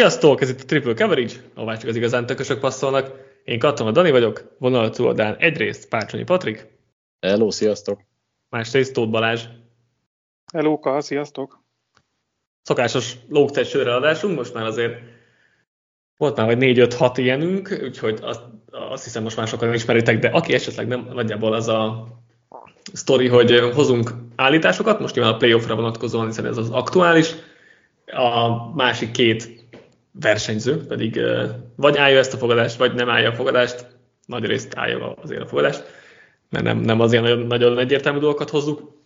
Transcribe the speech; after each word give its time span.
Sziasztok, 0.00 0.40
ez 0.40 0.48
itt 0.48 0.60
a 0.60 0.64
Triple 0.64 0.94
Coverage, 0.94 1.34
ahová 1.54 1.76
csak 1.76 1.88
az 1.88 1.96
igazán 1.96 2.26
tökösök 2.26 2.58
passzolnak. 2.58 3.12
Én 3.44 3.58
Katona 3.58 3.90
Dani 3.90 4.10
vagyok, 4.10 4.54
vonal 4.58 4.90
túloldán 4.90 5.36
egyrészt 5.36 5.88
Pácsonyi 5.88 6.22
Patrik. 6.22 6.66
Hello, 7.20 7.50
sziasztok. 7.50 8.00
Másrészt 8.48 8.92
Tóth 8.92 9.10
Balázs. 9.10 9.44
Hello, 10.52 11.00
sziasztok. 11.00 11.62
Szokásos 12.62 13.16
lógtest 13.28 13.74
adásunk, 13.74 14.36
most 14.36 14.54
már 14.54 14.64
azért 14.64 14.98
volt 16.16 16.36
már 16.36 16.46
vagy 16.46 16.58
4-5-6 16.60 17.12
ilyenünk, 17.16 17.80
úgyhogy 17.82 18.18
azt, 18.22 18.42
azt 18.70 19.04
hiszem 19.04 19.22
most 19.22 19.36
már 19.36 19.46
sokan 19.46 19.74
ismeritek, 19.74 20.18
de 20.18 20.28
aki 20.28 20.54
esetleg 20.54 20.86
nem, 20.86 21.08
nagyjából 21.12 21.52
az 21.52 21.68
a 21.68 22.08
sztori, 22.92 23.28
hogy 23.28 23.70
hozunk 23.74 24.14
állításokat, 24.36 25.00
most 25.00 25.14
nyilván 25.14 25.34
a 25.34 25.36
playoffra 25.36 25.74
vonatkozóan, 25.74 26.26
hiszen 26.26 26.46
ez 26.46 26.56
az 26.56 26.70
aktuális, 26.70 27.34
a 28.06 28.74
másik 28.74 29.10
két 29.10 29.59
versenyző 30.12 30.86
pedig 30.86 31.20
vagy 31.76 31.96
állja 31.96 32.18
ezt 32.18 32.34
a 32.34 32.36
fogadást, 32.36 32.76
vagy 32.76 32.94
nem 32.94 33.08
állja 33.08 33.30
a 33.30 33.34
fogadást, 33.34 33.86
nagy 34.26 34.44
részt 34.44 34.72
állja 34.76 35.14
azért 35.14 35.42
a 35.42 35.46
fogadást, 35.46 35.84
mert 36.48 36.64
nem, 36.64 36.78
nem 36.78 37.00
az 37.00 37.12
ilyen 37.12 37.24
nagyon, 37.24 37.46
nagyon 37.46 37.78
egyértelmű 37.78 38.18
dolgokat 38.18 38.50
hozzuk. 38.50 38.98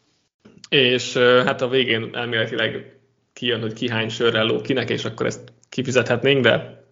És 0.69 1.17
hát 1.17 1.63
a 1.63 1.69
végén 1.69 2.11
elméletileg 2.13 2.99
kijön, 3.33 3.61
hogy 3.61 3.73
ki 3.73 3.89
hány 3.89 4.09
sörrel 4.09 4.45
ló 4.45 4.61
kinek, 4.61 4.91
és 4.91 5.05
akkor 5.05 5.27
ezt 5.27 5.53
kifizethetnénk, 5.69 6.43
de 6.43 6.85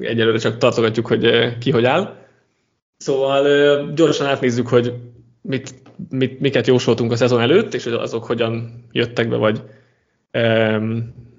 egyelőre 0.00 0.38
csak 0.38 0.58
tartogatjuk, 0.58 1.06
hogy 1.06 1.56
ki 1.58 1.70
hogy 1.70 1.84
áll. 1.84 2.16
Szóval 2.96 3.92
gyorsan 3.94 4.26
átnézzük, 4.26 4.68
hogy 4.68 4.92
mit, 5.40 5.74
mit, 6.08 6.40
miket 6.40 6.66
jósoltunk 6.66 7.12
a 7.12 7.16
szezon 7.16 7.40
előtt, 7.40 7.74
és 7.74 7.86
azok 7.86 8.24
hogyan 8.24 8.84
jöttek 8.92 9.28
be, 9.28 9.36
vagy 9.36 9.62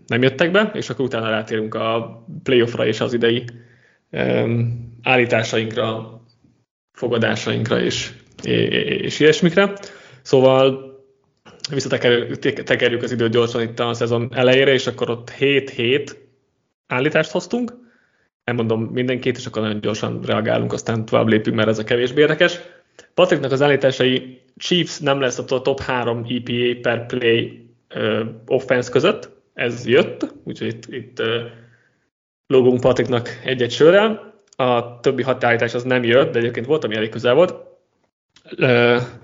nem 0.07 0.21
jöttek 0.21 0.51
be, 0.51 0.71
és 0.73 0.89
akkor 0.89 1.05
utána 1.05 1.29
rátérünk 1.29 1.73
a 1.75 2.23
playoffra 2.43 2.85
és 2.85 2.99
az 2.99 3.13
idei 3.13 3.45
állításainkra, 5.01 6.19
fogadásainkra 6.91 7.81
és, 7.81 8.11
és 8.43 9.19
ilyesmikre. 9.19 9.73
Szóval 10.21 10.93
visszatekerjük 11.69 13.03
az 13.03 13.11
időt 13.11 13.31
gyorsan 13.31 13.61
itt 13.61 13.79
a 13.79 13.93
szezon 13.93 14.29
elejére, 14.33 14.73
és 14.73 14.87
akkor 14.87 15.09
ott 15.09 15.31
7-7 15.39 16.11
állítást 16.87 17.31
hoztunk. 17.31 17.73
Nem 18.43 18.55
mondom 18.55 18.83
mindenkit, 18.83 19.37
és 19.37 19.45
akkor 19.45 19.61
nagyon 19.61 19.81
gyorsan 19.81 20.21
reagálunk, 20.25 20.73
aztán 20.73 21.05
tovább 21.05 21.27
lépünk, 21.27 21.55
mert 21.55 21.67
ez 21.67 21.79
a 21.79 21.83
kevésbé 21.83 22.21
érdekes. 22.21 22.59
Patriknak 23.13 23.51
az 23.51 23.61
állításai 23.61 24.41
Chiefs 24.57 24.99
nem 24.99 25.19
lesz 25.19 25.39
a 25.39 25.43
top 25.43 25.79
3 25.79 26.25
EPA 26.29 26.79
per 26.81 27.05
play 27.05 27.67
uh, 27.95 28.19
offense 28.45 28.91
között, 28.91 29.34
ez 29.55 29.87
jött, 29.87 30.33
úgyhogy 30.43 30.67
itt, 30.67 30.85
itt 30.93 31.21
logunk 32.47 32.79
Patriknak 32.79 33.29
egy-egy 33.43 33.71
sörrel. 33.71 34.33
A 34.55 34.99
többi 34.99 35.23
hatállítás 35.23 35.73
az 35.73 35.83
nem 35.83 36.03
jött, 36.03 36.31
de 36.31 36.39
egyébként 36.39 36.65
volt, 36.65 36.83
ami 36.83 36.95
elég 36.95 37.09
közel 37.09 37.33
volt. 37.33 37.55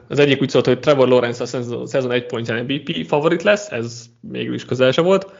Az 0.07 0.19
egyik 0.19 0.41
úgy 0.41 0.49
szólt, 0.49 0.65
hogy 0.65 0.79
Trevor 0.79 1.07
Lawrence 1.07 1.43
a 1.43 1.45
szezon 1.85 2.11
egy 2.11 2.25
pontján 2.25 2.63
MVP 2.63 3.05
favorit 3.07 3.43
lesz, 3.43 3.71
ez 3.71 4.05
mégis 4.21 4.53
is 4.53 4.65
közel 4.65 4.91
sem 4.91 5.03
volt. 5.03 5.33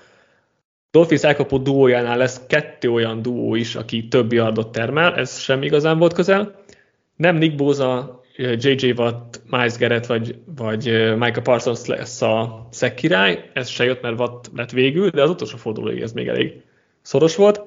Dolphins 0.92 1.24
elkapó 1.24 1.58
duójánál 1.58 2.18
lesz 2.18 2.42
kettő 2.48 2.92
olyan 2.92 3.22
duó 3.22 3.56
is, 3.56 3.76
aki 3.76 4.08
több 4.08 4.34
yardot 4.34 4.72
termel, 4.72 5.16
ez 5.16 5.40
sem 5.40 5.64
igazán 5.64 5.98
volt 5.98 6.14
közel. 6.14 6.56
Nem 7.16 7.36
Nick 7.36 7.56
Bosa 7.56 8.21
J.J. 8.42 8.92
Watt, 8.92 9.42
Miles 9.50 9.78
Garrett 9.78 10.06
vagy, 10.06 10.36
vagy 10.56 10.86
Michael 10.94 11.42
Parsons 11.42 11.86
lesz 11.86 12.22
a 12.22 12.68
szek 12.72 12.94
király, 12.94 13.50
ez 13.54 13.68
se 13.68 13.84
jött, 13.84 14.02
mert 14.02 14.20
Watt 14.20 14.50
lett 14.56 14.72
végül, 14.72 15.10
de 15.10 15.22
az 15.22 15.30
utolsó 15.30 15.58
fordulóig 15.58 16.02
ez 16.02 16.12
még 16.12 16.28
elég 16.28 16.62
szoros 17.02 17.36
volt. 17.36 17.62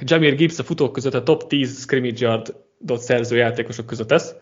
Jamir 0.00 0.34
Gibbs 0.34 0.58
a 0.58 0.62
futók 0.62 0.92
között 0.92 1.14
a 1.14 1.22
top 1.22 1.46
10 1.46 1.80
scrimmage 1.80 2.26
yardot 2.26 3.00
szerző 3.00 3.36
játékosok 3.36 3.86
között 3.86 4.12
ez. 4.12 4.34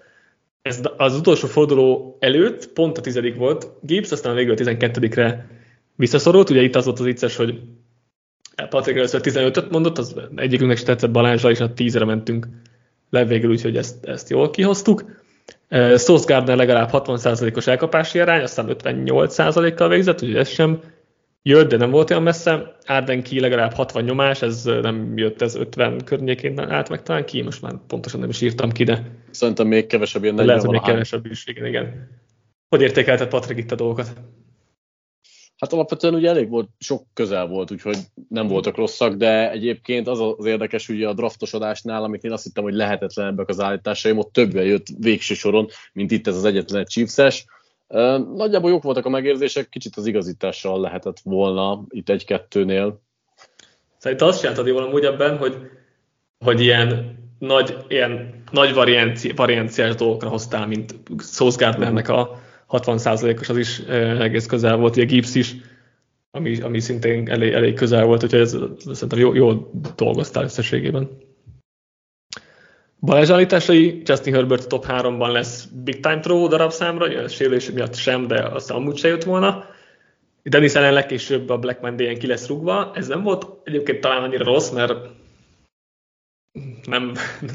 Ez 0.62 0.80
az 0.96 1.16
utolsó 1.16 1.46
forduló 1.46 2.16
előtt 2.20 2.68
pont 2.68 2.98
a 2.98 3.00
tizedik 3.00 3.36
volt, 3.36 3.70
Gibbs 3.80 4.10
aztán 4.10 4.34
végül 4.34 4.52
a 4.52 4.56
12-re 4.56 5.48
visszaszorult, 5.96 6.50
ugye 6.50 6.62
itt 6.62 6.76
az 6.76 6.84
volt 6.84 6.98
az 6.98 7.04
vicces, 7.04 7.36
hogy 7.36 7.60
Patrick 8.68 8.98
először 8.98 9.20
15-öt 9.24 9.70
mondott, 9.70 9.98
az 9.98 10.16
egyikünknek 10.36 10.78
is 10.78 10.84
tetszett 10.84 11.10
Balázsra, 11.10 11.50
és 11.50 11.60
a 11.60 11.72
10-re 11.72 12.04
mentünk 12.04 12.48
le 13.14 13.24
végül, 13.24 13.50
úgyhogy 13.50 13.76
ezt, 13.76 14.04
ezt 14.04 14.30
jól 14.30 14.50
kihoztuk. 14.50 15.04
Sauce 15.96 16.24
Gardner 16.26 16.56
legalább 16.56 16.88
60%-os 16.92 17.66
elkapási 17.66 18.18
arány, 18.18 18.42
aztán 18.42 18.66
58%-kal 18.68 19.88
végzett, 19.88 20.22
úgyhogy 20.22 20.36
ez 20.36 20.48
sem 20.48 20.80
jött, 21.42 21.68
de 21.68 21.76
nem 21.76 21.90
volt 21.90 22.10
olyan 22.10 22.22
messze. 22.22 22.76
Arden 22.86 23.22
ki 23.22 23.40
legalább 23.40 23.72
60 23.72 24.04
nyomás, 24.04 24.42
ez 24.42 24.64
nem 24.64 25.12
jött, 25.16 25.42
ez 25.42 25.54
50 25.54 26.04
környékén 26.04 26.58
állt 26.58 26.88
meg 26.88 27.02
talán 27.02 27.24
ki, 27.24 27.42
most 27.42 27.62
már 27.62 27.72
pontosan 27.86 28.20
nem 28.20 28.28
is 28.28 28.40
írtam 28.40 28.72
ki, 28.72 28.84
de... 28.84 29.02
Szerintem 29.30 29.66
még 29.66 29.86
kevesebb, 29.86 30.22
40 30.22 30.46
Lehet, 30.46 30.62
hogy 30.62 30.70
még 30.70 30.80
kevesebb 30.80 31.26
is, 31.26 31.46
igen, 31.46 31.66
igen. 31.66 32.08
Hogy 32.68 32.82
értékelted 32.82 33.28
Patrik 33.28 33.58
itt 33.58 33.72
a 33.72 33.74
dolgokat? 33.74 34.12
Hát 35.64 35.72
alapvetően 35.72 36.14
ugye 36.14 36.28
elég 36.28 36.48
volt, 36.48 36.68
sok 36.78 37.02
közel 37.14 37.46
volt, 37.46 37.70
úgyhogy 37.70 37.96
nem 38.28 38.46
voltak 38.46 38.76
rosszak, 38.76 39.14
de 39.14 39.50
egyébként 39.50 40.08
az 40.08 40.20
az 40.38 40.44
érdekes, 40.44 40.86
hogy 40.86 41.02
a 41.02 41.12
draftosodásnál, 41.12 42.04
amit 42.04 42.24
én 42.24 42.32
azt 42.32 42.42
hittem, 42.42 42.64
hogy 42.64 42.74
lehetetlenebbek 42.74 43.48
az 43.48 43.60
állításaim, 43.60 44.18
ott 44.18 44.32
többen 44.32 44.64
jött 44.64 44.86
végső 44.98 45.34
soron, 45.34 45.68
mint 45.92 46.10
itt 46.10 46.26
ez 46.26 46.36
az 46.36 46.44
egyetlen 46.44 46.84
Chiefs-es. 46.84 47.44
Nagyjából 48.34 48.70
jók 48.70 48.82
voltak 48.82 49.06
a 49.06 49.08
megérzések, 49.08 49.68
kicsit 49.68 49.96
az 49.96 50.06
igazítással 50.06 50.80
lehetett 50.80 51.20
volna 51.22 51.84
itt 51.88 52.08
egy-kettőnél. 52.08 53.00
Szerintem 53.98 54.28
azt 54.28 54.40
csináltad 54.40 54.66
jól 54.66 54.82
amúgy 54.82 55.04
ebben, 55.04 55.36
hogy, 55.36 55.56
hogy 56.44 56.60
ilyen 56.60 57.18
nagy, 57.38 57.76
ilyen 57.88 58.42
nagy 58.50 58.74
varianci, 58.74 59.32
varianciás 59.32 59.94
dolgokra 59.94 60.28
hoztál, 60.28 60.66
mint 60.66 60.94
Sauce 61.18 61.64
Gardnernek 61.64 62.08
a 62.08 62.42
60%-os, 62.78 63.48
az 63.48 63.56
is 63.56 63.78
egész 64.20 64.46
közel 64.46 64.76
volt, 64.76 64.96
ugye 64.96 65.04
Gibbs 65.04 65.34
is, 65.34 65.54
ami, 66.30 66.60
ami 66.60 66.80
szintén 66.80 67.30
elég, 67.30 67.52
elég 67.52 67.74
közel 67.74 68.04
volt, 68.04 68.22
úgyhogy 68.22 68.40
ez, 68.40 68.56
szerintem 68.92 69.18
jó, 69.18 69.34
jó 69.34 69.70
dolgoztál 69.96 70.44
összességében. 70.44 71.10
Balázs 73.00 73.30
állításai, 73.30 74.02
Justin 74.04 74.34
Herbert 74.34 74.68
top 74.68 74.86
3-ban 74.88 75.32
lesz 75.32 75.64
big 75.64 76.00
time 76.00 76.20
throw 76.20 76.48
darabszámra, 76.48 77.22
a 77.22 77.28
sérülés 77.28 77.70
miatt 77.70 77.94
sem, 77.94 78.26
de 78.26 78.42
azt 78.42 78.70
amúgy 78.70 78.96
se 78.96 79.08
jött 79.08 79.24
volna. 79.24 79.64
Dennis 80.42 80.74
ellen 80.74 80.92
legkésőbb 80.92 81.50
a 81.50 81.58
Black 81.58 81.80
Monday-en 81.80 82.18
ki 82.18 82.26
lesz 82.26 82.46
rúgva. 82.46 82.92
Ez 82.94 83.06
nem 83.06 83.22
volt 83.22 83.46
egyébként 83.64 84.00
talán 84.00 84.22
annyira 84.22 84.44
rossz, 84.44 84.70
mert 84.70 84.94
nem, 86.84 87.12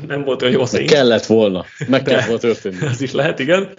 nem 0.07 0.23
volt 0.23 0.41
olyan 0.41 0.53
jó 0.53 0.65
szín. 0.65 0.87
Kellett 0.87 1.25
volna, 1.25 1.65
meg 1.87 2.01
kellett 2.01 2.25
volna 2.25 2.39
történni. 2.39 2.85
Ez 2.91 3.01
is 3.01 3.11
lehet, 3.11 3.39
igen. 3.39 3.73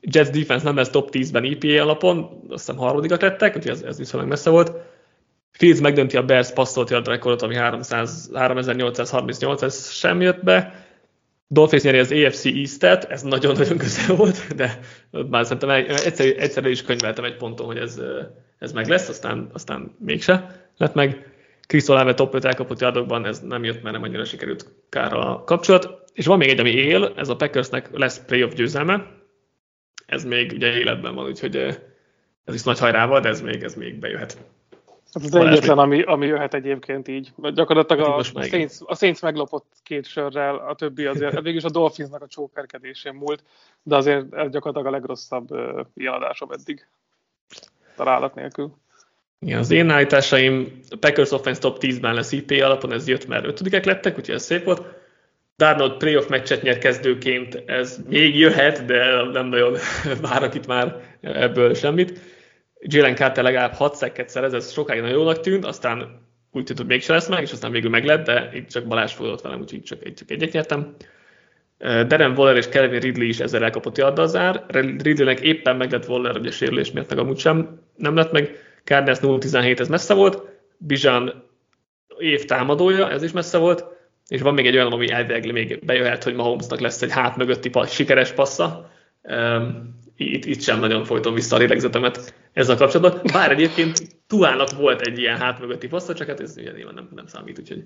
Jets 0.00 0.30
defense 0.30 0.64
nem 0.64 0.76
lesz 0.76 0.90
top 0.90 1.08
10-ben 1.12 1.44
EPA 1.44 1.82
alapon, 1.82 2.18
azt 2.48 2.66
hiszem 2.66 2.76
harmadikat 2.76 3.22
lettek, 3.22 3.56
úgyhogy 3.56 3.72
ez, 3.72 3.82
ez 3.82 3.98
viszonylag 3.98 4.28
messze 4.28 4.50
volt. 4.50 4.72
Fields 5.50 5.80
megdönti 5.80 6.16
a 6.16 6.24
Bears 6.24 6.52
passzolt 6.52 6.90
yard 6.90 7.06
rekordot, 7.06 7.42
ami 7.42 7.54
300, 7.54 8.30
3838, 8.34 9.62
ez 9.62 9.90
sem 9.90 10.20
jött 10.20 10.44
be. 10.44 10.88
Dolphins 11.48 11.82
nyeri 11.82 11.98
az 11.98 12.12
AFC 12.12 12.44
East-et, 12.44 13.04
ez 13.04 13.22
nagyon-nagyon 13.22 13.76
közel 13.78 14.16
volt, 14.16 14.54
de 14.54 14.80
már 15.10 15.44
szerintem 15.44 15.70
egyszer, 15.70 16.26
egyszer 16.38 16.66
is 16.66 16.82
könyveltem 16.82 17.24
egy 17.24 17.36
ponton, 17.36 17.66
hogy 17.66 17.76
ez, 17.76 18.00
ez 18.58 18.72
meg 18.72 18.88
lesz, 18.88 19.08
aztán, 19.08 19.50
aztán 19.52 19.94
mégse 19.98 20.64
lett 20.76 20.94
meg. 20.94 21.32
Chris 21.66 21.88
Olave 21.88 22.14
top 22.14 22.34
5 22.34 22.44
elkapott 22.44 22.80
yardokban, 22.80 23.26
ez 23.26 23.40
nem 23.40 23.64
jött, 23.64 23.82
mert 23.82 23.94
nem 23.94 24.02
annyira 24.02 24.24
sikerült 24.24 24.66
kár 24.88 25.12
a 25.12 25.42
kapcsolat. 25.44 26.04
És 26.14 26.26
van 26.26 26.38
még 26.38 26.48
egy, 26.48 26.60
ami 26.60 26.70
él, 26.70 27.12
ez 27.16 27.28
a 27.28 27.36
Packersnek 27.36 27.88
lesz 27.92 28.24
playoff 28.26 28.52
győzelme, 28.52 29.06
ez 30.10 30.24
még 30.24 30.52
ugye 30.52 30.78
életben 30.78 31.14
van, 31.14 31.26
úgyhogy 31.26 31.56
ez 32.44 32.54
is 32.54 32.62
nagy 32.62 32.78
hajrával, 32.78 33.20
de 33.20 33.28
ez 33.28 33.40
még, 33.40 33.62
ez 33.62 33.74
még 33.74 33.94
bejöhet. 33.94 34.38
Ez 35.12 35.24
az 35.24 35.34
egyetlen, 35.34 35.78
ami, 35.78 36.02
ami 36.02 36.26
jöhet 36.26 36.54
egyébként 36.54 37.08
így. 37.08 37.32
Gyakorlatilag 37.54 38.06
a, 38.06 38.16
a, 38.16 38.42
Saints, 38.42 38.74
a 38.84 38.94
Saints 38.94 39.22
meglopott 39.22 39.72
két 39.82 40.06
sörrel, 40.06 40.56
a 40.56 40.74
többi 40.74 41.04
azért, 41.04 41.34
végülis 41.40 41.64
a 41.64 41.70
Dolphinsnak 41.70 42.22
a 42.22 42.26
csókerkedésén 42.26 43.14
múlt, 43.14 43.42
de 43.82 43.96
azért 43.96 44.34
ez 44.34 44.50
gyakorlatilag 44.50 44.86
a 44.86 44.90
legrosszabb 44.90 45.50
uh, 45.50 45.80
iadásom 45.94 46.50
eddig 46.50 46.86
találat 47.96 48.34
nélkül. 48.34 48.72
Igen, 49.38 49.58
az 49.58 49.70
én 49.70 49.90
állításaim 49.90 50.80
a 50.90 50.96
Packers 50.96 51.30
offense 51.30 51.60
top 51.60 51.78
10-ben 51.80 52.14
lesz 52.14 52.32
IP 52.32 52.50
alapon, 52.50 52.92
ez 52.92 53.08
jött, 53.08 53.26
mert 53.26 53.44
ötödikek 53.44 53.84
lettek, 53.84 54.18
úgyhogy 54.18 54.34
ez 54.34 54.44
szép 54.44 54.64
volt. 54.64 54.99
Darnold 55.60 55.96
playoff 55.96 56.26
meccset 56.26 56.62
nyer 56.62 56.78
kezdőként, 56.78 57.62
ez 57.66 58.00
még 58.08 58.38
jöhet, 58.38 58.84
de 58.84 59.22
nem 59.32 59.46
nagyon 59.46 59.76
várok 60.30 60.54
itt 60.54 60.66
már 60.66 60.96
ebből 61.20 61.74
semmit. 61.74 62.20
Jalen 62.80 63.14
Carter 63.14 63.44
legalább 63.44 63.72
6 63.72 63.94
szekket 63.94 64.28
szerez, 64.28 64.52
ez 64.52 64.72
sokáig 64.72 65.00
nagyon 65.00 65.16
jónak 65.16 65.40
tűnt, 65.40 65.64
aztán 65.64 65.98
úgy 66.52 66.64
tűnt, 66.64 66.78
hogy 66.78 66.86
mégsem 66.88 67.14
lesz 67.14 67.28
meg, 67.28 67.42
és 67.42 67.52
aztán 67.52 67.70
végül 67.70 67.90
meg 67.90 68.04
lett, 68.04 68.24
de 68.24 68.50
itt 68.52 68.68
csak 68.68 68.86
Balázs 68.86 69.12
fogadott 69.12 69.40
velem, 69.40 69.60
úgyhogy 69.60 69.82
csak, 69.82 70.12
csak 70.12 70.30
egyet 70.30 70.52
nyertem. 70.52 70.94
Darren 71.78 72.36
Waller 72.36 72.56
és 72.56 72.68
Kelvin 72.68 73.00
Ridley 73.00 73.28
is 73.28 73.40
ezzel 73.40 73.64
elkapott 73.64 73.98
yarddal 73.98 74.26
zár. 74.26 74.64
Ridleynek 75.02 75.40
éppen 75.40 75.76
meg 75.76 75.90
lett 75.90 76.08
Waller, 76.08 76.36
ugye 76.36 76.50
sérülés 76.50 76.92
miatt 76.92 77.08
meg 77.08 77.18
amúgy 77.18 77.38
sem 77.38 77.80
nem 77.96 78.14
lett 78.14 78.32
meg. 78.32 78.56
Cardinals 78.84 79.18
0-17, 79.22 79.80
ez 79.80 79.88
messze 79.88 80.14
volt. 80.14 80.42
Bizsán 80.78 81.42
év 82.18 82.44
támadója, 82.44 83.10
ez 83.10 83.22
is 83.22 83.32
messze 83.32 83.58
volt, 83.58 83.89
és 84.30 84.40
van 84.40 84.54
még 84.54 84.66
egy 84.66 84.74
olyan, 84.74 84.92
ami 84.92 85.10
elvileg 85.10 85.52
még 85.52 85.84
bejöhet, 85.84 86.24
hogy 86.24 86.34
Mahomesnak 86.34 86.80
lesz 86.80 87.02
egy 87.02 87.12
hát 87.12 87.36
mögötti 87.36 87.70
passz, 87.70 87.92
sikeres 87.92 88.32
passza. 88.32 88.90
Um, 89.22 89.98
itt, 90.16 90.44
itt 90.44 90.60
sem 90.60 90.80
nagyon 90.80 91.04
folytom 91.04 91.34
vissza 91.34 91.56
a 91.56 91.58
lélegzetemet 91.58 92.34
ezzel 92.52 92.76
kapcsolatban. 92.76 93.22
Bár 93.32 93.50
egyébként 93.50 94.18
Tuának 94.26 94.70
volt 94.70 95.00
egy 95.00 95.18
ilyen 95.18 95.36
hát 95.36 95.60
mögötti 95.60 95.88
passza, 95.88 96.14
csak 96.14 96.28
hát 96.28 96.40
ez 96.40 96.56
ugye 96.56 96.72
nyilván 96.72 96.94
nem, 96.94 97.08
nem 97.14 97.26
számít, 97.26 97.58
úgyhogy 97.58 97.84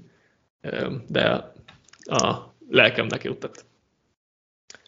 um, 0.62 1.04
de 1.08 1.52
a 2.04 2.54
lelkemnek 2.70 3.24
jutott. 3.24 3.64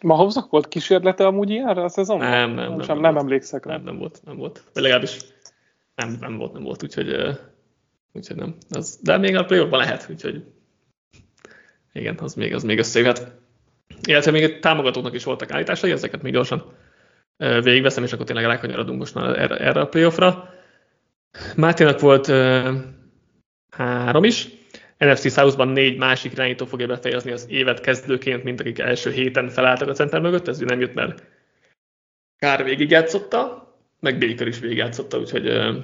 Mahomesnak 0.03 0.49
volt 0.49 0.67
kísérlete 0.67 1.25
amúgy 1.25 1.49
ilyenre 1.49 1.83
a 1.83 1.89
szezonban? 1.89 2.29
Nem, 2.29 2.51
nem, 2.51 2.73
nem. 2.73 2.87
Nem, 2.87 2.99
nem, 2.99 3.17
emlékszek 3.17 3.65
rá. 3.65 3.75
Nem, 3.75 3.83
nem 3.83 3.97
volt, 3.97 4.21
nem 4.25 4.37
volt. 4.37 4.63
Vagy 4.73 4.83
legalábbis 4.83 5.17
nem, 5.95 6.17
nem 6.19 6.37
volt, 6.37 6.53
nem 6.53 6.63
volt, 6.63 6.83
úgyhogy, 6.83 7.39
úgyhogy 8.13 8.35
nem. 8.35 8.55
Az, 8.69 8.99
de 9.01 9.17
még 9.17 9.35
a 9.35 9.45
play 9.45 9.67
lehet, 9.69 10.07
úgyhogy 10.09 10.43
igen, 11.97 12.17
az 12.19 12.33
még, 12.33 12.53
az 12.53 12.63
még 12.63 12.77
összejöhet. 12.77 13.31
Illetve 14.07 14.31
még 14.31 14.59
támogatóknak 14.59 15.13
is 15.13 15.23
voltak 15.23 15.51
állításai, 15.51 15.91
ezeket 15.91 16.21
még 16.21 16.33
gyorsan 16.33 16.63
végigveszem, 17.37 18.03
és 18.03 18.13
akkor 18.13 18.25
tényleg 18.25 18.45
rákanyarodunk 18.45 18.99
most 18.99 19.13
már 19.13 19.39
erre, 19.39 19.57
erre 19.57 19.79
a 19.79 19.87
playoffra. 19.87 20.53
Máténak 21.55 21.99
volt 21.99 22.27
uh, 22.27 22.75
három 23.69 24.23
is. 24.23 24.47
NFC 24.97 25.31
South-ban 25.31 25.67
négy 25.67 25.97
másik 25.97 26.31
irányító 26.31 26.65
fogja 26.65 26.87
befejezni 26.87 27.31
az 27.31 27.45
évet 27.49 27.81
kezdőként, 27.81 28.43
mint 28.43 28.59
akik 28.59 28.79
első 28.79 29.11
héten 29.11 29.49
felálltak 29.49 29.89
a 29.89 29.93
center 29.93 30.21
mögött, 30.21 30.47
ez 30.47 30.59
nem 30.59 30.79
jött, 30.79 30.93
mert 30.93 31.23
Kár 32.37 32.63
végigjátszotta, 32.63 33.71
meg 33.99 34.17
Baker 34.17 34.47
is 34.47 34.59
végigjátszotta, 34.59 35.19
úgyhogy 35.19 35.47
uh, 35.47 35.75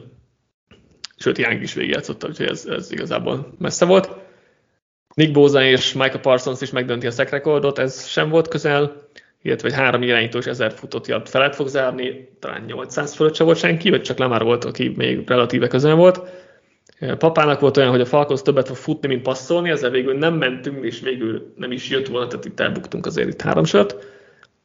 sőt, 1.18 1.38
Young 1.38 1.62
is 1.62 1.74
végigjátszotta, 1.74 2.28
úgyhogy 2.28 2.48
ez, 2.48 2.66
ez 2.66 2.92
igazából 2.92 3.54
messze 3.58 3.86
volt. 3.86 4.10
Nick 5.14 5.32
Boza 5.32 5.64
és 5.64 5.94
Michael 5.94 6.20
Parsons 6.20 6.62
is 6.62 6.72
megdönti 6.72 7.08
a 7.08 7.12
szek 7.12 7.30
rekordot, 7.30 7.80
ez 7.80 8.08
sem 8.08 8.30
volt 8.30 8.48
közel, 8.48 9.08
illetve 9.42 9.68
egy 9.68 9.74
három 9.74 10.02
irányítós 10.02 10.46
ezer 10.46 10.72
futott 10.72 11.08
yard 11.08 11.28
felett 11.28 11.56
fog 11.56 11.68
zárni, 11.68 12.30
talán 12.40 12.64
800 12.68 13.14
fölött 13.14 13.36
se 13.36 13.44
volt 13.44 13.58
senki, 13.58 13.90
vagy 13.90 14.02
csak 14.02 14.18
Lamar 14.18 14.44
volt, 14.44 14.66
aki 14.66 14.94
még 14.96 15.28
relatíve 15.28 15.68
közel 15.68 15.96
volt. 15.96 16.22
Papának 17.18 17.60
volt 17.60 17.78
olyan, 17.78 17.90
hogy 17.90 18.02
a 18.02 18.06
Falcons 18.06 18.42
többet 18.42 18.68
fog 18.68 18.76
futni, 18.76 19.08
mint 19.08 19.22
passzolni, 19.22 19.70
ezzel 19.70 19.90
végül 19.90 20.18
nem 20.18 20.34
mentünk, 20.34 20.86
és 20.86 21.00
végül 21.00 21.54
nem 21.58 21.72
is 21.72 21.90
jött 21.90 22.08
volna, 22.08 22.28
tehát 22.28 22.46
itt 22.46 22.60
elbuktunk 22.60 23.06
azért 23.06 23.28
itt 23.28 23.42
három. 23.42 23.64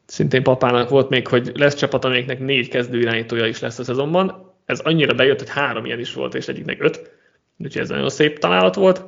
Szintén 0.06 0.42
papának 0.42 0.88
volt 0.88 1.08
még, 1.08 1.26
hogy 1.26 1.52
lesz 1.54 1.74
csapat, 1.74 2.04
amelyiknek 2.04 2.38
négy 2.38 2.68
kezdő 2.68 2.98
irányítója 2.98 3.46
is 3.46 3.60
lesz 3.60 3.78
a 3.78 3.84
szezonban. 3.84 4.54
Ez 4.64 4.80
annyira 4.80 5.14
bejött, 5.14 5.38
hogy 5.38 5.50
három 5.50 5.84
ilyen 5.84 5.98
is 5.98 6.12
volt, 6.12 6.34
és 6.34 6.48
egyiknek 6.48 6.82
öt. 6.82 7.10
Úgyhogy 7.58 7.82
ez 7.82 7.88
nagyon 7.88 8.08
szép 8.08 8.38
találat 8.38 8.74
volt 8.74 9.04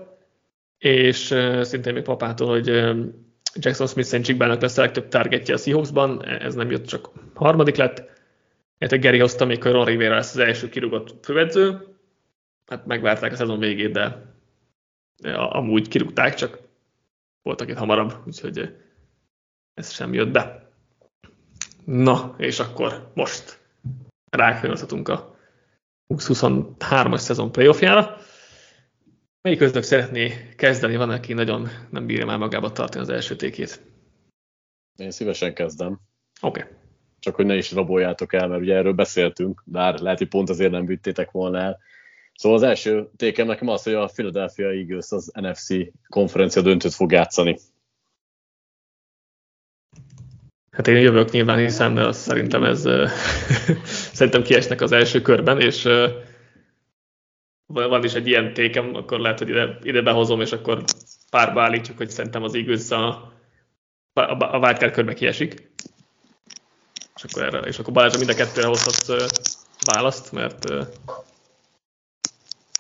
és 0.81 1.35
szintén 1.61 1.93
még 1.93 2.03
papától, 2.03 2.49
hogy 2.49 2.67
Jackson 3.55 3.87
Smith 3.87 4.21
Csigbának 4.21 4.61
lesz 4.61 4.79
a 4.79 4.81
legtöbb 4.81 5.09
targetje 5.09 5.55
a 5.55 5.59
Seahawksban, 5.59 6.25
ez 6.25 6.55
nem 6.55 6.71
jött, 6.71 6.87
csak 6.87 7.09
harmadik 7.35 7.77
lett. 7.77 8.09
Illetve 8.79 8.99
Gary 8.99 9.19
hozta 9.19 9.45
még, 9.45 9.63
hogy 9.63 9.73
Ron 9.73 9.85
Rivera 9.85 10.15
lesz 10.15 10.35
az 10.35 10.41
első 10.41 10.69
kirúgott 10.69 11.25
főedző. 11.25 11.87
Hát 12.67 12.87
megvárták 12.87 13.33
a 13.33 13.37
szezon 13.37 13.59
végét, 13.59 13.93
de 13.93 14.35
amúgy 15.35 15.89
kirúgták, 15.89 16.35
csak 16.35 16.59
voltak 17.43 17.69
itt 17.69 17.77
hamarabb, 17.77 18.15
úgyhogy 18.27 18.77
ez 19.75 19.93
sem 19.93 20.15
jött 20.15 20.31
be. 20.31 20.71
Na, 21.85 22.35
és 22.39 22.59
akkor 22.59 23.11
most 23.15 23.59
rákönyvözhetünk 24.31 25.09
a 25.09 25.37
2023-as 26.09 27.19
szezon 27.19 27.53
playoffjára. 27.53 28.17
Melyik 29.43 29.59
köztük 29.59 29.83
szeretné 29.83 30.55
kezdeni? 30.57 30.97
Van, 30.97 31.11
aki 31.11 31.33
nagyon 31.33 31.69
nem 31.91 32.07
bírja 32.07 32.27
már 32.27 32.39
magába 32.39 32.73
tartani 32.73 33.05
az 33.05 33.11
első 33.11 33.37
tékét. 33.37 33.83
Én 34.97 35.11
szívesen 35.11 35.55
kezdem. 35.55 36.01
Oké. 36.41 36.61
Okay. 36.61 36.73
Csak 37.19 37.35
hogy 37.35 37.47
ne 37.47 37.57
is 37.57 37.73
raboljátok 37.73 38.33
el, 38.33 38.49
mert 38.49 38.61
ugye 38.61 38.75
erről 38.75 38.93
beszéltünk, 38.93 39.63
bár 39.65 39.99
lehet, 39.99 40.19
hogy 40.19 40.29
pont 40.29 40.51
azért 40.51 40.71
nem 40.71 40.87
vittétek 40.87 41.31
volna 41.31 41.59
el. 41.59 41.79
Szóval 42.35 42.59
az 42.59 42.65
első 42.65 43.11
tékem 43.17 43.47
nekem 43.47 43.69
az, 43.69 43.83
hogy 43.83 43.95
a 43.95 44.11
Philadelphia 44.15 44.71
Eagles 44.71 45.11
az 45.11 45.31
NFC 45.35 45.69
konferencia 46.09 46.63
döntőt 46.63 46.95
fog 46.95 47.13
játszani. 47.13 47.59
Hát 50.71 50.87
én 50.87 50.97
jövök 50.97 51.31
nyilván, 51.31 51.59
hiszen 51.59 51.95
de 51.95 52.13
szerintem 52.13 52.65
ez 52.65 52.89
szerintem 54.19 54.43
kiesnek 54.43 54.81
az 54.81 54.93
első 54.93 55.21
körben, 55.23 55.61
és 55.61 55.89
van 57.73 58.05
is 58.05 58.15
egy 58.15 58.27
ilyen 58.27 58.55
tékem, 58.55 58.95
akkor 58.95 59.19
lehet, 59.21 59.39
hogy 59.39 59.49
ide, 59.49 59.79
ide 59.83 60.03
behozom, 60.03 60.41
és 60.41 60.53
akkor 60.53 60.85
párba 61.31 61.63
állítjuk, 61.63 61.97
hogy 61.97 62.11
szerintem 62.11 62.43
az 62.43 62.55
Eagles 62.55 62.91
a, 62.91 63.07
a, 64.13 64.55
a 64.55 64.59
wildcard 64.59 64.93
körbe 64.93 65.15
kiesik. 65.15 65.71
És 67.17 67.25
akkor, 67.25 67.43
erre, 67.43 67.59
és 67.59 67.79
akkor 67.79 67.93
Balázs 67.93 68.17
mind 68.17 68.31
a 68.31 68.35
kettőre 68.35 68.67
hozhat 68.67 69.31
választ, 69.85 70.33
mert 70.33 70.71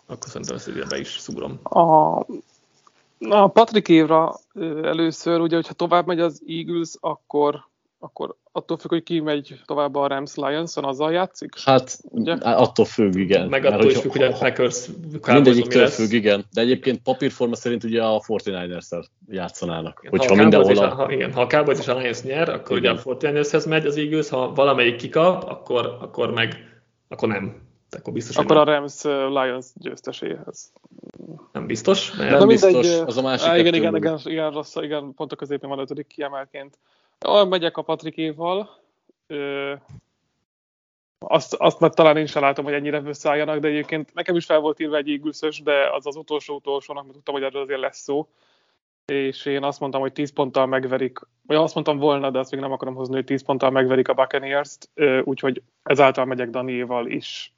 akkor 0.07 0.29
szerintem 0.29 0.57
ezt 0.57 0.69
ide 0.69 0.85
be 0.85 0.99
is 0.99 1.09
szúrom. 1.09 1.61
A, 1.63 2.19
a 3.19 3.49
Patrik 3.49 3.89
évra 3.89 4.35
először, 4.83 5.41
ugye, 5.41 5.57
hogyha 5.57 5.73
tovább 5.73 6.07
megy 6.07 6.21
az 6.21 6.43
Eagles, 6.47 6.91
akkor 7.01 7.69
akkor 8.03 8.35
attól 8.53 8.77
függ, 8.77 8.91
hogy 8.91 9.03
ki 9.03 9.21
megy 9.21 9.61
tovább 9.65 9.95
a 9.95 10.07
Rams 10.07 10.35
Lions-on, 10.35 10.85
azzal 10.85 11.13
játszik? 11.13 11.59
Hát 11.65 11.99
ugye? 12.03 12.33
attól 12.33 12.85
függ, 12.85 13.15
igen. 13.15 13.49
Meg 13.49 13.65
attól 13.65 13.91
is 13.91 13.99
függ, 13.99 14.11
hogy 14.11 14.23
a 14.23 14.33
Packers 14.33 14.87
Mindegyiktől 15.27 15.87
függ, 15.87 16.13
igen. 16.13 16.45
De 16.53 16.61
egyébként 16.61 17.03
papírforma 17.03 17.55
szerint 17.55 17.85
ugye 17.85 18.05
a 18.05 18.21
49ers-szel 18.21 19.05
játszanának. 19.29 19.99
Igen, 20.01 20.11
hogyha 20.11 20.35
ha 20.35 20.43
mindenhol 20.43 20.77
a... 20.77 20.95
ha, 20.95 21.13
igen, 21.13 21.33
ha 21.33 21.41
a 21.41 21.47
Cowboys 21.47 21.79
és 21.79 21.89
a 21.89 21.97
Lions 21.97 22.23
nyer, 22.23 22.49
akkor 22.49 22.77
igen. 22.77 23.01
ugye 23.05 23.11
a 23.11 23.17
49ershez 23.17 23.69
megy 23.69 23.87
az 23.87 23.97
Eagles, 23.97 24.29
ha 24.29 24.53
valamelyik 24.53 24.97
kikap, 24.97 25.45
akkor, 25.49 25.97
akkor 26.01 26.33
meg 26.33 26.69
akkor 27.11 27.29
nem. 27.29 27.69
Akkor 27.99 28.13
biztos, 28.13 28.37
akkor 28.37 28.57
a 28.57 28.65
Rams 28.65 29.03
Lions 29.03 29.67
győzteséhez. 29.75 30.73
Nem 31.53 31.67
biztos. 31.67 32.13
Mert... 32.17 32.39
Nem 32.39 32.49
biztos, 32.49 32.73
mindegy, 32.73 33.03
az 33.07 33.17
a 33.17 33.23
másik. 33.23 33.49
Á, 33.49 33.59
igen, 33.59 33.75
igen, 33.75 33.97
igen, 33.97 34.19
igen, 34.25 34.51
rossz, 34.51 34.77
igen, 34.77 35.15
pont 35.15 35.33
a 35.33 35.37
középén 35.37 35.69
van 35.69 35.79
ötödik 35.79 36.07
kiemelként. 36.07 36.79
Olyan 37.27 37.49
megyek 37.49 37.77
a 37.77 37.83
Patrikéval. 37.83 38.79
Ö, 39.27 39.75
azt, 41.19 41.55
azt 41.55 41.81
meg 41.81 41.93
talán 41.95 42.17
én 42.17 42.27
sem 42.27 42.43
látom, 42.43 42.65
hogy 42.65 42.75
ennyire 42.75 43.03
összeálljanak, 43.05 43.59
de 43.59 43.69
egyébként 43.69 44.15
nekem 44.15 44.37
is 44.37 44.45
fel 44.45 44.61
volt 44.61 44.81
írva 44.81 44.97
egy 44.97 45.09
égülszös, 45.09 45.63
de 45.63 45.91
az 45.93 46.07
az 46.07 46.17
utolsó 46.17 46.55
utolsónak, 46.55 47.03
mert 47.03 47.15
tudtam, 47.15 47.35
hogy 47.35 47.43
erről 47.43 47.63
azért 47.63 47.81
lesz 47.81 47.99
szó. 47.99 48.29
És 49.13 49.47
én 49.47 49.63
azt 49.63 49.81
mondtam, 49.81 50.01
hogy 50.01 50.13
10 50.13 50.33
ponttal 50.33 50.67
megverik, 50.67 51.19
vagy 51.47 51.57
azt 51.57 51.75
mondtam 51.75 51.99
volna, 51.99 52.31
de 52.31 52.39
azt 52.39 52.51
még 52.51 52.61
nem 52.61 52.73
akarom 52.73 52.95
hozni, 52.95 53.15
hogy 53.15 53.25
10 53.25 53.45
ponttal 53.45 53.71
megverik 53.71 54.09
a 54.09 54.15
Buccaneers-t, 54.15 54.91
úgyhogy 55.25 55.63
ezáltal 55.83 56.25
megyek 56.25 56.51
Daniéval 56.51 57.07
is. 57.07 57.55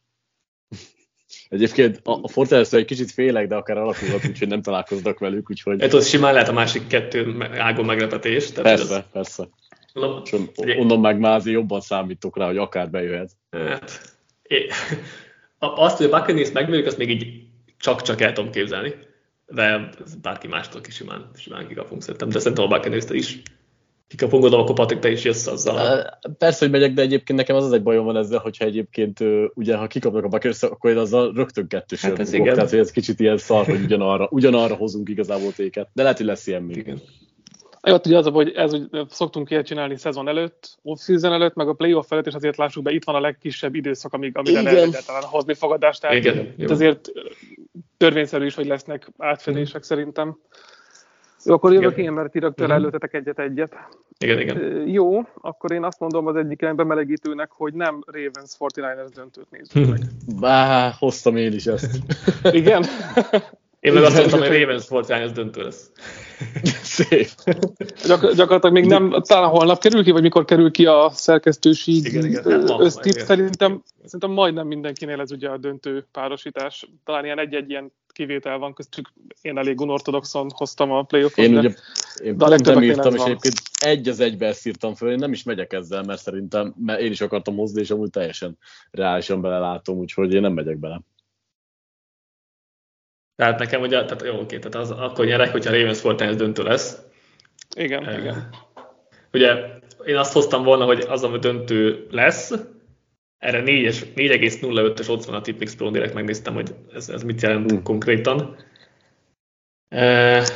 Egyébként 1.53 2.01
a, 2.05 2.19
a 2.23 2.29
Fortaleza 2.29 2.77
egy 2.77 2.85
kicsit 2.85 3.11
félek, 3.11 3.47
de 3.47 3.55
akár 3.55 3.77
alakulhat, 3.77 4.27
úgyhogy 4.27 4.49
nem 4.49 4.63
találkoznak 4.63 5.19
velük, 5.19 5.51
úgyhogy... 5.51 5.81
Hát 5.81 5.93
ott 5.93 6.05
simán 6.05 6.33
lehet 6.33 6.49
a 6.49 6.53
másik 6.53 6.87
kettő 6.87 7.49
ágon 7.59 7.85
meglepetés. 7.85 8.51
Tehát 8.51 8.63
persze, 8.63 8.95
az... 8.95 9.03
persze. 9.13 9.49
No, 9.93 10.19
És 10.19 10.77
onnan 10.77 11.01
meg 11.01 11.19
már 11.19 11.35
azért 11.35 11.57
jobban 11.57 11.81
számítok 11.81 12.37
rá, 12.37 12.47
hogy 12.47 12.57
akár 12.57 12.91
bejöhet. 12.91 13.31
Hát, 13.51 14.17
é, 14.43 14.67
azt, 15.59 15.97
hogy 15.97 16.07
a 16.07 16.19
Buccaneers 16.19 16.53
megvegyük, 16.53 16.87
azt 16.87 16.99
még 16.99 17.11
így 17.11 17.43
csak-csak 17.79 18.21
el 18.21 18.33
tudom 18.33 18.51
képzelni. 18.51 18.95
De 19.47 19.89
bárki 20.23 20.47
mástól 20.47 20.81
is 20.87 20.95
simán, 20.95 21.31
simán 21.37 21.69
kikapunk 21.69 22.03
szerintem. 22.03 22.29
De 22.29 22.39
szerintem 22.39 22.65
a 22.65 22.69
buccaneers 22.69 23.05
is 23.11 23.43
gondolom, 24.19 24.61
akkor 24.61 24.75
Patrik, 24.75 24.99
te 24.99 25.11
is 25.11 25.25
jössz 25.25 25.47
azzal. 25.47 26.05
Persze, 26.39 26.59
hogy 26.59 26.71
megyek, 26.71 26.93
de 26.93 27.03
egyébként 27.03 27.39
nekem 27.39 27.57
az 27.57 27.65
az 27.65 27.73
egy 27.73 27.83
bajom 27.83 28.05
van 28.05 28.17
ezzel, 28.17 28.39
hogyha 28.39 28.65
egyébként 28.65 29.21
ugye, 29.55 29.77
ha 29.77 29.87
kikapnak 29.87 30.25
a 30.25 30.29
Buccaneers, 30.29 30.63
akkor 30.63 30.91
én 30.91 30.97
azzal 30.97 31.33
rögtön 31.35 31.69
kettős 31.69 32.01
hát 32.01 32.19
ez 32.19 32.33
igen. 32.33 32.55
Tehát, 32.55 32.71
hogy 32.71 32.79
ez 32.79 32.91
kicsit 32.91 33.21
ilyen 33.21 33.39
szar, 33.39 33.65
hogy 33.65 33.83
ugyanarra, 33.83 34.29
ugyanarra 34.31 34.75
hozunk 34.75 35.09
igazából 35.09 35.53
téket. 35.53 35.89
De 35.93 36.03
lehet, 36.03 36.17
hogy 36.17 36.27
lesz 36.27 36.47
ilyen 36.47 36.63
még. 36.63 36.77
Igen. 36.77 37.01
Jó, 37.83 37.97
ugye 38.05 38.17
az, 38.17 38.27
hogy 38.27 38.53
ez, 38.55 38.71
hogy 38.71 38.89
szoktunk 39.09 39.51
ilyet 39.51 39.67
csinálni 39.67 39.97
szezon 39.97 40.29
előtt, 40.29 40.79
off-season 40.83 41.33
előtt, 41.33 41.55
meg 41.55 41.69
a 41.69 41.73
playoff 41.73 42.13
előtt, 42.13 42.27
és 42.27 42.35
azért 42.35 42.57
lássuk 42.57 42.83
be, 42.83 42.91
itt 42.91 43.05
van 43.05 43.15
a 43.15 43.21
legkisebb 43.21 43.75
időszak, 43.75 44.13
amíg, 44.13 44.37
amire 44.37 44.63
lehet 44.63 44.83
egyáltalán 44.83 45.23
hozni 45.23 45.55
fogadást. 45.55 46.01
Tehát 46.01 46.17
Igen, 46.17 46.55
azért 46.69 47.13
törvényszerű 47.97 48.45
is, 48.45 48.55
hogy 48.55 48.67
lesznek 48.67 49.09
átfedések 49.19 49.81
mm. 49.81 49.85
szerintem. 49.85 50.39
Jó, 51.45 51.55
akkor 51.55 51.73
jövök 51.73 51.97
én, 51.97 52.13
mert 52.13 52.31
ti 52.31 52.39
rögtön 52.39 52.67
uh-huh. 52.67 52.81
előtetek 52.81 53.15
egyet-egyet. 53.15 53.75
Igen, 54.19 54.41
igen. 54.41 54.89
Jó, 54.89 55.21
akkor 55.41 55.73
én 55.73 55.85
azt 55.85 56.01
mondom 56.01 56.27
az 56.27 56.37
egyik 56.37 56.75
bemelegítőnek, 56.75 57.51
hogy 57.53 57.75
nem 57.75 58.03
Ravens 58.07 58.57
49ers 58.59 59.11
döntőt 59.15 59.51
nézzük 59.51 59.91
meg. 59.91 60.01
Bá, 60.41 60.91
hoztam 60.99 61.37
én 61.37 61.53
is 61.53 61.67
ezt. 61.67 61.99
igen? 62.53 62.85
Én 63.83 63.93
meg 63.93 64.03
azt 64.03 64.17
mondtam, 64.17 64.41
hogy 64.41 64.49
Ravens 64.61 64.85
49ers 64.89 65.31
döntő 65.35 65.63
lesz. 65.63 65.91
Szép. 66.83 67.29
Gyak, 68.07 68.35
gyakorlatilag 68.35 68.73
még 68.73 68.85
nem, 68.85 69.11
talán 69.11 69.51
holnap 69.51 69.81
kerül 69.81 70.05
ki, 70.05 70.11
vagy 70.11 70.23
mikor 70.23 70.45
kerül 70.45 70.71
ki 70.71 70.87
a 70.87 71.11
szerkesztőség 71.15 72.05
igen, 72.05 72.25
igen. 72.25 72.81
össztip. 72.81 73.13
Szerintem, 73.13 73.83
szerintem 74.05 74.31
majdnem 74.31 74.67
mindenkinél 74.67 75.21
ez 75.21 75.33
ugye 75.33 75.49
a 75.49 75.57
döntő 75.57 76.07
párosítás. 76.13 76.89
Talán 77.05 77.25
ilyen 77.25 77.39
egy-egy 77.39 77.71
ilyen 77.71 77.93
kivétel 78.07 78.59
van, 78.59 78.75
köztük 78.75 79.13
én 79.41 79.59
elég 79.59 79.81
unortodoxon 79.81 80.51
hoztam 80.55 80.91
a 80.93 81.03
playoffot. 81.03 81.45
Én 81.45 81.53
de, 81.53 81.59
ugye 81.59 81.75
én 82.25 82.37
de 82.37 82.45
a 82.45 82.49
nem 82.49 82.83
írtam, 82.83 83.15
és 83.15 83.23
egyébként 83.23 83.55
egy 83.81 84.09
az 84.09 84.21
egybe 84.21 84.47
ezt 84.47 84.67
írtam 84.67 84.95
föl, 84.95 85.11
én 85.11 85.19
nem 85.19 85.33
is 85.33 85.43
megyek 85.43 85.73
ezzel, 85.73 86.03
mert 86.03 86.21
szerintem, 86.21 86.75
mert 86.79 87.01
én 87.01 87.11
is 87.11 87.21
akartam 87.21 87.57
hozni, 87.57 87.81
és 87.81 87.91
amúgy 87.91 88.11
teljesen 88.11 88.59
reálisan 88.91 89.41
belelátom, 89.41 89.99
úgyhogy 89.99 90.35
én 90.35 90.41
nem 90.41 90.53
megyek 90.53 90.79
bele. 90.79 91.01
Tehát 93.37 93.59
nekem 93.59 93.81
ugye, 93.81 94.05
tehát 94.05 94.23
jó, 94.25 94.41
oké, 94.41 94.59
tehát 94.59 94.75
az, 94.75 94.91
akkor 94.91 95.25
nyerek, 95.25 95.51
hogyha 95.51 95.73
Ravens 95.73 96.01
Fortnite 96.01 96.35
döntő 96.35 96.63
lesz. 96.63 97.03
Igen, 97.77 98.03
uh, 98.03 98.19
igen. 98.19 98.49
Ugye 99.33 99.55
én 100.05 100.17
azt 100.17 100.33
hoztam 100.33 100.63
volna, 100.63 100.85
hogy 100.85 101.05
az, 101.09 101.25
ami 101.25 101.39
döntő 101.39 102.07
lesz, 102.11 102.53
erre 103.39 103.63
4,05-ös 103.67 105.11
ott 105.11 105.25
van 105.25 105.35
a 105.35 105.41
Tipmix 105.41 105.75
Pro, 105.75 105.91
direkt 105.91 106.15
megnéztem, 106.15 106.55
hogy 106.55 106.75
ez, 106.95 107.09
ez 107.09 107.23
mit 107.23 107.43
jelent 107.43 107.73
mm. 107.73 107.83
konkrétan. 107.83 108.57
Uh, 109.91 110.47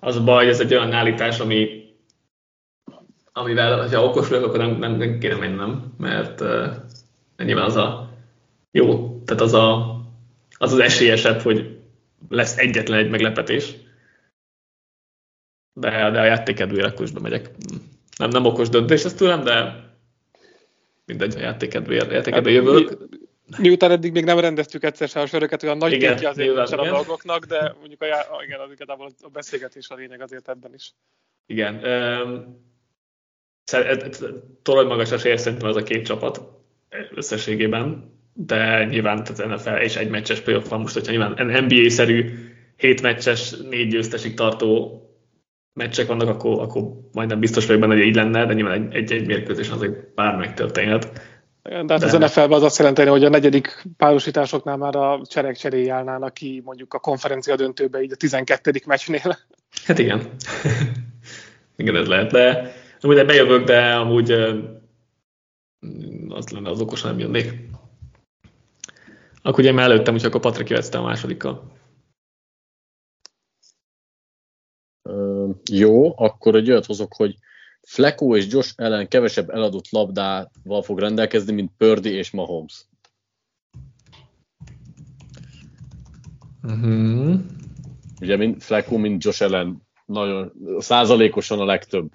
az 0.00 0.16
a 0.16 0.24
baj, 0.24 0.44
hogy 0.44 0.52
ez 0.52 0.60
egy 0.60 0.74
olyan 0.74 0.92
állítás, 0.92 1.40
ami 1.40 1.84
amivel, 3.32 3.88
ha 3.88 4.04
okos 4.04 4.28
vagyok, 4.28 4.44
akkor 4.44 4.58
nem, 4.58 4.78
nem, 4.78 4.96
nem 4.96 5.18
kéne 5.18 5.36
mennem, 5.36 5.94
mert 5.98 6.40
uh, 6.40 6.66
nyilván 7.36 7.64
az 7.64 7.76
a 7.76 8.10
jó, 8.70 9.20
tehát 9.24 9.42
az 9.42 9.54
a, 9.54 9.96
az, 10.58 10.72
az 10.72 10.78
esélyesebb, 10.78 11.40
hogy 11.40 11.75
lesz 12.28 12.56
egyetlen 12.56 12.98
egy 12.98 13.10
meglepetés, 13.10 13.74
de, 15.72 16.10
de 16.10 16.20
a 16.20 16.24
játékedvére 16.24 16.86
akkor 16.86 17.04
is 17.04 17.10
bemegyek. 17.10 17.50
Nem, 18.16 18.28
nem 18.28 18.44
okos 18.44 18.68
döntés 18.68 19.04
ez 19.04 19.14
tőlem, 19.14 19.44
de 19.44 19.84
mindegy, 21.04 21.36
a 21.36 21.40
játékedvére, 21.40 22.12
játékedvére 22.12 22.62
hát, 22.62 22.66
jövök. 22.66 22.98
Mi, 22.98 23.16
miután 23.58 23.90
eddig 23.90 24.12
még 24.12 24.24
nem 24.24 24.38
rendeztük 24.38 24.84
egyszer 24.84 25.08
sem 25.08 25.22
a 25.22 25.26
söröket, 25.26 25.62
olyan 25.62 25.76
nagy 25.76 25.92
igen, 25.92 26.24
azért 26.24 26.72
a 26.72 26.88
dolgoknak, 26.88 27.44
de 27.44 27.74
mondjuk 27.78 28.02
a, 28.02 28.36
a, 28.36 28.42
igen, 28.44 28.60
az 28.60 28.70
igazából 28.70 29.10
a 29.20 29.28
beszélgetés 29.28 29.88
a 29.88 29.94
lényeg 29.94 30.20
azért 30.20 30.48
ebben 30.48 30.74
is. 30.74 30.94
Igen. 31.46 31.84
Um, 31.84 32.64
Torony 34.62 34.86
magas 34.86 35.10
esélyes 35.10 35.40
szerintem 35.40 35.68
ez 35.68 35.76
a 35.76 35.82
két 35.82 36.04
csapat 36.04 36.40
összességében, 37.10 38.15
de 38.38 38.84
nyilván 38.84 39.24
tehát 39.24 39.54
NFL 39.54 39.82
és 39.82 39.96
egy 39.96 40.10
meccses 40.10 40.40
playoff 40.40 40.68
van 40.68 40.80
most, 40.80 40.94
hogyha 40.94 41.12
nyilván 41.12 41.64
NBA-szerű 41.64 42.32
hét 42.76 43.02
meccses, 43.02 43.54
négy 43.70 43.88
győztesig 43.88 44.34
tartó 44.34 45.00
meccsek 45.72 46.06
vannak, 46.06 46.28
akkor, 46.28 46.60
akkor 46.60 46.82
majdnem 47.12 47.40
biztos 47.40 47.66
vagyok 47.66 47.80
benne, 47.80 47.94
hogy 47.94 48.04
így 48.04 48.14
lenne, 48.14 48.46
de 48.46 48.52
nyilván 48.52 48.88
egy-egy 48.92 49.26
mérkőzés 49.26 49.68
azért 49.68 50.14
bár 50.14 50.36
megtörténhet. 50.36 51.20
De 51.62 51.84
hát 51.88 52.02
az 52.02 52.12
NFL-ben 52.12 52.52
az 52.52 52.62
azt 52.62 52.78
jelenti, 52.78 53.02
hogy 53.02 53.24
a 53.24 53.28
negyedik 53.28 53.82
párosításoknál 53.96 54.76
már 54.76 54.96
a 54.96 55.20
cserek 55.28 55.74
állnának 55.88 56.34
ki 56.34 56.62
mondjuk 56.64 56.94
a 56.94 56.98
konferencia 56.98 57.56
döntőbe, 57.56 58.02
így 58.02 58.12
a 58.12 58.16
12. 58.16 58.72
meccsnél. 58.86 59.38
Hát 59.84 59.98
igen. 59.98 60.22
igen, 61.76 61.96
ez 61.96 62.06
lehet, 62.06 62.30
de 62.30 62.72
amúgy 63.00 63.26
bejövök, 63.26 63.64
de 63.64 63.94
amúgy 63.94 64.30
az 66.28 66.48
lenne 66.48 66.70
az 66.70 66.80
okos, 66.80 67.02
nem 67.02 67.18
jönnék. 67.18 67.52
Akkor 69.46 69.60
ugye 69.60 69.72
már 69.72 69.90
előttem, 69.90 70.14
úgyhogy 70.14 70.28
akkor 70.28 70.40
Patrik 70.40 70.68
jöhetsz 70.68 70.94
a 70.94 71.02
másodikkal. 71.02 71.74
jó, 75.70 76.18
akkor 76.18 76.54
egy 76.54 76.70
olyat 76.70 76.86
hozok, 76.86 77.14
hogy 77.14 77.36
Flecko 77.82 78.36
és 78.36 78.46
Josh 78.48 78.72
ellen 78.76 79.08
kevesebb 79.08 79.50
eladott 79.50 79.90
labdával 79.90 80.82
fog 80.82 80.98
rendelkezni, 80.98 81.52
mint 81.52 81.72
Purdy 81.76 82.10
és 82.10 82.30
Mahomes. 82.30 82.86
Uh-huh. 86.62 87.40
Ugye 88.20 88.36
mint 88.36 88.62
Flecko, 88.62 88.96
mint 88.96 89.24
Josh 89.24 89.42
ellen 89.42 89.82
nagyon 90.06 90.52
százalékosan 90.78 91.60
a 91.60 91.64
legtöbb 91.64 92.12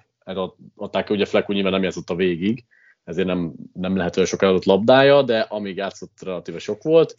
adták, 0.74 1.10
ugye 1.10 1.24
Flecko 1.24 1.52
nyilván 1.52 1.72
nem 1.72 1.82
játszott 1.82 2.10
a 2.10 2.14
végig, 2.14 2.64
ezért 3.04 3.26
nem, 3.26 3.52
nem 3.72 3.96
lehet 3.96 4.16
olyan 4.16 4.28
sok 4.28 4.42
eladott 4.42 4.64
labdája, 4.64 5.22
de 5.22 5.40
amíg 5.40 5.76
játszott 5.76 6.22
relatíve 6.22 6.58
sok 6.58 6.82
volt. 6.82 7.14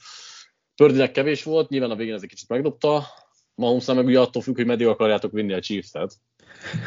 Pördinek 0.76 1.12
kevés 1.12 1.44
volt, 1.44 1.70
nyilván 1.70 1.92
a 1.92 1.96
végén 1.96 2.14
ez 2.14 2.22
egy 2.22 2.30
kicsit 2.30 2.50
megdobta, 2.50 3.04
Mahomes 3.56 3.86
meg 3.86 4.06
ugye 4.06 4.20
attól 4.20 4.42
függ, 4.42 4.56
hogy 4.56 4.66
meddig 4.66 4.88
akarjátok 4.88 5.32
vinni 5.32 5.54
a 5.54 5.60
Chiefs-et. 5.60 6.14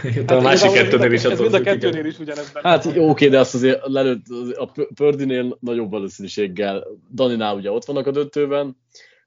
Hát, 0.02 0.30
a 0.30 0.40
másik 0.40 0.72
kettőnél 0.72 1.12
is 1.12 1.24
ez 1.24 1.40
mind 1.40 1.54
a 1.54 1.60
kettőnél 1.60 2.04
is 2.04 2.18
ugyanez 2.18 2.52
Hát 2.52 2.84
jó, 2.94 3.08
oké, 3.08 3.28
de 3.28 3.38
azt 3.38 3.54
azért 3.54 3.86
lelőtt, 3.86 4.24
a 4.56 4.70
Pördinél 4.94 5.56
nagyobb 5.60 5.90
valószínűséggel, 5.90 6.86
Daninál 7.14 7.56
ugye 7.56 7.70
ott 7.70 7.84
vannak 7.84 8.06
a 8.06 8.10
döntőben, 8.10 8.76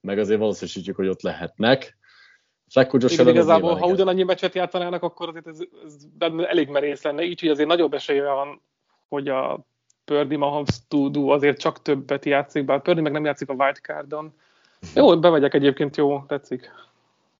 meg 0.01 0.19
azért 0.19 0.39
valószínűsítjük, 0.39 0.95
hogy 0.95 1.07
ott 1.07 1.21
lehetnek. 1.21 1.97
Igen, 2.73 3.27
igazából, 3.27 3.75
ha 3.75 3.88
ugyanannyi 3.88 4.23
meccset 4.23 4.55
játszanának, 4.55 5.03
akkor 5.03 5.27
azért 5.29 5.47
ez, 5.47 5.59
ez 5.85 5.95
elég 6.38 6.67
merész 6.67 7.03
lenne, 7.03 7.23
így, 7.23 7.39
hogy 7.39 7.49
azért 7.49 7.67
nagyobb 7.67 7.93
esélye 7.93 8.23
van, 8.23 8.61
hogy 9.10 9.28
a 9.28 9.66
Pördi 10.06 10.36
Mahomes 10.36 10.78
Tudu 10.88 11.30
azért 11.30 11.60
csak 11.60 11.82
többet 11.82 12.25
játszik, 12.25 12.66
bár 12.66 12.82
Pördi 12.82 13.01
meg 13.01 13.12
nem 13.12 13.25
játszik 13.25 13.50
a 13.50 13.54
wildcardon. 13.54 14.34
Jó, 14.96 15.20
bemegyek 15.20 15.54
egyébként, 15.54 15.98
jó, 15.98 16.24
tetszik. 16.28 16.72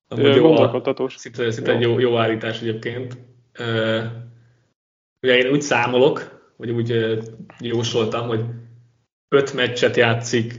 Amúgy 0.08 0.38
gondolkodtatós. 0.38 1.16
Szinte, 1.16 1.50
szinte 1.50 1.72
egy 1.72 1.80
jó, 1.80 1.98
jó 1.98 2.16
állítás 2.16 2.60
egyébként. 2.60 3.18
Ugye 5.22 5.36
én 5.36 5.50
úgy 5.50 5.62
számolok, 5.62 6.42
vagy 6.56 6.70
úgy 6.70 7.18
jósoltam, 7.58 8.28
hogy 8.28 8.44
öt 9.28 9.54
meccset 9.54 9.96
játszik 9.96 10.54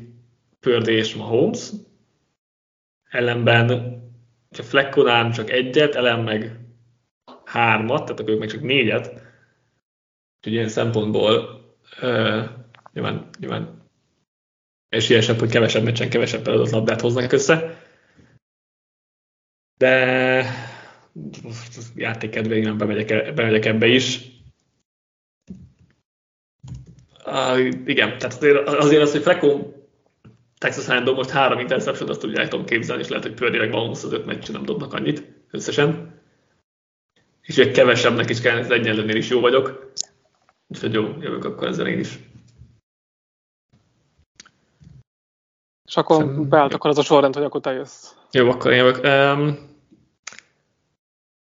Pördi 0.60 0.91
és 0.91 1.15
Mahomes, 1.15 1.70
ellenben 3.10 4.00
ha 4.58 4.63
Fleckonán 4.63 5.32
csak 5.32 5.50
egyet, 5.50 5.96
ellen 5.96 6.20
meg 6.20 6.60
hármat, 7.46 8.03
tehát 8.03 8.20
akkor 8.20 8.34
ők 8.34 8.39
meg 8.39 8.50
csak 8.50 8.62
négyet. 8.62 9.20
Úgyhogy 10.41 10.53
ilyen 10.53 10.69
szempontból 10.69 11.62
uh, 12.01 12.43
nyilván, 12.93 13.29
nyilván 13.39 13.81
esélyesebb, 14.89 15.39
hogy 15.39 15.51
kevesebb 15.51 15.83
meccsen 15.83 16.10
kevesebb 16.10 16.48
adott 16.48 16.69
labdát 16.69 17.01
hoznak 17.01 17.31
össze 17.31 17.79
de 19.81 20.45
játékedvényen 21.95 22.77
bemegyek, 22.77 23.12
e, 23.12 23.31
bemegyek 23.31 23.65
ebbe 23.65 23.88
is. 23.88 24.19
Uh, 27.25 27.65
igen, 27.86 28.17
tehát 28.17 28.36
azért, 28.36 28.67
azért 28.67 29.01
az, 29.01 29.12
hogy 29.12 29.21
Flecko 29.21 29.74
Texas 30.57 30.88
Random 30.88 31.15
most 31.15 31.29
három 31.29 31.60
interception, 31.60 32.10
azt 32.10 32.24
ugye 32.24 32.39
el 32.39 32.48
tudom 32.48 32.65
képzelni, 32.65 33.01
és 33.01 33.07
lehet, 33.07 33.24
hogy 33.24 33.33
Pördileg 33.33 33.69
Mahomes 33.69 34.03
az 34.03 34.13
öt 34.13 34.25
meccs 34.25 34.51
nem 34.51 34.65
dobnak 34.65 34.93
annyit 34.93 35.24
összesen. 35.51 36.19
És 37.41 37.57
egy 37.57 37.71
kevesebbnek 37.71 38.29
is 38.29 38.41
kell, 38.41 38.57
az 38.57 38.71
egyenlőnél 38.71 39.15
is 39.15 39.29
jó 39.29 39.39
vagyok. 39.39 39.91
Úgyhogy 40.71 40.93
jó, 40.93 41.15
jövök 41.19 41.45
akkor 41.45 41.67
ezzel 41.67 41.87
én 41.87 41.99
is. 41.99 42.19
És 45.85 45.97
akkor 45.97 46.47
beállt 46.47 46.73
akkor 46.73 46.89
az 46.89 46.97
a 46.97 47.03
sorrend, 47.03 47.33
hogy 47.33 47.43
akkor 47.43 47.61
te 47.61 47.71
jössz. 47.71 48.13
Jó, 48.31 48.49
akkor 48.49 48.71
én 48.71 48.77
jövök. 48.77 49.03
Um, 49.03 49.57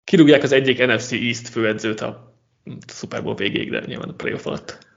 kirúgják 0.03 0.43
az 0.43 0.51
egyik 0.51 0.85
NFC 0.85 1.11
East 1.11 1.47
főedzőt 1.47 2.01
a 2.01 2.33
Super 2.88 3.23
Bowl 3.23 3.35
végéig, 3.35 3.69
de 3.69 3.79
nyilván 3.85 4.09
a 4.09 4.13
playoff 4.13 4.45
alatt. 4.45 4.88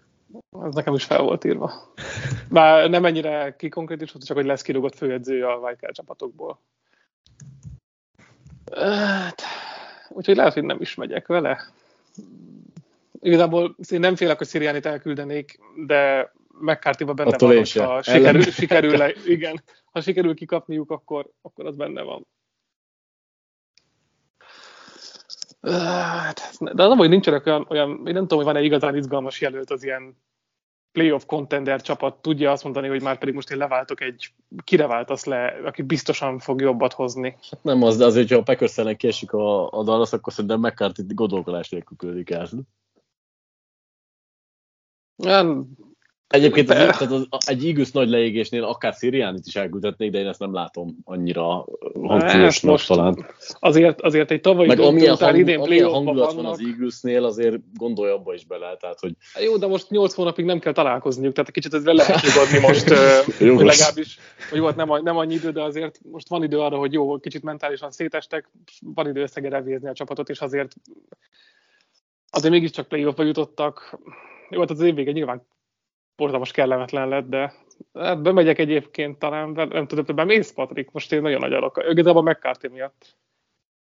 Ez 0.65 0.75
nekem 0.75 0.95
is 0.95 1.05
fel 1.05 1.23
volt 1.23 1.45
írva. 1.45 1.73
Már 2.49 2.91
nem 2.91 3.05
ennyire 3.05 3.57
kikonkrétisult, 3.57 4.25
csak 4.25 4.37
hogy 4.37 4.47
lesz 4.47 4.63
kirúgott 4.63 4.97
főedző 4.97 5.45
a 5.45 5.57
Wildcard 5.57 5.95
csapatokból. 5.95 6.61
Hát, 8.75 9.43
úgyhogy 10.09 10.37
lehet, 10.37 10.53
hogy 10.53 10.65
nem 10.65 10.81
is 10.81 10.95
megyek 10.95 11.27
vele. 11.27 11.73
Igazából 13.25 13.77
én 13.91 14.01
nem 14.01 14.17
félek, 14.17 14.39
hogy 14.39 14.47
Sziriánit 14.47 14.87
elküldenék, 14.87 15.59
de 15.87 16.33
mccarthy 16.49 17.05
benne 17.05 17.25
Attól 17.25 17.55
van, 17.55 17.87
ha 17.87 18.03
sikerül, 18.03 18.43
sikerül, 18.43 18.97
le, 18.97 19.13
igen, 19.27 19.63
ha 19.85 20.01
sikerül 20.01 20.35
kikapniuk, 20.35 20.91
akkor, 20.91 21.31
akkor 21.43 21.67
az 21.67 21.77
benne 21.77 22.03
van. 22.03 22.27
Hát, 25.61 26.41
de 26.61 26.83
az 26.83 26.97
hogy 26.97 27.09
nincsenek 27.09 27.47
olyan, 27.47 27.67
olyan, 27.69 27.91
én 27.91 28.13
nem 28.13 28.23
tudom, 28.23 28.39
hogy 28.39 28.47
van-e 28.47 28.63
igazán 28.63 28.97
izgalmas 28.97 29.41
jelölt 29.41 29.71
az 29.71 29.85
ilyen 29.85 30.17
playoff 30.93 31.25
contender 31.27 31.81
csapat 31.81 32.23
tudja 32.23 32.51
azt 32.51 32.65
mondani, 32.65 32.89
hogy 32.89 33.03
már 33.03 33.19
pedig 33.19 33.35
most 33.35 33.51
én 33.51 33.59
leváltok 33.59 34.01
egy, 34.01 34.33
kire 34.65 34.87
váltasz 34.87 35.25
le, 35.25 35.61
aki 35.65 35.83
biztosan 35.83 36.39
fog 36.39 36.61
jobbat 36.61 36.93
hozni. 36.93 37.37
Hát 37.51 37.63
nem 37.63 37.83
az, 37.83 37.97
de 37.97 38.05
azért, 38.05 38.31
ha 38.31 38.37
a 38.37 38.43
Packers 38.43 38.79
ellen 38.79 38.97
kiesik 38.97 39.33
a, 39.33 39.71
a 39.71 39.83
Dallas, 39.83 40.13
akkor 40.13 40.33
szerintem 40.33 40.61
McCarthy 40.61 41.03
gondolkodás 41.15 41.69
nélkül 41.69 41.97
küldik 41.97 42.31
el. 42.31 42.49
Nem, 45.17 45.67
Egyébként 46.33 46.71
az, 46.71 46.77
tehát 46.77 47.27
az, 47.31 47.49
egy 47.49 47.65
Igus 47.65 47.91
nagy 47.91 48.09
leégésnél 48.09 48.65
akár 48.65 48.95
Szíriánit 48.95 49.47
is 49.47 49.57
elküldhetnék, 49.57 50.11
de 50.11 50.19
én 50.19 50.27
ezt 50.27 50.39
nem 50.39 50.53
látom 50.53 50.97
annyira 51.05 51.65
hangsúlyosnak 52.03 52.81
talán. 52.81 53.27
Azért, 53.59 54.01
azért 54.01 54.31
egy 54.31 54.41
tavalyi 54.41 54.69
Meg 54.69 54.81
amilyen, 54.81 55.13
után 55.13 55.29
hang, 55.29 55.41
idén 55.41 55.61
amilyen 55.61 55.89
hangulat 55.89 56.33
van 56.33 56.45
az 56.45 56.61
Eaglesnél, 56.61 57.25
azért 57.25 57.57
gondolj 57.75 58.11
abba 58.11 58.35
is 58.35 58.45
bele. 58.45 58.77
Tehát, 58.77 59.01
hogy... 59.01 59.13
Jó, 59.41 59.57
de 59.57 59.67
most 59.67 59.91
8 59.91 60.15
hónapig 60.15 60.45
nem 60.45 60.59
kell 60.59 60.73
találkozniuk, 60.73 61.35
tehát 61.35 61.51
kicsit 61.51 61.75
ezzel 61.75 61.95
lehet 61.95 62.23
nyugodni 62.27 62.59
most, 62.59 62.89
legalábbis, 63.39 64.19
hogy 64.51 64.61
volt 64.61 64.77
nem, 64.77 65.03
nem 65.03 65.17
annyi 65.17 65.35
idő, 65.35 65.51
de 65.51 65.63
azért 65.63 66.01
most 66.11 66.29
van 66.29 66.43
idő 66.43 66.59
arra, 66.59 66.77
hogy 66.77 66.93
jó, 66.93 67.19
kicsit 67.19 67.43
mentálisan 67.43 67.91
szétestek, 67.91 68.51
van 68.95 69.09
idő 69.09 69.23
összegerevézni 69.23 69.89
a 69.89 69.95
csapatot, 69.95 70.29
és 70.29 70.41
azért 70.41 70.75
azért 72.31 72.53
mégiscsak 72.53 72.89
play-offba 72.89 73.23
jutottak. 73.23 73.99
Jó, 74.53 74.61
hát 74.61 74.71
az 74.71 74.81
év 74.81 74.95
vége 74.95 75.13
nyilván 75.13 75.47
borzalmas 76.17 76.51
kellemetlen 76.51 77.09
lett, 77.09 77.29
de 77.29 77.53
hát 77.95 78.23
bemegyek 78.23 78.59
egyébként 78.59 79.19
talán, 79.19 79.51
nem 79.51 79.87
tudom, 79.87 80.05
többen 80.05 80.27
mész, 80.27 80.53
Patrik, 80.53 80.91
most 80.91 81.13
én 81.13 81.23
nagyon 81.23 81.41
nagy 81.41 81.53
alak. 81.53 81.85
Igazából 81.91 82.23
McCarthy 82.23 82.69
miatt. 82.69 83.17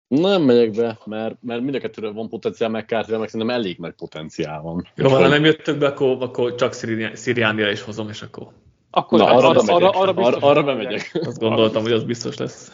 Nem 0.08 0.42
megyek 0.42 0.72
be, 0.72 0.98
mert, 1.06 1.36
mert 1.42 1.62
mind 1.62 1.76
a 1.76 1.80
kettőről 1.80 2.14
van 2.14 2.30
potenciál 2.30 2.70
McCarthy, 2.70 3.18
meg 3.18 3.30
szerintem 3.30 3.56
elég 3.56 3.78
nagy 3.78 3.94
potenciál 3.94 4.62
van. 4.62 4.88
Jó, 4.96 5.10
ha 5.10 5.28
nem 5.28 5.44
jöttök 5.44 5.78
be, 5.78 5.88
akkor, 5.88 6.18
akkor 6.20 6.56
csak 6.56 6.74
Sziriánira 7.14 7.72
is 7.72 7.82
hozom, 7.82 8.10
és 8.10 8.22
akkor... 8.22 8.48
Akkor 8.90 9.20
Na, 9.20 9.26
arra, 9.26 9.50
arra, 9.50 9.60
arra, 9.60 9.90
arra, 9.90 10.14
arra, 10.24 10.38
arra 10.38 10.64
bemegyek. 10.64 11.12
Azt 11.14 11.40
gondoltam, 11.40 11.82
hogy 11.82 11.92
az 11.92 12.04
biztos 12.04 12.38
lesz. 12.38 12.72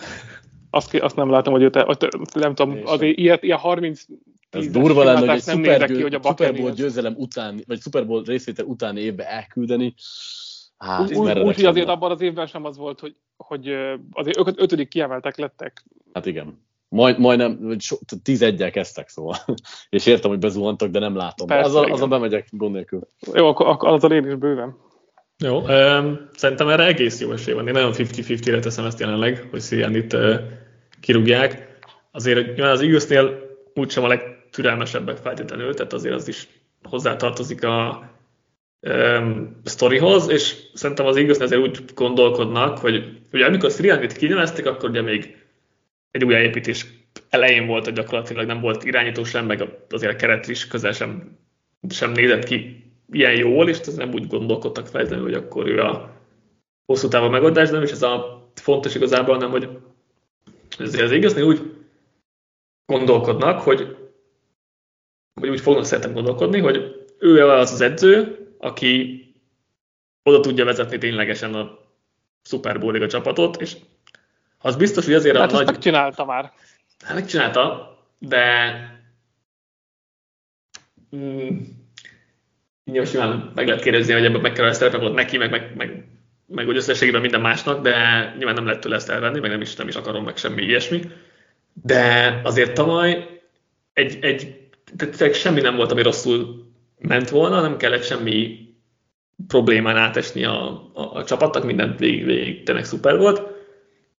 Azt, 0.69 0.93
azt 0.95 1.15
nem 1.15 1.29
látom, 1.29 1.53
hogy 1.53 1.63
őt, 1.63 2.33
nem 2.33 2.55
tudom, 2.55 2.79
azért 2.83 3.17
ilyet, 3.17 3.43
ilyen 3.43 3.57
30 3.57 4.05
ez 4.49 4.67
durva 4.67 5.03
lenne, 5.03 5.19
hogy 5.19 5.29
egy 5.29 5.41
Super, 5.41 5.85
ki, 5.85 6.01
hogy 6.01 6.13
a 6.13 6.19
Super 6.23 6.55
Bowl 6.55 6.71
győzelem 6.71 7.13
után, 7.17 7.63
vagy 7.67 7.79
Super 7.81 8.05
Bowl 8.05 8.23
részvétel 8.23 8.65
után 8.65 8.97
évbe 8.97 9.29
elküldeni. 9.29 9.93
Hát, 10.77 11.15
úgy, 11.15 11.37
úgy, 11.37 11.55
hogy 11.55 11.65
azért 11.65 11.87
abban 11.87 12.11
az 12.11 12.21
évben 12.21 12.47
sem 12.47 12.65
az 12.65 12.77
volt, 12.77 12.99
hogy, 12.99 13.15
hogy 13.37 13.67
azért 14.11 14.37
ötödik 14.37 14.87
kiemeltek 14.87 15.37
lettek. 15.37 15.83
Hát 16.13 16.25
igen. 16.25 16.67
Majd, 16.89 17.19
majdnem, 17.19 17.77
tíz 18.23 18.41
egyel 18.41 18.71
kezdtek, 18.71 19.09
szóval. 19.09 19.35
És 19.89 20.05
értem, 20.05 20.29
hogy 20.29 20.39
bezuhantak, 20.39 20.89
de 20.89 20.99
nem 20.99 21.15
látom. 21.15 21.47
Persze, 21.47 21.79
az, 21.79 22.01
a, 22.01 22.07
bemegyek 22.07 22.47
gond 22.51 22.73
nélkül. 22.73 23.07
Jó, 23.33 23.47
akkor, 23.47 23.67
akkor 23.67 23.89
az 23.89 24.03
a 24.03 24.07
én 24.07 24.25
is 24.25 24.35
bőven. 24.35 24.77
Jó, 25.37 25.57
um, 25.57 26.29
szerintem 26.31 26.67
erre 26.67 26.85
egész 26.85 27.19
jó 27.19 27.31
esély 27.31 27.53
van. 27.53 27.67
Én 27.67 27.73
nagyon 27.73 27.93
50-50-re 27.95 28.59
teszem 28.59 28.85
ezt 28.85 28.99
jelenleg, 28.99 29.47
hogy 29.49 29.59
Szilian 29.59 29.95
itt 29.95 30.13
uh, 30.13 30.35
kirúgják. 30.99 31.79
Azért 32.11 32.59
az 32.59 32.81
Eaglesnél 32.81 33.39
úgysem 33.73 34.03
a 34.03 34.07
leg, 34.07 34.21
türelmesebbek 34.51 35.17
feltétlenül, 35.17 35.73
tehát 35.73 35.93
azért 35.93 36.15
az 36.15 36.27
is 36.27 36.47
hozzátartozik 36.83 37.63
a 37.63 38.09
um, 38.81 39.61
sztorihoz, 39.63 40.29
és 40.29 40.55
szerintem 40.73 41.05
az 41.05 41.15
igaz, 41.15 41.41
ezért 41.41 41.61
úgy 41.61 41.83
gondolkodnak, 41.93 42.77
hogy 42.77 43.19
ugye 43.31 43.45
amikor 43.45 43.71
Sirianit 43.71 44.13
kinevezték, 44.13 44.65
akkor 44.65 44.89
ugye 44.89 45.01
még 45.01 45.37
egy 46.11 46.23
újjáépítés 46.23 46.85
elején 47.29 47.67
volt, 47.67 47.85
hogy 47.85 47.93
gyakorlatilag 47.93 48.45
nem 48.45 48.61
volt 48.61 48.83
irányító 48.83 49.23
sem, 49.23 49.45
meg 49.45 49.63
azért 49.89 50.13
a 50.13 50.15
keret 50.15 50.47
is 50.47 50.67
közel 50.67 50.91
sem, 50.91 51.37
sem 51.89 52.11
nézett 52.11 52.43
ki 52.43 52.83
ilyen 53.11 53.35
jól, 53.35 53.69
és 53.69 53.79
ez 53.79 53.95
nem 53.95 54.13
úgy 54.13 54.27
gondolkodtak 54.27 54.87
feltétlenül, 54.87 55.25
hogy 55.25 55.33
akkor 55.33 55.67
ő 55.67 55.79
a 55.79 56.17
hosszú 56.85 57.07
távú 57.07 57.27
megoldás, 57.27 57.69
nem 57.69 57.81
is 57.81 57.91
ez 57.91 58.01
a 58.01 58.39
fontos 58.55 58.95
igazából, 58.95 59.37
nem, 59.37 59.49
hogy 59.49 59.69
ezért 60.79 61.03
az 61.03 61.11
igazni 61.11 61.41
úgy 61.41 61.61
gondolkodnak, 62.85 63.59
hogy 63.59 63.95
vagy 65.39 65.49
úgy 65.49 65.61
fognak 65.61 65.85
szeretem 65.85 66.13
gondolkodni, 66.13 66.59
hogy 66.59 67.05
ő 67.19 67.47
az 67.47 67.71
az 67.71 67.81
edző, 67.81 68.47
aki 68.57 69.23
oda 70.23 70.39
tudja 70.39 70.65
vezetni 70.65 70.97
ténylegesen 70.97 71.53
a 71.53 71.79
Super 72.43 72.79
Bowl 72.79 72.93
Liga 72.93 73.07
csapatot, 73.07 73.61
és 73.61 73.75
az 74.61 74.75
biztos, 74.75 75.05
hogy 75.05 75.13
azért 75.13 75.37
hát 75.37 75.51
a 75.51 75.55
nagy... 75.55 75.65
megcsinálta 75.65 76.25
már. 76.25 76.51
Hát 77.05 77.15
megcsinálta, 77.15 77.97
de 78.17 78.73
mm, 81.15 81.47
nyilván 82.83 83.11
simán 83.11 83.51
meg 83.55 83.67
lehet 83.67 83.83
kérdezni, 83.83 84.13
hogy 84.13 84.25
ebben 84.25 84.53
kell 84.53 84.71
szerepe 84.71 84.97
volt 84.97 85.13
neki, 85.13 85.37
meg, 85.37 85.49
meg, 85.49 85.75
meg, 85.75 86.05
meg 86.45 86.67
úgy 86.67 86.75
összességében 86.75 87.21
minden 87.21 87.41
másnak, 87.41 87.81
de 87.81 87.93
nyilván 88.37 88.55
nem 88.55 88.65
lehet 88.65 88.81
tőle 88.81 88.95
ezt 88.95 89.09
elvenni, 89.09 89.39
meg 89.39 89.49
nem 89.49 89.61
is, 89.61 89.75
nem 89.75 89.87
is 89.87 89.95
akarom, 89.95 90.23
meg 90.23 90.37
semmi 90.37 90.61
ilyesmi. 90.61 91.01
De 91.73 92.39
azért 92.43 92.73
tavaly 92.73 93.39
egy, 93.93 94.17
egy 94.21 94.58
tehát 94.95 95.33
semmi 95.33 95.61
nem 95.61 95.75
volt, 95.75 95.91
ami 95.91 96.01
rosszul 96.01 96.67
ment 96.99 97.29
volna, 97.29 97.61
nem 97.61 97.77
kellett 97.77 98.03
semmi 98.03 98.67
problémán 99.47 99.97
átesni 99.97 100.43
a, 100.43 100.91
a, 100.93 101.01
a 101.13 101.23
csapatnak, 101.23 101.63
minden 101.63 101.95
végig, 101.97 102.25
végig 102.25 102.63
tényleg 102.63 102.85
szuper 102.85 103.17
volt, 103.17 103.41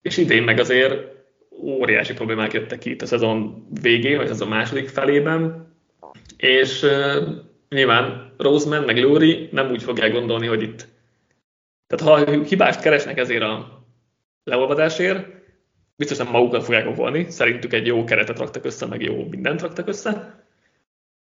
és 0.02 0.18
idén 0.18 0.44
meg 0.44 0.60
azért 0.60 1.18
óriási 1.62 2.14
problémák 2.14 2.54
jöttek 2.54 2.80
ki 2.80 2.90
itt 2.90 3.02
a 3.02 3.06
szezon 3.06 3.68
végén, 3.82 4.18
vagy 4.18 4.30
az 4.30 4.42
a 4.42 4.46
második 4.46 4.88
felében, 4.88 5.74
és 6.38 6.84
uh, 6.84 7.28
nyilván 7.70 8.34
Roseman 8.38 8.84
meg 8.84 8.98
Lóri 8.98 9.50
nem 9.52 9.72
úgy 9.72 9.84
fogják 9.84 10.12
gondolni, 10.12 10.48
hogy 10.48 10.62
itt 10.62 10.88
tehát 11.90 12.26
ha 12.26 12.44
hibást 12.44 12.82
keresnek 12.82 13.18
ezért 13.18 13.42
a 13.42 13.84
leolvadásért, 14.44 15.28
biztos 15.96 16.18
nem 16.18 16.28
magukat 16.28 16.64
fogják 16.64 16.88
okolni, 16.88 17.30
szerintük 17.30 17.74
egy 17.74 17.86
jó 17.86 18.04
keretet 18.04 18.40
raktak 18.40 18.66
össze, 18.66 18.86
meg 18.86 19.02
jó 19.02 19.26
mindent 19.30 19.62
raktak 19.62 19.88
össze, 19.88 20.44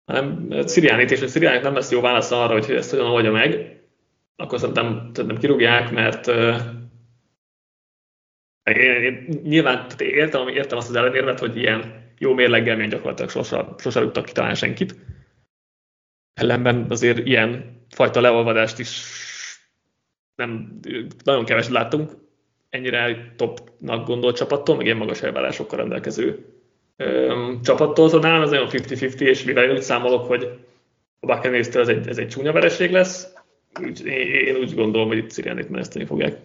hanem 0.07 0.53
Sziriánit, 0.65 1.11
és 1.11 1.21
a 1.21 1.27
Sziriánit 1.27 1.61
nem 1.61 1.73
lesz 1.73 1.91
jó 1.91 2.01
válasz 2.01 2.31
arra, 2.31 2.53
hogy 2.53 2.71
ezt 2.71 2.89
hogyan 2.89 3.05
oldja 3.05 3.31
meg, 3.31 3.81
akkor 4.35 4.59
szerintem, 4.59 5.11
szerintem 5.13 5.39
kirúgják, 5.39 5.91
mert 5.91 6.27
én, 8.63 9.03
én, 9.03 9.27
nyilván 9.43 9.75
tehát 9.75 10.01
értem, 10.01 10.47
értem 10.47 10.77
azt 10.77 10.89
az 10.89 10.95
ellenérvet, 10.95 11.39
hogy 11.39 11.57
ilyen 11.57 12.05
jó 12.17 12.33
mérleggel 12.33 12.75
még 12.75 12.89
gyakorlatilag 12.89 13.29
sosem, 13.29 13.75
sosem 13.77 14.03
rúgtak 14.03 14.25
ki 14.25 14.31
talán 14.31 14.55
senkit. 14.55 14.95
Ellenben 16.33 16.85
azért 16.89 17.25
ilyen 17.25 17.81
fajta 17.89 18.21
leolvadást 18.21 18.79
is 18.79 19.03
nem, 20.35 20.79
nagyon 21.23 21.45
keveset 21.45 21.71
láttunk 21.71 22.11
ennyire 22.69 23.33
topnak 23.35 24.05
gondolt 24.05 24.35
csapattól, 24.35 24.75
meg 24.75 24.85
ilyen 24.85 24.97
magas 24.97 25.21
elvárásokkal 25.21 25.77
rendelkező 25.77 26.56
csapattól, 27.63 28.09
szóval 28.09 28.29
nálam 28.29 28.43
ez 28.43 28.51
olyan 28.51 28.67
50-50, 28.71 29.19
és 29.19 29.43
mivel 29.43 29.63
én 29.63 29.71
úgy 29.71 29.81
számolok, 29.81 30.27
hogy 30.27 30.43
a 31.19 31.25
buccaneers 31.25 31.67
ez 31.67 31.87
egy, 31.87 32.07
ez 32.07 32.17
egy 32.17 32.27
csúnya 32.27 32.51
vereség 32.51 32.91
lesz, 32.91 33.27
úgy, 33.81 34.05
én 34.05 34.55
úgy 34.55 34.75
gondolom, 34.75 35.07
hogy 35.07 35.17
itt 35.17 35.31
Sirianit 35.31 35.69
meneszteni 35.69 36.05
fogják. 36.05 36.37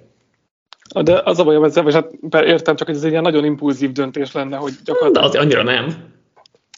De 1.02 1.20
az 1.24 1.38
a 1.38 1.44
bajom 1.44 1.64
ezzel, 1.64 1.86
és 1.86 1.94
hát 1.94 2.12
értem, 2.30 2.76
csak 2.76 2.86
hogy 2.86 2.96
ez 2.96 3.04
egy 3.04 3.10
ilyen 3.10 3.22
nagyon 3.22 3.44
impulzív 3.44 3.92
döntés 3.92 4.32
lenne, 4.32 4.56
hogy 4.56 4.72
gyakorlatilag... 4.84 5.30
De 5.30 5.38
az 5.38 5.44
annyira 5.44 5.62
nem. 5.62 6.10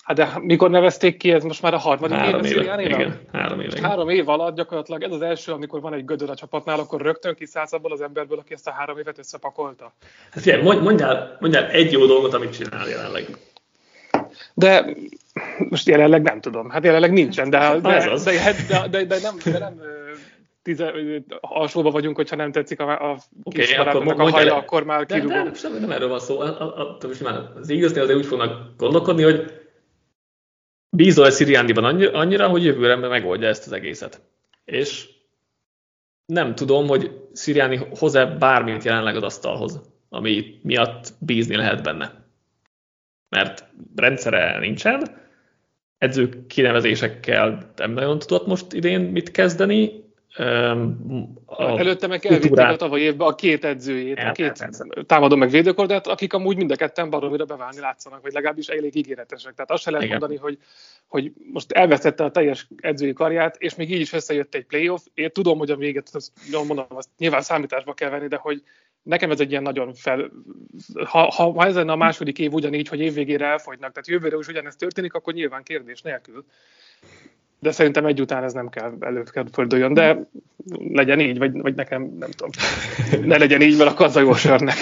Hát 0.03 0.17
de 0.17 0.33
mikor 0.41 0.71
nevezték 0.71 1.17
ki, 1.17 1.31
ez 1.31 1.43
most 1.43 1.63
már 1.63 1.75
a 1.75 1.79
harmadik 1.79 2.17
három 2.17 2.45
éve, 2.45 2.61
éve 2.61 2.83
igen, 2.83 3.21
három 3.33 3.61
éve. 3.61 3.89
Három 3.89 4.09
év 4.09 4.29
alatt 4.29 4.57
gyakorlatilag 4.57 5.03
ez 5.03 5.13
az 5.13 5.21
első, 5.23 5.53
amikor 5.53 5.81
van 5.81 5.95
egy 5.95 6.05
gödör 6.05 6.31
a 6.31 6.35
csapatnál, 6.35 6.79
akkor 6.79 7.01
rögtön 7.01 7.35
kiszállsz 7.35 7.73
abból 7.73 7.93
az 7.93 8.01
emberből, 8.01 8.39
aki 8.39 8.53
ezt 8.53 8.67
a 8.67 8.71
három 8.71 8.99
évet 8.99 9.19
összepakolta. 9.19 9.93
Hát 10.31 10.43
figyelj, 10.43 10.63
mondjál, 10.63 11.37
mondjál 11.41 11.67
egy 11.67 11.93
jó 11.93 12.07
dolgot, 12.07 12.35
amit 12.35 12.53
csinál 12.53 12.89
jelenleg. 12.89 13.27
De 14.55 14.95
most 15.69 15.89
jelenleg 15.89 16.23
nem 16.23 16.41
tudom. 16.41 16.71
Hát 16.71 16.85
jelenleg 16.85 17.13
nincsen, 17.13 17.51
de, 17.51 17.59
de, 17.59 17.99
de, 18.01 18.55
de, 18.69 18.89
de, 18.89 19.05
de 19.05 19.19
nem, 19.21 19.35
de 19.45 19.59
nem 19.59 19.81
tize, 20.65 20.95
alsóba 21.41 21.91
vagyunk, 21.91 22.17
hogyha 22.17 22.37
nem 22.37 22.53
tetszik 22.53 22.81
a, 22.81 23.11
a 23.11 23.19
okay, 23.43 23.75
akkor 23.75 24.21
a 24.21 24.31
hajla, 24.31 24.57
akkor 24.57 24.85
már 24.85 25.07
kirúgom. 25.07 25.45
De, 25.45 25.51
de, 25.51 25.69
nem, 25.69 25.81
nem 25.81 25.91
erről 25.91 26.09
van 26.09 26.21
szó. 26.21 26.41
A, 26.41 26.61
a, 26.61 26.99
a, 27.25 27.49
az 27.55 27.69
igazni 27.69 28.01
azért 28.01 28.19
úgy 28.19 28.27
fognak 28.27 28.77
gondolkodni, 28.77 29.23
hogy 29.23 29.63
bízol-e 30.91 31.31
Sziriándiban 31.31 31.85
annyira, 32.15 32.49
hogy 32.49 32.65
jövőre 32.65 32.97
megoldja 32.97 33.49
ezt 33.49 33.67
az 33.67 33.73
egészet. 33.73 34.21
És 34.65 35.09
nem 36.27 36.55
tudom, 36.55 36.87
hogy 36.87 37.11
Sziriáni 37.33 37.81
hoz-e 37.99 38.27
bármit 38.27 38.85
jelenleg 38.85 39.17
az 39.17 39.23
asztalhoz, 39.23 39.81
ami 40.09 40.61
miatt 40.63 41.13
bízni 41.19 41.57
lehet 41.57 41.83
benne 41.83 42.24
mert 43.35 43.65
rendszere 43.97 44.59
nincsen, 44.59 45.23
edzők 45.99 46.47
kinevezésekkel 46.47 47.73
nem 47.77 47.93
nagyon 47.93 48.19
tudott 48.19 48.47
most 48.47 48.73
idén 48.73 49.01
mit 49.01 49.31
kezdeni. 49.31 50.03
A 51.47 51.79
Előtte 51.79 52.07
meg 52.07 52.27
elvitték 52.27 52.59
a 52.59 52.77
tavaly 52.77 53.01
évben 53.01 53.27
a 53.27 53.35
két 53.35 53.65
edzőjét, 53.65 54.19
a 54.19 54.33
két 54.33 54.67
támadó 55.07 55.37
meg 55.37 55.51
védőkordát, 55.51 56.07
akik 56.07 56.33
amúgy 56.33 56.57
mind 56.57 56.71
a 56.71 56.77
ketten 56.77 57.11
baromira 57.11 57.45
beválni 57.45 57.81
látszanak, 57.81 58.23
vagy 58.23 58.33
legalábbis 58.33 58.69
elég 58.69 58.97
ígéretesek. 58.97 59.55
Tehát 59.55 59.71
azt 59.71 59.83
se 59.83 59.91
lehet 59.91 60.07
Igen. 60.07 60.19
mondani, 60.19 60.41
hogy, 60.41 60.59
hogy 61.07 61.33
most 61.53 61.73
elvesztette 61.73 62.25
a 62.25 62.31
teljes 62.31 62.69
edzői 62.77 63.13
karját, 63.13 63.57
és 63.59 63.75
még 63.75 63.91
így 63.91 64.01
is 64.01 64.13
összejött 64.13 64.55
egy 64.55 64.67
playoff. 64.67 65.03
Én 65.15 65.31
tudom, 65.31 65.59
hogy 65.59 65.71
a 65.71 65.77
véget, 65.77 66.09
azt, 66.13 66.33
mondom, 66.67 66.87
azt 66.89 67.09
nyilván 67.19 67.43
számításba 67.43 67.95
kell 67.95 68.11
venni, 68.11 68.29
de 68.29 68.37
hogy 68.37 68.63
nekem 69.05 69.31
ez 69.31 69.41
egy 69.41 69.51
ilyen 69.51 69.63
nagyon 69.63 69.95
fel... 69.95 70.31
Ha, 71.05 71.31
ha, 71.31 71.53
ha 71.53 71.67
ez 71.67 71.75
lenne 71.75 71.93
a 71.93 71.97
második 71.97 72.39
év 72.39 72.53
ugyanígy, 72.53 72.89
hogy 72.89 73.01
évvégére 73.01 73.47
elfogynak, 73.47 73.93
tehát 73.93 74.09
jövőre 74.09 74.37
is 74.37 74.49
ugyanezt 74.49 74.79
történik, 74.79 75.15
akkor 75.15 75.33
nyilván 75.35 75.63
kérdés 75.63 76.03
nélkül. 76.03 76.45
de 77.59 77.73
szerintem 77.73 78.07
egy 78.07 78.21
után 78.21 78.45
ez 78.45 78.53
nem 78.53 78.69
kell 78.69 78.99
földöljön, 79.53 79.95
de 79.95 80.29
legyen 80.89 81.21
így, 81.21 81.39
vagy, 81.39 81.61
vagy 81.61 81.75
nekem 81.75 82.17
nem 82.19 82.31
tudom. 82.31 82.51
Ne 83.29 83.37
legyen 83.37 83.63
így, 83.63 83.77
mert 83.79 83.91
akkor 83.91 84.07
az 84.07 84.17
a 84.17 84.21
jó 84.21 84.35
sörnek. 84.35 84.77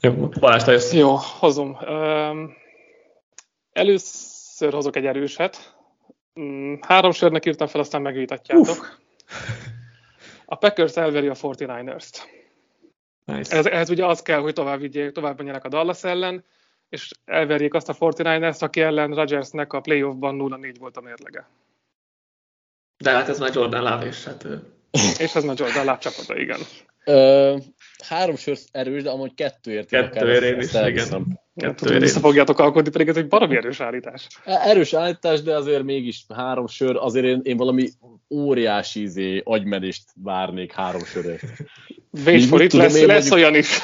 Jó, 0.00 0.12
Balázs, 0.40 0.62
te 0.62 0.72
jössz. 0.72 0.92
Jó, 0.92 1.14
hozom. 1.16 1.78
Először 3.72 4.72
hozok 4.72 4.96
egy 4.96 5.06
erőset. 5.06 5.76
Mm, 6.40 6.74
három 6.80 7.12
sörnek 7.12 7.46
írtam 7.46 7.66
fel, 7.66 7.80
aztán 7.80 8.02
megvitatjátok. 8.02 8.98
A 10.50 10.54
Packers 10.54 10.96
elveri 10.96 11.28
a 11.28 11.34
49ers-t. 11.34 12.18
Nice. 13.24 13.56
Ez, 13.56 13.66
ez 13.66 13.90
ugye 13.90 14.06
az 14.06 14.22
kell, 14.22 14.40
hogy 14.40 14.52
tovább 14.52 14.80
vigyék, 14.80 15.10
tovább 15.10 15.36
menjenek 15.36 15.64
a 15.64 15.68
Dallas 15.68 16.04
ellen, 16.04 16.44
és 16.88 17.10
elverjék 17.24 17.74
azt 17.74 17.88
a 17.88 17.94
49ers, 17.94 18.58
aki 18.58 18.80
ellen 18.80 19.14
Rodgersnek 19.14 19.72
a 19.72 19.80
playoffban 19.80 20.36
0-4 20.40 20.74
volt 20.78 20.96
a 20.96 21.00
mérlege. 21.00 21.48
De 22.96 23.10
hát 23.10 23.28
ez 23.28 23.38
már 23.38 23.54
Jordan 23.54 23.82
Love, 23.82 24.06
és 24.06 24.24
hát... 24.24 24.46
és 25.24 25.34
ez 25.34 25.44
már 25.44 25.58
Jordan 25.58 25.84
Love 25.84 25.98
csapata, 25.98 26.36
igen. 26.38 26.60
Ö, 27.04 27.56
három 28.04 28.36
sör 28.36 28.58
erős, 28.70 29.02
de 29.02 29.10
amúgy 29.10 29.34
kettőért. 29.34 29.88
Kettőért 29.88 30.42
én 30.42 30.58
is, 30.60 30.74
igen. 30.74 31.40
Tudom, 31.58 31.98
vissza 31.98 32.20
fogjátok 32.20 32.58
alkotni, 32.58 32.90
pedig 32.90 33.08
ez 33.08 33.16
egy 33.16 33.28
baromi 33.28 33.56
erős 33.56 33.80
állítás. 33.80 34.26
Erős 34.44 34.92
állítás, 34.92 35.42
de 35.42 35.56
azért 35.56 35.82
mégis 35.82 36.24
három 36.34 36.66
sör, 36.66 36.96
azért 36.96 37.24
én, 37.24 37.40
én 37.42 37.56
valami 37.56 37.88
óriási 38.30 39.02
izé, 39.02 39.40
agymenést 39.44 40.02
várnék 40.22 40.72
három 40.72 41.04
sörért. 41.04 41.44
Wait 42.24 42.44
for 42.44 42.62
it, 42.62 42.72
lesz, 42.72 43.02
lesz 43.02 43.30
olyan 43.30 43.54
is. 43.54 43.78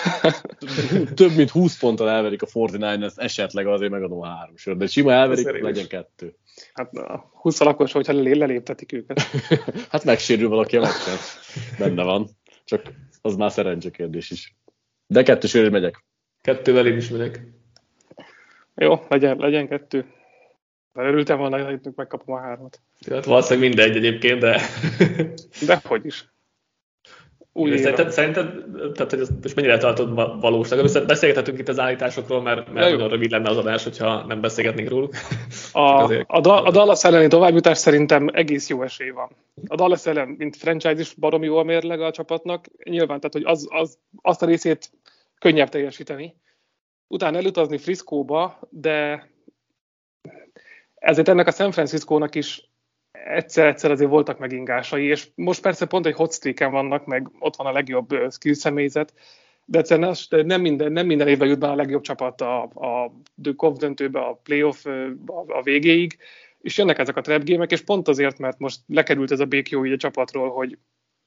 több 1.15 1.35
mint 1.37 1.51
20 1.51 1.79
ponttal 1.79 2.09
elverik 2.09 2.43
a 2.43 2.47
49ers, 2.47 3.13
esetleg 3.17 3.67
azért 3.67 3.91
megadom 3.91 4.21
a 4.21 4.27
három 4.27 4.57
sör, 4.57 4.77
de 4.77 4.87
sima 4.87 5.13
elverik, 5.13 5.63
legyen 5.63 5.85
is. 5.85 5.87
kettő. 5.87 6.37
Hát 6.73 6.95
a 6.95 7.31
20 7.33 7.61
lakos, 7.61 7.93
hogyha 7.93 8.13
leléptetik 8.13 8.93
őket. 8.93 9.21
hát 9.91 10.05
megsérül 10.05 10.49
valaki 10.49 10.77
a 10.77 10.81
meccsen. 10.81 11.17
Benne 11.79 12.03
van. 12.03 12.29
Csak 12.65 12.83
az 13.23 13.37
már 13.37 13.53
szerencse 13.53 13.91
kérdés 13.91 14.31
is. 14.31 14.57
De 15.07 15.23
kettő 15.23 15.47
sörért 15.47 15.73
megyek. 15.73 16.05
Kettővel 16.41 16.87
én 16.87 16.97
is 16.97 17.09
megyek. 17.09 17.41
Jó, 18.75 19.01
legyen, 19.09 19.37
legyen 19.37 19.69
kettő. 19.69 20.07
De 20.93 21.03
örültem 21.03 21.39
volna, 21.39 21.65
hogy 21.65 21.81
megkapom 21.95 22.35
a 22.35 22.41
hármat. 22.41 22.81
Hát 23.11 23.25
valószínűleg 23.25 23.69
mindegy 23.69 23.97
egyébként, 23.97 24.41
de... 24.41 24.61
de 25.67 25.81
hogy 25.85 26.07
is. 26.07 26.33
Új 27.57 27.77
szerinted, 27.77 28.11
szerinted, 28.11 28.47
tehát 28.95 29.11
hogy 29.11 29.27
most 29.43 29.55
mennyire 29.55 29.79
tartod 29.79 30.15
valóság? 30.41 31.07
Beszélgethetünk 31.07 31.59
itt 31.59 31.69
az 31.69 31.79
állításokról, 31.79 32.43
mert, 32.43 32.73
mert 32.73 32.91
nagyon 32.91 33.09
rövid 33.09 33.31
lenne 33.31 33.49
az 33.49 33.57
adás, 33.57 33.83
hogyha 33.83 34.27
nem 34.27 34.41
beszélgetnénk 34.41 34.89
róluk. 34.89 35.15
A, 35.73 35.81
a, 35.81 36.65
a 36.67 36.71
Dallas 36.71 37.05
elleni 37.05 37.29
továbbjutás 37.29 37.79
szerintem 37.79 38.29
egész 38.33 38.69
jó 38.69 38.83
esély 38.83 39.11
van. 39.11 39.31
A 39.67 39.75
Dallas 39.75 40.07
ellen, 40.07 40.29
mint 40.29 40.57
franchise 40.57 41.01
is 41.01 41.15
baromi 41.15 41.47
jó 41.47 41.57
a 41.57 41.63
mérleg 41.63 42.01
a 42.01 42.11
csapatnak. 42.11 42.65
Nyilván, 42.85 43.21
tehát 43.21 43.33
hogy 43.33 43.45
az, 43.45 43.67
az, 43.71 43.99
azt 44.23 44.43
a 44.43 44.47
részét 44.47 44.91
könnyebb 45.39 45.69
teljesíteni. 45.69 46.35
Utána 47.07 47.37
elutazni 47.37 47.79
Frisco-ba, 47.79 48.59
de 48.71 49.29
ezért 50.95 51.29
ennek 51.29 51.47
a 51.47 51.53
San 51.53 51.73
Francisco-nak 51.73 52.35
is 52.35 52.69
egyszer-egyszer 53.11 53.91
azért 53.91 54.11
voltak 54.11 54.39
megingásai, 54.39 55.05
és 55.05 55.29
most 55.35 55.63
persze 55.63 55.87
pont 55.87 56.07
egy 56.07 56.15
hotstreaken 56.15 56.71
vannak, 56.71 57.07
meg 57.07 57.31
ott 57.39 57.57
van 57.57 57.67
a 57.67 57.73
legjobb 57.73 58.09
skill 58.31 58.55
személyzet, 58.55 59.15
de 59.65 59.79
egyszerűen 59.79 60.17
nem 60.29 60.61
minden, 60.61 60.93
nem 60.93 61.07
minden 61.07 61.29
évben 61.29 61.49
jut 61.49 61.59
be 61.59 61.69
a 61.69 61.75
legjobb 61.75 62.03
csapat 62.03 62.41
a, 62.41 62.63
a 62.63 63.13
Dukov 63.35 63.77
döntőbe, 63.77 64.21
a 64.21 64.41
playoff 64.43 64.87
a, 65.27 65.45
a 65.47 65.63
végéig, 65.63 66.19
és 66.61 66.79
jönnek 66.79 66.99
ezek 66.99 67.17
a 67.17 67.21
trap 67.21 67.49
és 67.49 67.81
pont 67.81 68.09
azért, 68.09 68.39
mert 68.39 68.59
most 68.59 68.81
lekerült 68.87 69.31
ez 69.31 69.41
a 69.41 69.45
békjó 69.45 69.85
így 69.85 69.93
a 69.93 69.97
csapatról, 69.97 70.51
hogy 70.51 70.79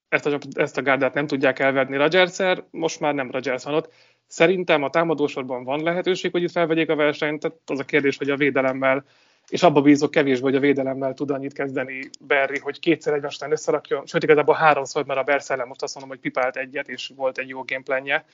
ezt 0.10 0.26
a, 0.26 0.38
ezt 0.56 0.78
a 0.78 0.82
gárdát 0.82 1.14
nem 1.14 1.28
tudják 1.28 1.60
elvedni 1.60 1.98
rodgers 1.98 2.38
most 2.72 3.00
már 3.00 3.14
nem 3.14 3.32
Rodgers 3.32 3.64
van 3.64 3.74
ott. 3.74 3.94
Szerintem 4.28 4.84
a 4.84 4.90
támadósorban 4.90 5.64
van 5.64 5.84
lehetőség, 5.84 6.32
hogy 6.32 6.44
itt 6.44 6.52
felvegyék 6.52 6.90
a 6.90 6.96
versenyt, 6.96 7.40
tehát 7.42 7.58
az 7.66 7.80
a 7.80 7.84
kérdés, 7.84 8.18
hogy 8.18 8.30
a 8.30 8.36
védelemmel 8.36 9.06
és 9.50 9.64
abba 9.64 9.82
bízok 9.82 10.12
kevésbé, 10.12 10.44
hogy 10.44 10.56
a 10.56 10.60
védelemmel 10.60 11.14
tud 11.14 11.32
annyit 11.32 11.54
kezdeni 11.54 12.10
Berry, 12.20 12.60
hogy 12.60 12.80
kétszer 12.80 13.14
egymásnál 13.14 13.52
összerakjon, 13.52 14.06
sőt 14.06 14.24
igazából 14.24 14.56
háromszor, 14.56 15.06
mert 15.06 15.20
a 15.20 15.24
Bersz 15.24 15.50
ellen 15.50 15.68
most 15.68 15.82
azt 15.82 15.96
mondom, 15.96 16.14
hogy 16.14 16.22
pipált 16.32 16.58
egyet, 16.58 16.90
és 16.90 17.12
volt 17.16 17.38
egy 17.38 17.48
jó 17.48 17.64
gameplanje, 17.66 18.26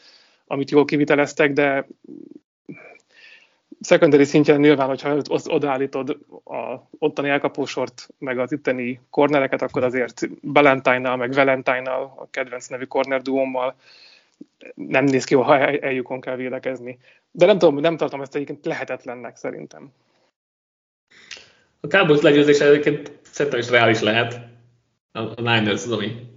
amit 0.47 0.71
jól 0.71 0.85
kiviteleztek, 0.85 1.53
de 1.53 1.87
secondary 3.81 4.23
szintjén 4.23 4.59
nyilván, 4.59 4.87
hogyha 4.87 5.17
odaállítod 5.45 6.17
a 6.43 6.87
ottani 6.99 7.29
elkapósort, 7.29 8.07
meg 8.17 8.39
az 8.39 8.51
itteni 8.51 9.01
kornereket, 9.09 9.61
akkor 9.61 9.83
azért 9.83 10.27
valentine 10.41 11.15
meg 11.15 11.33
valentine 11.33 11.91
a 11.91 12.27
kedvenc 12.31 12.67
nevű 12.67 12.85
corner 12.85 13.21
duommal 13.21 13.75
nem 14.75 15.03
néz 15.03 15.23
ki, 15.23 15.35
ha 15.35 15.57
eljukon 15.59 16.21
kell 16.21 16.35
védekezni. 16.35 16.97
De 17.31 17.45
nem 17.45 17.57
tudom, 17.57 17.79
nem 17.79 17.97
tartom 17.97 18.21
ezt 18.21 18.35
egyébként 18.35 18.65
lehetetlennek 18.65 19.35
szerintem. 19.35 19.91
A 21.79 21.87
Cowboys 21.87 22.21
legyőzés 22.21 22.59
egyébként 22.59 23.19
szerintem 23.21 23.59
is 23.59 23.69
reális 23.69 24.01
lehet. 24.01 24.39
A 25.11 25.41
Niners 25.41 25.83
az, 25.83 25.91
ami, 25.91 26.29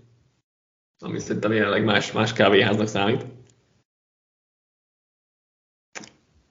ami 0.98 1.18
szerintem 1.18 1.52
jelenleg 1.52 1.84
más, 1.84 2.12
más 2.12 2.32
kávéháznak 2.32 2.86
számít. 2.86 3.24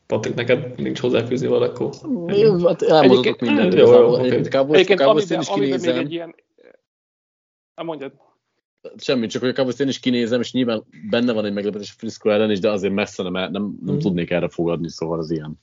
Patrik, 0.05 0.33
neked 0.33 0.77
nincs 0.77 0.99
hozzáfűzni 0.99 1.47
valakó? 1.47 1.91
Hát 2.67 2.81
elmondhatok 2.81 3.39
mindent. 3.39 3.73
Jó, 3.73 3.93
jó. 3.93 4.17
Egyébként 4.17 4.49
Cowboys, 4.49 4.85
Cowboys 4.85 5.29
én 5.29 5.39
is 5.39 5.47
kinézem. 5.47 5.97
Egy 5.97 6.11
ilyen... 6.11 6.35
mondjad. 7.75 8.24
Semmi, 8.97 9.27
csak 9.27 9.41
hogy 9.41 9.49
a 9.49 9.53
Cowboys 9.53 9.79
én 9.79 9.87
is 9.87 9.99
kinézem, 9.99 10.39
és 10.39 10.51
nyilván 10.51 10.83
benne 11.09 11.33
van 11.33 11.45
egy 11.45 11.53
meglepetés 11.53 11.91
a 11.91 11.95
Frisco 11.97 12.29
ellen 12.29 12.51
is, 12.51 12.59
de 12.59 12.71
azért 12.71 12.93
messze 12.93 13.23
nem, 13.23 13.51
nem, 13.51 13.77
nem 13.85 13.95
mm. 13.95 13.97
tudnék 13.97 14.31
erre 14.31 14.49
fogadni, 14.49 14.89
szóval 14.89 15.19
az 15.19 15.31
ilyen. 15.31 15.59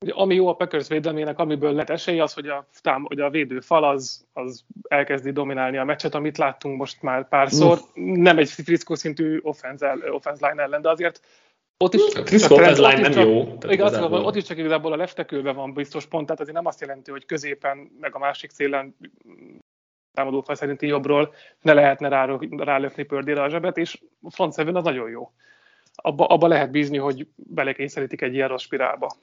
Ugye, 0.00 0.12
ami 0.12 0.34
jó 0.34 0.48
a 0.48 0.54
Packers 0.54 0.88
védelmének, 0.88 1.38
amiből 1.38 1.72
lett 1.72 1.90
esély, 1.90 2.20
az, 2.20 2.32
hogy 2.32 2.48
a, 2.48 2.68
tám, 2.82 3.04
hogy 3.04 3.20
a 3.20 3.30
védő 3.30 3.60
fal 3.60 3.84
az, 3.84 4.26
az 4.32 4.64
elkezdi 4.88 5.30
dominálni 5.30 5.76
a 5.76 5.84
meccset, 5.84 6.14
amit 6.14 6.38
láttunk 6.38 6.78
most 6.78 7.02
már 7.02 7.28
párszor. 7.28 7.78
Mm. 8.00 8.22
Nem 8.22 8.38
egy 8.38 8.50
Frisco 8.50 8.96
szintű 8.96 9.38
offense, 9.42 9.96
offense 10.10 10.48
line 10.48 10.62
ellen, 10.62 10.82
de 10.82 10.90
azért 10.90 11.20
ott 11.76 11.94
is 11.94 12.14
a 12.14 12.26
Frisco 12.26 12.54
offense 12.54 12.88
line 12.88 13.00
nem 13.00 13.12
csak, 13.12 13.24
jó. 13.24 13.58
Igaz, 13.68 13.96
ott 14.00 14.36
is 14.36 14.44
csak 14.44 14.58
igazából 14.58 14.92
a 14.92 14.96
leftekőben 14.96 15.54
van 15.54 15.72
biztos 15.72 16.06
pont, 16.06 16.26
tehát 16.26 16.40
azért 16.40 16.56
nem 16.56 16.66
azt 16.66 16.80
jelenti, 16.80 17.10
hogy 17.10 17.26
középen, 17.26 17.90
meg 18.00 18.14
a 18.14 18.18
másik 18.18 18.50
szélen 18.50 18.96
támadó 20.14 20.40
fal 20.40 20.54
szerinti 20.54 20.86
jobbról 20.86 21.34
ne 21.60 21.72
lehetne 21.72 22.08
rá, 22.08 22.38
rálökni 22.56 23.02
pördére 23.02 23.42
a 23.42 23.48
zsebet, 23.48 23.76
és 23.76 24.00
a 24.22 24.30
front 24.30 24.54
seven 24.54 24.76
az 24.76 24.84
nagyon 24.84 25.10
jó. 25.10 25.32
Abba, 25.94 26.26
abba 26.26 26.46
lehet 26.46 26.70
bízni, 26.70 26.96
hogy 26.96 27.28
belekényszerítik 27.36 28.20
egy 28.20 28.34
ilyen 28.34 28.48
rossz 28.48 28.62
spirálba 28.62 29.16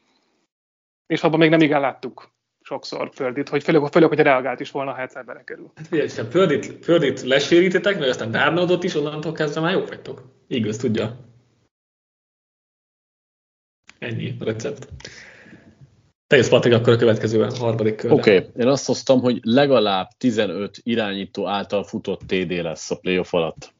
és 1.12 1.24
abban 1.24 1.40
még 1.40 1.50
nem 1.50 1.62
igen 1.62 1.82
láttuk 1.82 2.32
sokszor 2.62 3.10
Földit, 3.14 3.50
hogy 3.50 3.64
főleg, 3.64 3.92
főleg 3.92 4.10
hogy 4.10 4.20
reagált 4.20 4.60
is 4.60 4.72
volna, 4.72 4.92
ha 4.92 5.02
egyszer 5.02 5.26
belekerül. 5.26 5.72
Hát 5.76 5.88
figyelj, 5.88 6.10
ha 6.16 6.24
Földit, 6.24 6.86
Földit 6.86 7.22
lesérítitek, 7.22 8.00
meg 8.00 8.10
aztán 8.10 8.32
Darnoldot 8.32 8.84
is, 8.84 8.96
onnantól 8.96 9.32
kezdve 9.32 9.62
már 9.62 9.74
jók 9.74 9.88
vagytok. 9.88 10.24
Igaz, 10.48 10.78
tudja. 10.78 11.18
Ennyi 14.00 14.36
recept. 14.40 14.88
Te 16.32 16.38
jössz, 16.38 16.50
Patrik, 16.50 16.74
akkor 16.74 16.94
a 16.94 16.96
következő 16.96 17.42
a 17.42 17.58
harmadik 17.60 17.96
körre. 17.96 18.14
Oké, 18.14 18.38
okay. 18.38 18.50
én 18.58 18.68
azt 18.68 18.86
hoztam, 18.86 19.22
hogy 19.22 19.40
legalább 19.44 20.08
15 20.18 20.80
irányító 20.84 21.48
által 21.48 21.84
futott 21.84 22.22
TD 22.28 22.52
lesz 22.52 22.92
a 22.92 22.96
playoff 22.96 23.34
alatt. 23.34 23.74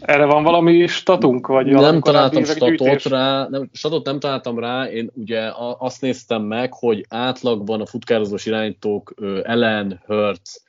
Erre 0.00 0.24
van 0.24 0.42
valami 0.42 0.86
statunk? 0.86 1.46
Vagy 1.46 1.66
nem 1.66 2.00
találtam 2.00 2.44
statot 2.44 2.68
gyűjtés? 2.68 3.04
rá, 3.04 3.46
nem, 3.48 3.70
statot 3.72 4.04
nem 4.04 4.18
találtam 4.18 4.58
rá, 4.58 4.84
én 4.84 5.10
ugye 5.14 5.50
azt 5.78 6.00
néztem 6.00 6.42
meg, 6.42 6.72
hogy 6.72 7.06
átlagban 7.08 7.80
a 7.80 7.86
futkározós 7.86 8.46
irányítók 8.46 9.14
Ellen, 9.42 10.02
Hertz, 10.06 10.64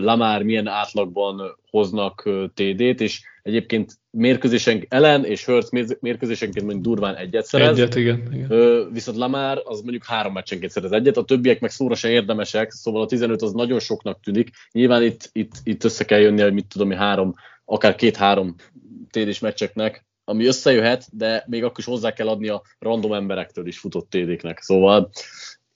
Lamar 0.00 0.42
milyen 0.42 0.66
átlagban 0.66 1.58
hoznak 1.70 2.28
TD-t, 2.54 3.00
és 3.00 3.22
egyébként 3.42 3.98
mérkőzésen 4.10 4.86
Ellen 4.88 5.24
és 5.24 5.44
Hertz 5.44 5.96
mérkőzésenként 6.00 6.64
mondjuk 6.64 6.84
durván 6.84 7.16
egyet 7.16 7.44
szerez. 7.44 7.78
Egyet, 7.78 7.94
igen. 7.94 8.28
igen. 8.32 8.92
Viszont 8.92 9.18
Lamar 9.18 9.62
az 9.64 9.80
mondjuk 9.80 10.04
három 10.04 10.32
meccsenként 10.32 10.72
szerez 10.72 10.92
egyet, 10.92 11.16
a 11.16 11.24
többiek 11.24 11.60
meg 11.60 11.70
szóra 11.70 11.94
se 11.94 12.10
érdemesek, 12.10 12.70
szóval 12.70 13.02
a 13.02 13.06
15 13.06 13.42
az 13.42 13.52
nagyon 13.52 13.78
soknak 13.78 14.20
tűnik. 14.20 14.50
Nyilván 14.72 15.02
itt, 15.02 15.28
itt, 15.32 15.52
itt 15.62 15.84
össze 15.84 16.04
kell 16.04 16.20
jönni, 16.20 16.42
hogy 16.42 16.52
mit 16.52 16.66
tudom, 16.66 16.88
hogy 16.88 16.96
három 16.96 17.34
akár 17.64 17.94
két-három 17.94 18.54
TD-s 19.10 19.38
meccseknek, 19.38 20.04
ami 20.24 20.46
összejöhet, 20.46 21.06
de 21.10 21.44
még 21.46 21.64
akkor 21.64 21.78
is 21.78 21.84
hozzá 21.84 22.12
kell 22.12 22.28
adni 22.28 22.48
a 22.48 22.62
random 22.78 23.12
emberektől 23.12 23.66
is 23.66 23.78
futott 23.78 24.10
TD-knek. 24.10 24.60
Szóval 24.60 25.10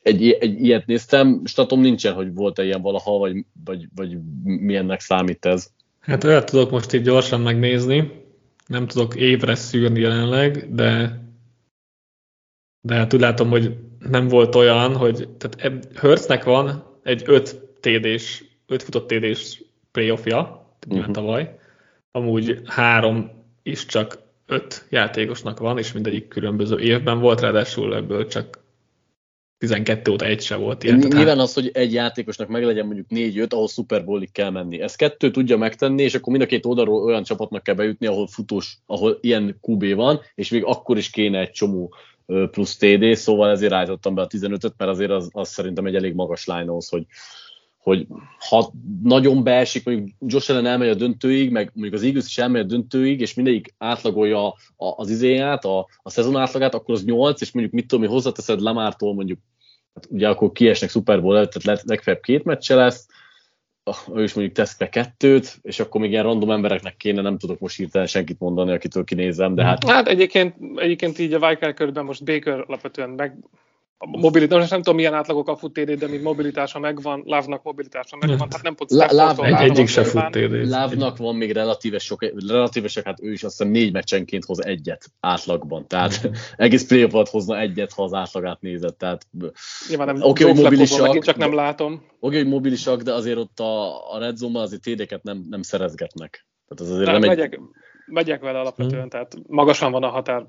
egy, 0.07 0.31
egy 0.31 0.63
ilyet 0.63 0.87
néztem, 0.87 1.43
statom 1.45 1.81
nincsen, 1.81 2.15
hogy 2.15 2.35
volt-e 2.35 2.65
ilyen 2.65 2.83
valaha, 2.83 3.19
vagy, 3.19 3.45
vagy, 3.65 3.89
vagy 3.95 4.19
milyennek 4.45 5.01
számít 5.01 5.45
ez. 5.45 5.71
Hát 6.01 6.25
olyat 6.25 6.51
tudok 6.51 6.71
most 6.71 6.93
itt 6.93 7.05
gyorsan 7.05 7.41
megnézni, 7.41 8.25
nem 8.67 8.87
tudok 8.87 9.17
évre 9.17 9.55
szűrni 9.55 10.01
jelenleg, 10.01 10.75
de 10.75 11.21
de 12.81 12.95
hát 12.95 13.15
úgy 13.15 13.21
látom, 13.21 13.49
hogy 13.49 13.77
nem 13.99 14.29
volt 14.29 14.55
olyan, 14.55 14.97
hogy 14.97 15.29
tehát 15.39 15.89
Hurtsnek 15.99 16.45
van 16.45 16.99
egy 17.03 17.23
5 17.27 17.57
TD-s, 17.81 18.45
5 18.67 18.83
futott 18.83 19.09
TD-s 19.09 19.63
playoffja, 19.93 20.69
uh-huh. 20.89 21.11
tavaly, 21.11 21.59
amúgy 22.11 22.61
három 22.65 23.31
is 23.63 23.87
csak 23.87 24.19
öt 24.47 24.87
játékosnak 24.91 25.59
van, 25.59 25.79
és 25.79 25.93
mindegyik 25.93 26.29
különböző 26.29 26.79
évben 26.79 27.19
volt, 27.21 27.41
ráadásul 27.41 27.95
ebből 27.95 28.27
csak 28.27 28.65
12 29.59 30.11
óta 30.11 30.25
egy 30.25 30.41
se 30.41 30.57
volt 30.57 30.85
ilyen. 30.85 30.99
Nyilván 30.99 31.39
az, 31.39 31.55
hogy 31.55 31.71
egy 31.73 31.93
játékosnak 31.93 32.49
meg 32.49 32.65
legyen 32.65 32.87
mondjuk 32.87 33.07
4-5, 33.11 33.53
ahol 33.53 33.69
Super 33.69 34.05
Bowl-ig 34.05 34.33
kell 34.33 34.51
menni. 34.51 34.81
Ez 34.81 34.95
kettő 34.95 35.31
tudja 35.31 35.57
megtenni, 35.57 36.03
és 36.03 36.15
akkor 36.15 36.33
mind 36.33 36.45
a 36.45 36.47
két 36.47 36.67
oldalról 36.67 37.05
olyan 37.05 37.23
csapatnak 37.23 37.63
kell 37.63 37.75
bejutni, 37.75 38.07
ahol 38.07 38.27
futós, 38.27 38.79
ahol 38.87 39.19
ilyen 39.21 39.59
QB 39.63 39.95
van, 39.95 40.21
és 40.35 40.51
még 40.51 40.65
akkor 40.65 40.97
is 40.97 41.11
kéne 41.11 41.41
egy 41.41 41.51
csomó 41.51 41.95
plusz 42.27 42.77
TD, 42.77 43.15
szóval 43.15 43.51
ezért 43.51 43.73
állítottam 43.73 44.15
be 44.15 44.23
a 44.23 44.27
15-öt, 44.27 44.75
mert 44.77 44.91
azért 44.91 45.11
az, 45.11 45.29
az 45.33 45.49
szerintem 45.49 45.87
egy 45.87 45.95
elég 45.95 46.15
magas 46.15 46.47
line 46.47 46.71
ahhoz, 46.71 46.89
hogy, 46.89 47.07
hogy 47.87 48.07
ha 48.49 48.73
nagyon 49.03 49.43
beesik, 49.43 49.85
mondjuk 49.85 50.09
Josh 50.21 50.51
Allen 50.51 50.67
elmegy 50.67 50.89
a 50.89 50.95
döntőig, 50.95 51.51
meg 51.51 51.71
mondjuk 51.75 51.95
az 51.95 52.03
Eagles 52.03 52.27
is 52.27 52.39
elmegy 52.39 52.61
a 52.61 52.67
döntőig, 52.67 53.21
és 53.21 53.35
mindegyik 53.35 53.75
átlagolja 53.79 54.55
az 54.77 55.11
izéját, 55.11 55.65
a, 55.65 55.89
a 56.03 56.11
szezon 56.11 56.37
átlagát, 56.37 56.75
akkor 56.75 56.95
az 56.95 57.05
8, 57.05 57.41
és 57.41 57.53
mondjuk 57.53 57.75
mit 57.75 57.87
tudom, 57.87 58.05
mi 58.05 58.11
hozzáteszed 58.11 58.61
Lamártól 58.61 59.15
mondjuk, 59.15 59.39
hát 59.95 60.07
ugye 60.11 60.29
akkor 60.29 60.53
kiesnek 60.53 60.91
Super 60.91 61.23
Bowl 61.23 61.37
előtt, 61.37 61.51
tehát 61.51 61.83
legfeljebb 61.83 62.23
két 62.23 62.45
meccse 62.45 62.75
lesz, 62.75 63.07
ő 64.15 64.23
is 64.23 64.35
mondjuk 64.35 64.57
tesz 64.57 64.77
be 64.77 64.89
kettőt, 64.89 65.59
és 65.63 65.81
akkor 65.81 66.01
még 66.01 66.11
ilyen 66.11 66.23
random 66.23 66.51
embereknek 66.51 66.97
kéne, 66.97 67.23
nem 67.23 67.39
tudok 67.39 67.59
most 67.59 67.77
hirtelen 67.77 68.07
senkit 68.07 68.39
mondani, 68.39 68.73
akitől 68.73 69.05
kinézem, 69.05 69.55
de 69.55 69.65
hát... 69.65 69.89
Hát 69.89 70.09
egyébként, 70.09 70.55
egyébként 70.75 71.19
így 71.19 71.33
a 71.33 71.49
Viker 71.49 71.75
körben 71.75 72.05
most 72.05 72.25
Baker 72.25 72.65
alapvetően 72.67 73.11
meg, 73.11 73.37
a 73.99 74.07
mobilitás, 74.07 74.69
nem 74.69 74.79
tudom 74.79 74.95
milyen 74.97 75.15
átlagok 75.15 75.49
a 75.49 75.57
futéd, 75.57 75.91
de 75.91 76.09
mint 76.09 76.23
mobilitása 76.23 76.79
megvan, 76.79 77.23
Lávnak 77.27 77.63
mobilitása 77.63 78.17
megvan, 78.17 78.49
hát 78.51 78.63
nem 78.63 78.75
pont 78.75 78.91
Láv, 78.91 79.41
egy, 79.41 79.53
egyik 79.53 79.89
se 79.89 80.05
futéd. 80.05 80.69
Lávnak 80.69 81.17
van 81.17 81.37
még 81.37 81.53
relatíve 81.53 81.99
sok, 81.99 82.25
relatíve 82.49 82.89
sok, 82.89 83.05
hát 83.05 83.23
ő 83.23 83.33
is 83.33 83.43
azt 83.43 83.57
hiszem 83.57 83.73
négy 83.73 83.93
meccsenként 83.93 84.45
hoz 84.45 84.65
egyet 84.65 85.05
átlagban, 85.21 85.87
tehát 85.87 86.31
egész 86.57 86.87
play 86.87 87.09
hozna 87.31 87.59
egyet, 87.59 87.93
ha 87.93 88.03
az 88.03 88.13
átlagát 88.13 88.61
nézed, 88.61 88.97
tehát 88.97 89.27
Nyilván 89.89 90.07
nem 90.07 90.23
oké, 90.23 90.45
hogy 90.45 90.55
mobilisak, 90.55 91.19
csak 91.19 91.37
nem 91.37 91.55
látom. 91.55 92.03
Oké, 92.21 92.37
hogy 92.37 92.49
mobilisak, 92.49 93.03
de 93.03 93.13
azért 93.13 93.39
ott 93.39 93.61
a, 93.61 94.13
a 94.15 94.19
red 94.19 94.37
zone 94.37 94.61
azért 94.61 94.83
tédeket 94.83 95.23
nem, 95.23 95.47
nem 95.51 95.63
szerezgetnek. 95.63 96.47
Tehát 96.69 96.85
az 96.85 96.91
azért 96.91 97.11
nem, 97.11 97.21
nem 97.21 97.29
megyek, 97.29 97.53
egy... 97.53 97.61
megyek 98.07 98.41
vele 98.41 98.59
alapvetően, 98.59 99.01
hmm. 99.01 99.09
tehát 99.09 99.37
magasan 99.47 99.93
van 99.93 100.03
a 100.03 100.09
határ, 100.09 100.47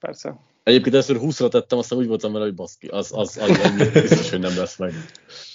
persze. 0.00 0.38
Egyébként 0.68 0.94
először 0.94 1.16
20-ra 1.20 1.48
tettem, 1.48 1.78
aztán 1.78 1.98
úgy 1.98 2.06
voltam 2.06 2.32
vele, 2.32 2.44
hogy 2.44 2.54
baszki, 2.54 2.86
az, 2.86 3.10
az, 3.14 3.38
az, 3.40 3.50
az 3.50 3.90
biztos, 3.92 4.30
hogy 4.30 4.40
nem 4.40 4.56
lesz 4.56 4.76
meg. 4.76 4.92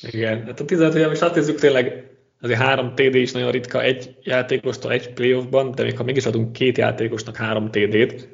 Igen, 0.01 0.43
hát 0.45 0.59
a 0.59 0.65
15 0.65 0.93
hogy 0.93 1.07
most 1.07 1.21
átnézzük 1.21 1.59
tényleg, 1.59 2.11
azért 2.41 2.59
három 2.59 2.95
TD 2.95 3.15
is 3.15 3.31
nagyon 3.31 3.51
ritka 3.51 3.81
egy 3.81 4.15
játékostól 4.23 4.91
egy 4.91 5.13
playoffban, 5.13 5.71
de 5.71 5.83
még 5.83 5.97
ha 5.97 6.03
mégis 6.03 6.25
adunk 6.25 6.51
két 6.51 6.77
játékosnak 6.77 7.35
három 7.35 7.71
TD-t, 7.71 8.27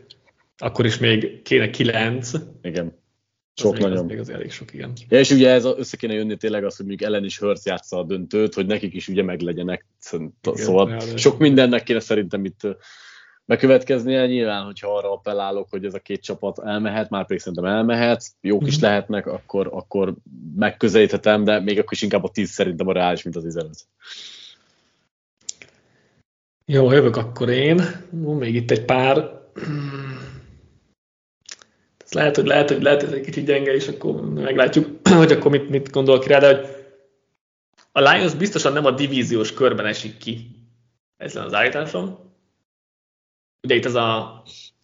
akkor 0.57 0.85
is 0.85 0.97
még 0.97 1.41
kéne 1.41 1.69
kilenc. 1.69 2.31
Igen. 2.61 2.97
Sok 3.53 3.73
az 3.73 3.79
nagyon. 3.79 4.05
Még, 4.05 4.19
az 4.19 4.27
még 4.27 4.35
az 4.35 4.39
elég 4.39 4.51
sok, 4.51 4.73
igen. 4.73 4.93
Ja, 5.09 5.19
és 5.19 5.31
ugye 5.31 5.49
ez 5.49 5.65
össze 5.65 5.97
kéne 5.97 6.13
jönni 6.13 6.37
tényleg 6.37 6.63
az, 6.63 6.75
hogy 6.75 6.85
mondjuk 6.85 7.09
ellen 7.09 7.23
is 7.23 7.39
Hurts 7.39 7.63
játsza 7.63 7.97
a 7.97 8.03
döntőt, 8.03 8.53
hogy 8.53 8.65
nekik 8.65 8.93
is 8.93 9.07
ugye 9.07 9.23
meglegyenek. 9.23 9.85
Szóval 10.43 10.87
igen, 10.87 11.17
sok 11.17 11.37
mindennek 11.37 11.83
kéne 11.83 11.99
szerintem 11.99 12.45
itt 12.45 12.67
bekövetkeznie. 13.49 14.25
Nyilván, 14.25 14.63
hogyha 14.63 14.97
arra 14.97 15.11
appellálok, 15.11 15.67
hogy 15.69 15.85
ez 15.85 15.93
a 15.93 15.99
két 15.99 16.21
csapat 16.21 16.59
elmehet, 16.59 17.09
már 17.09 17.25
pedig 17.25 17.41
szerintem 17.41 17.65
elmehet, 17.65 18.25
jók 18.41 18.67
is 18.67 18.75
mhm. 18.75 18.85
lehetnek, 18.85 19.27
akkor, 19.27 19.69
akkor 19.71 20.13
megközelíthetem, 20.55 21.43
de 21.43 21.59
még 21.59 21.79
akkor 21.79 21.93
is 21.93 22.01
inkább 22.01 22.23
a 22.23 22.29
10 22.29 22.49
szerintem 22.49 22.87
a 22.87 22.93
reális, 22.93 23.23
mint 23.23 23.35
az 23.35 23.43
15. 23.43 23.87
Jó, 26.65 26.91
jövök 26.91 27.15
akkor 27.15 27.49
én. 27.49 27.81
Még 28.11 28.55
itt 28.55 28.71
egy 28.71 28.85
pár. 28.85 29.17
Ez 32.05 32.13
lehet, 32.13 32.35
hogy 32.35 32.45
lehet, 32.45 32.69
hogy 32.69 32.81
lehet, 32.81 32.99
hogy 33.01 33.09
ez 33.09 33.17
egy 33.17 33.25
kicsit 33.25 33.45
gyenge, 33.45 33.73
és 33.73 33.87
akkor 33.87 34.33
meglátjuk, 34.33 34.87
hogy 35.17 35.31
akkor 35.31 35.51
mit, 35.51 35.69
mit 35.69 35.91
gondol 35.91 36.19
ki 36.19 36.27
rá, 36.27 36.39
de 36.39 36.55
hogy 36.55 36.67
a 37.91 37.99
Lions 37.99 38.33
biztosan 38.33 38.73
nem 38.73 38.85
a 38.85 38.91
divíziós 38.91 39.53
körben 39.53 39.85
esik 39.85 40.17
ki. 40.17 40.47
Ez 41.17 41.35
az 41.35 41.53
állításom 41.53 42.28
ugye 43.63 43.75
itt 43.75 43.85
az 43.85 43.95
a... 43.95 44.43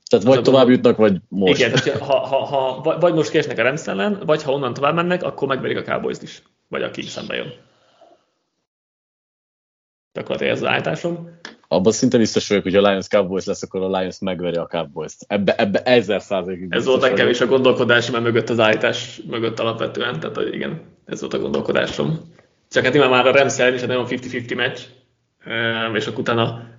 Tehát 0.10 0.26
vagy 0.26 0.42
tovább 0.42 0.70
jutnak, 0.70 0.98
vagy 0.98 1.18
most. 1.28 1.60
Igen, 1.60 2.00
ha, 2.00 2.20
ha, 2.20 2.46
ha, 2.46 2.98
vagy 3.00 3.14
most 3.14 3.30
kiesnek 3.30 3.58
a 3.58 3.64
Rams 3.64 3.88
ellen, 3.88 4.22
vagy 4.26 4.44
ha 4.44 4.52
onnan 4.52 4.74
tovább 4.74 4.96
mennek, 4.96 5.24
akkor 5.24 5.48
megverik 5.48 5.78
a 5.78 5.82
cowboys 5.82 6.18
is. 6.22 6.42
Vagy 6.68 6.82
aki 6.84 7.02
szembe 7.02 7.36
jön. 7.36 7.54
Gyakorlatilag 10.14 10.54
ez 10.54 10.62
az 10.62 10.68
állításom. 10.68 11.40
Abban 11.68 11.92
szinte 11.92 12.18
biztos 12.18 12.48
vagyok, 12.48 12.64
hogy 12.64 12.76
a 12.76 12.82
Lions 12.82 13.08
Cowboys 13.08 13.46
lesz, 13.46 13.64
akkor 13.64 13.82
a 13.82 14.00
Lions 14.00 14.20
megveri 14.20 14.56
a 14.56 14.66
Cowboys-t. 14.66 15.26
Ebbe, 15.28 15.56
ebbe 15.56 15.84
ezer 15.84 16.22
százalékig 16.22 16.68
Ez 16.70 16.86
volt 16.86 17.02
nekem 17.02 17.30
is 17.30 17.42
a 17.42 17.46
gondolkodás, 17.46 18.12
mert 18.12 18.24
mögött 18.24 18.50
az 18.50 18.60
állítás 18.60 19.22
mögött 19.28 19.60
alapvetően, 19.60 20.20
tehát 20.20 20.54
igen, 20.54 20.82
ez 21.06 21.20
volt 21.20 21.34
a 21.34 21.40
gondolkodásom. 21.40 22.34
Csak 22.70 22.84
hát 22.84 23.10
már 23.10 23.28
a 23.28 23.32
Rams 23.32 23.60
ellen 23.60 23.74
is 23.74 23.82
egy 23.82 23.88
nagyon 23.88 24.06
50-50 24.10 24.56
meccs, 24.56 24.80
és 25.94 26.08
akkor 26.08 26.20
utána 26.20 26.75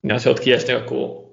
Ja, 0.00 0.20
ha 0.20 0.30
ott 0.30 0.38
kiesnek, 0.38 0.76
akkor 0.76 1.26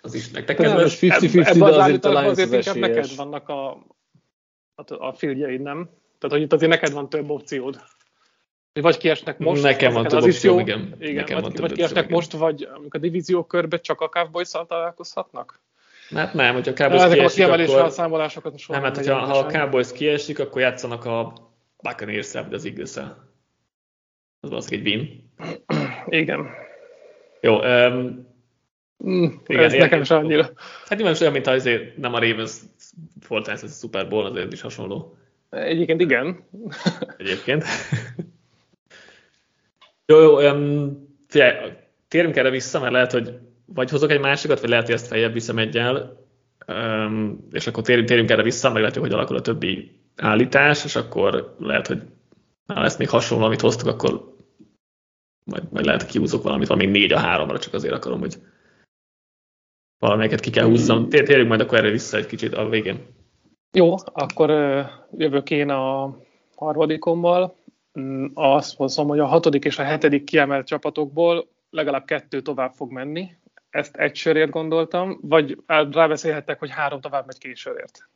az 0.00 0.14
is 0.14 0.30
nektek 0.30 0.56
kedves. 0.56 0.98
50-50, 1.00 1.54
de 1.58 1.64
azért 1.64 2.04
a 2.04 2.24
azért 2.24 2.52
az 2.52 2.66
inkább 2.66 2.76
neked 2.76 3.16
vannak 3.16 3.48
a, 3.48 3.70
a, 4.74 4.94
a 5.06 5.12
fieldjeid, 5.12 5.60
nem? 5.60 5.88
Tehát, 6.18 6.36
hogy 6.36 6.40
itt 6.40 6.52
azért 6.52 6.70
neked 6.70 6.92
van 6.92 7.08
több 7.08 7.30
opciód. 7.30 7.80
Vagy 8.72 8.96
kiesnek 8.96 9.38
most. 9.38 9.62
Nekem 9.62 9.92
van 9.92 10.06
több 10.06 10.22
opció, 10.22 10.58
igen. 10.58 10.94
igen. 10.98 11.14
Nekem 11.14 11.40
vagy, 11.40 11.52
van 11.52 11.60
vagy 11.60 11.72
kiesnek 11.72 12.02
opció, 12.02 12.16
most, 12.16 12.32
vagy 12.32 12.68
a 12.88 12.98
divízió 12.98 13.44
körbe 13.44 13.80
csak 13.80 14.00
a 14.00 14.08
cowboys 14.08 14.50
találkozhatnak? 14.50 15.60
Hát 16.10 16.34
nem, 16.34 16.54
hogyha 16.54 16.70
a 16.70 16.74
Cowboys 16.74 17.00
hát, 17.00 17.12
kiesik, 17.12 17.48
a 17.48 17.52
akkor... 17.52 17.90
számolásokat 17.90 18.52
most 18.52 18.68
Nem, 18.68 18.82
hát 18.82 18.96
hogyha, 18.96 19.18
ha 19.18 19.38
a 19.38 19.46
Cowboys 19.46 19.92
kiesik, 19.92 20.38
akkor 20.38 20.60
játszanak 20.60 21.04
a 21.04 21.32
buccaneers 21.82 22.30
de 22.30 22.46
az 22.50 22.64
eagles. 22.64 22.96
Az 24.40 24.50
valószínűleg 24.50 24.86
egy 24.86 24.92
win. 24.92 25.32
Igen. 26.20 26.46
Jó, 27.44 27.60
um, 27.60 28.26
mm, 29.06 29.24
igen, 29.46 29.64
ez 29.64 29.72
nekem 29.72 30.00
is 30.00 30.10
annyira. 30.10 30.50
Hát 30.86 30.98
nyilván 30.98 31.16
olyan, 31.20 31.32
mint 31.32 31.46
azért 31.46 31.96
nem 31.96 32.14
a 32.14 32.18
Ravens 32.18 32.56
volt 33.28 33.48
ez 33.48 33.62
a 33.62 33.66
Super 33.66 34.08
Bowl, 34.08 34.26
azért 34.26 34.52
is 34.52 34.60
hasonló. 34.60 35.16
Egyébként 35.50 36.00
igen. 36.00 36.44
Egyébként. 37.16 37.64
jó, 40.06 40.20
jó, 40.20 40.50
um, 40.50 41.16
figyelj, 41.28 41.72
térjünk 42.08 42.36
erre 42.36 42.50
vissza, 42.50 42.80
mert 42.80 42.92
lehet, 42.92 43.12
hogy 43.12 43.38
vagy 43.64 43.90
hozok 43.90 44.10
egy 44.10 44.20
másikat, 44.20 44.60
vagy 44.60 44.70
lehet, 44.70 44.84
hogy 44.84 44.94
ezt 44.94 45.06
feljebb 45.06 45.32
viszem 45.32 45.58
egyel, 45.58 46.24
um, 46.66 47.48
és 47.52 47.66
akkor 47.66 47.82
térjünk, 47.82 48.08
térjünk 48.08 48.30
erre 48.30 48.42
vissza, 48.42 48.70
meg 48.70 48.82
lehet, 48.82 48.96
hogy 48.96 49.12
alakul 49.12 49.36
a 49.36 49.40
többi 49.40 50.00
állítás, 50.16 50.84
és 50.84 50.96
akkor 50.96 51.56
lehet, 51.58 51.86
hogy 51.86 52.02
ha 52.66 52.80
lesz 52.80 52.96
még 52.96 53.08
hasonló, 53.08 53.44
amit 53.44 53.60
hoztuk, 53.60 53.88
akkor 53.88 54.33
majd, 55.44 55.72
majd 55.72 55.84
lehet, 55.84 56.02
hogy 56.02 56.10
kihúzok 56.10 56.42
valamit, 56.42 56.68
valami 56.68 56.86
négy 56.86 57.12
a 57.12 57.18
háromra, 57.18 57.58
csak 57.58 57.74
azért 57.74 57.94
akarom, 57.94 58.20
hogy 58.20 58.36
valamelyiket 59.98 60.40
ki 60.40 60.50
kell 60.50 60.66
húzzam. 60.66 61.08
Térjünk 61.08 61.48
majd 61.48 61.60
akkor 61.60 61.78
erre 61.78 61.90
vissza 61.90 62.16
egy 62.16 62.26
kicsit 62.26 62.54
a 62.54 62.68
végén. 62.68 63.06
Jó, 63.72 63.94
akkor 64.04 64.50
jövök 65.16 65.50
én 65.50 65.70
a 65.70 66.16
harmadikommal. 66.56 67.56
Mm, 68.00 68.26
azt 68.34 68.78
mondom, 68.78 69.06
hogy 69.06 69.18
a 69.18 69.26
hatodik 69.26 69.64
és 69.64 69.78
a 69.78 69.82
hetedik 69.82 70.24
kiemelt 70.24 70.66
csapatokból 70.66 71.48
legalább 71.70 72.04
kettő 72.04 72.40
tovább 72.40 72.72
fog 72.72 72.92
menni. 72.92 73.30
Ezt 73.70 73.96
egy 73.96 74.16
sörért 74.16 74.50
gondoltam, 74.50 75.18
vagy 75.22 75.58
rábeszélhettek, 75.66 76.58
hogy 76.58 76.70
három 76.70 77.00
tovább 77.00 77.26
megy 77.26 77.38
két 77.38 77.56
sörért. 77.56 78.08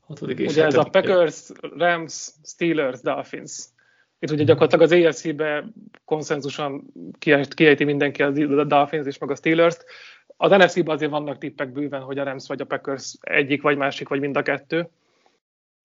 Hatodik 0.00 0.38
és 0.38 0.50
Ugye 0.50 0.64
ez 0.64 0.74
a 0.74 0.84
Packers, 0.84 1.50
Rams, 1.60 2.30
Steelers, 2.44 3.00
Dolphins. 3.00 3.64
Itt 4.20 4.30
ugye 4.30 4.44
gyakorlatilag 4.44 4.84
az 4.84 4.92
AFC-be 4.92 5.64
konszenzusan 6.04 6.92
kiejti 7.54 7.84
mindenki 7.84 8.22
a 8.22 8.30
Dolphins 8.64 9.06
és 9.06 9.18
meg 9.18 9.30
a 9.30 9.34
Steelers-t. 9.34 9.84
Az 10.36 10.50
NFC-ben 10.50 10.94
azért 10.94 11.10
vannak 11.10 11.38
tippek 11.38 11.72
bőven, 11.72 12.00
hogy 12.00 12.18
a 12.18 12.24
Rams 12.24 12.46
vagy 12.46 12.60
a 12.60 12.64
Packers 12.64 13.16
egyik 13.20 13.62
vagy 13.62 13.76
másik, 13.76 14.08
vagy 14.08 14.20
mind 14.20 14.36
a 14.36 14.42
kettő. 14.42 14.88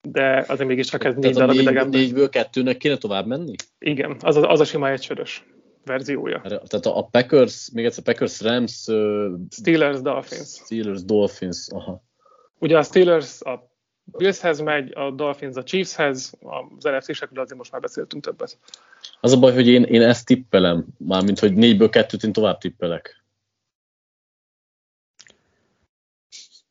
De 0.08 0.44
azért 0.48 0.68
mégiscsak 0.68 1.04
ez 1.04 1.14
négy 1.14 1.34
darab 1.34 1.54
idegen. 1.54 1.88
Négyből 1.88 2.28
kettőnek 2.28 2.76
kéne 2.76 2.96
tovább 2.96 3.26
menni? 3.26 3.54
Igen, 3.78 4.16
az 4.20 4.36
a, 4.36 4.50
az 4.50 4.60
a 4.60 4.64
sima 4.64 4.90
egysörös 4.90 5.44
verziója. 5.84 6.40
Tehát 6.40 6.86
a 6.86 7.08
Packers, 7.10 7.70
még 7.72 7.84
egyszer 7.84 8.04
Packers, 8.04 8.40
Rams... 8.40 8.86
Uh, 8.86 9.32
Steelers, 9.50 10.00
Dolphins. 10.00 10.48
Steelers, 10.48 11.04
Dolphins, 11.04 11.66
aha. 11.68 12.02
Ugye 12.58 12.78
a 12.78 12.82
Steelers 12.82 13.40
a 13.40 13.75
Billshez 14.12 14.60
megy, 14.60 14.92
a 14.94 15.10
Dolphins 15.10 15.56
a 15.56 15.62
Chiefshez, 15.62 16.32
az 16.40 16.84
NFC-sekről 16.84 17.42
azért 17.42 17.58
most 17.58 17.72
már 17.72 17.80
beszéltünk 17.80 18.24
többet. 18.24 18.58
Az 19.20 19.32
a 19.32 19.38
baj, 19.38 19.52
hogy 19.52 19.68
én, 19.68 19.82
én 19.82 20.02
ezt 20.02 20.26
tippelem, 20.26 20.86
mármint, 20.98 21.38
hogy 21.38 21.54
négyből 21.54 21.88
kettőt 21.88 22.22
én 22.22 22.32
tovább 22.32 22.58
tippelek. 22.58 23.24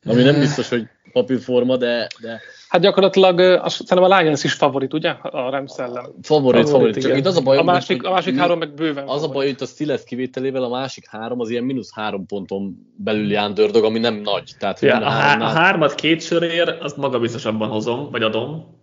Ami 0.03 0.23
nem 0.23 0.39
biztos, 0.39 0.69
hogy 0.69 0.87
papírforma, 1.11 1.77
de, 1.77 2.07
de... 2.19 2.41
Hát 2.75 2.83
gyakorlatilag 2.83 3.39
azt, 3.39 3.85
szerintem 3.85 4.11
a 4.11 4.17
Lions 4.17 4.43
is 4.43 4.53
favorit, 4.53 4.93
ugye? 4.93 5.09
A 5.09 5.49
Rams 5.49 5.77
ellen. 5.77 6.13
Favorit, 6.21 6.69
favorit. 6.69 7.01
Csak 7.01 7.17
itt 7.17 7.25
az 7.25 7.37
a 7.37 7.41
baj, 7.41 7.57
a 7.57 7.63
másik, 7.63 8.03
a 8.03 8.11
másik 8.11 8.37
három 8.37 8.57
meg 8.57 8.73
bőven 8.73 9.07
Az 9.07 9.23
a 9.23 9.27
baj, 9.27 9.45
hogy 9.45 9.55
a 9.59 9.65
Steelers 9.65 10.03
kivételével 10.03 10.63
a 10.63 10.69
másik 10.69 11.09
három 11.09 11.39
az 11.39 11.49
ilyen 11.49 11.63
mínusz 11.63 11.93
három 11.93 12.25
ponton 12.25 12.75
belüli 12.97 13.37
underdog, 13.37 13.83
ami 13.83 13.99
nem 13.99 14.15
nagy. 14.15 14.51
Tehát, 14.59 14.79
ja, 14.79 14.97
a, 14.97 15.09
há- 15.09 15.41
a 15.41 15.45
hármat 15.45 15.95
két 15.95 16.21
sörér, 16.21 16.77
azt 16.81 16.97
magabiztosabban 16.97 17.69
hozom, 17.69 18.11
vagy 18.11 18.23
adom. 18.23 18.79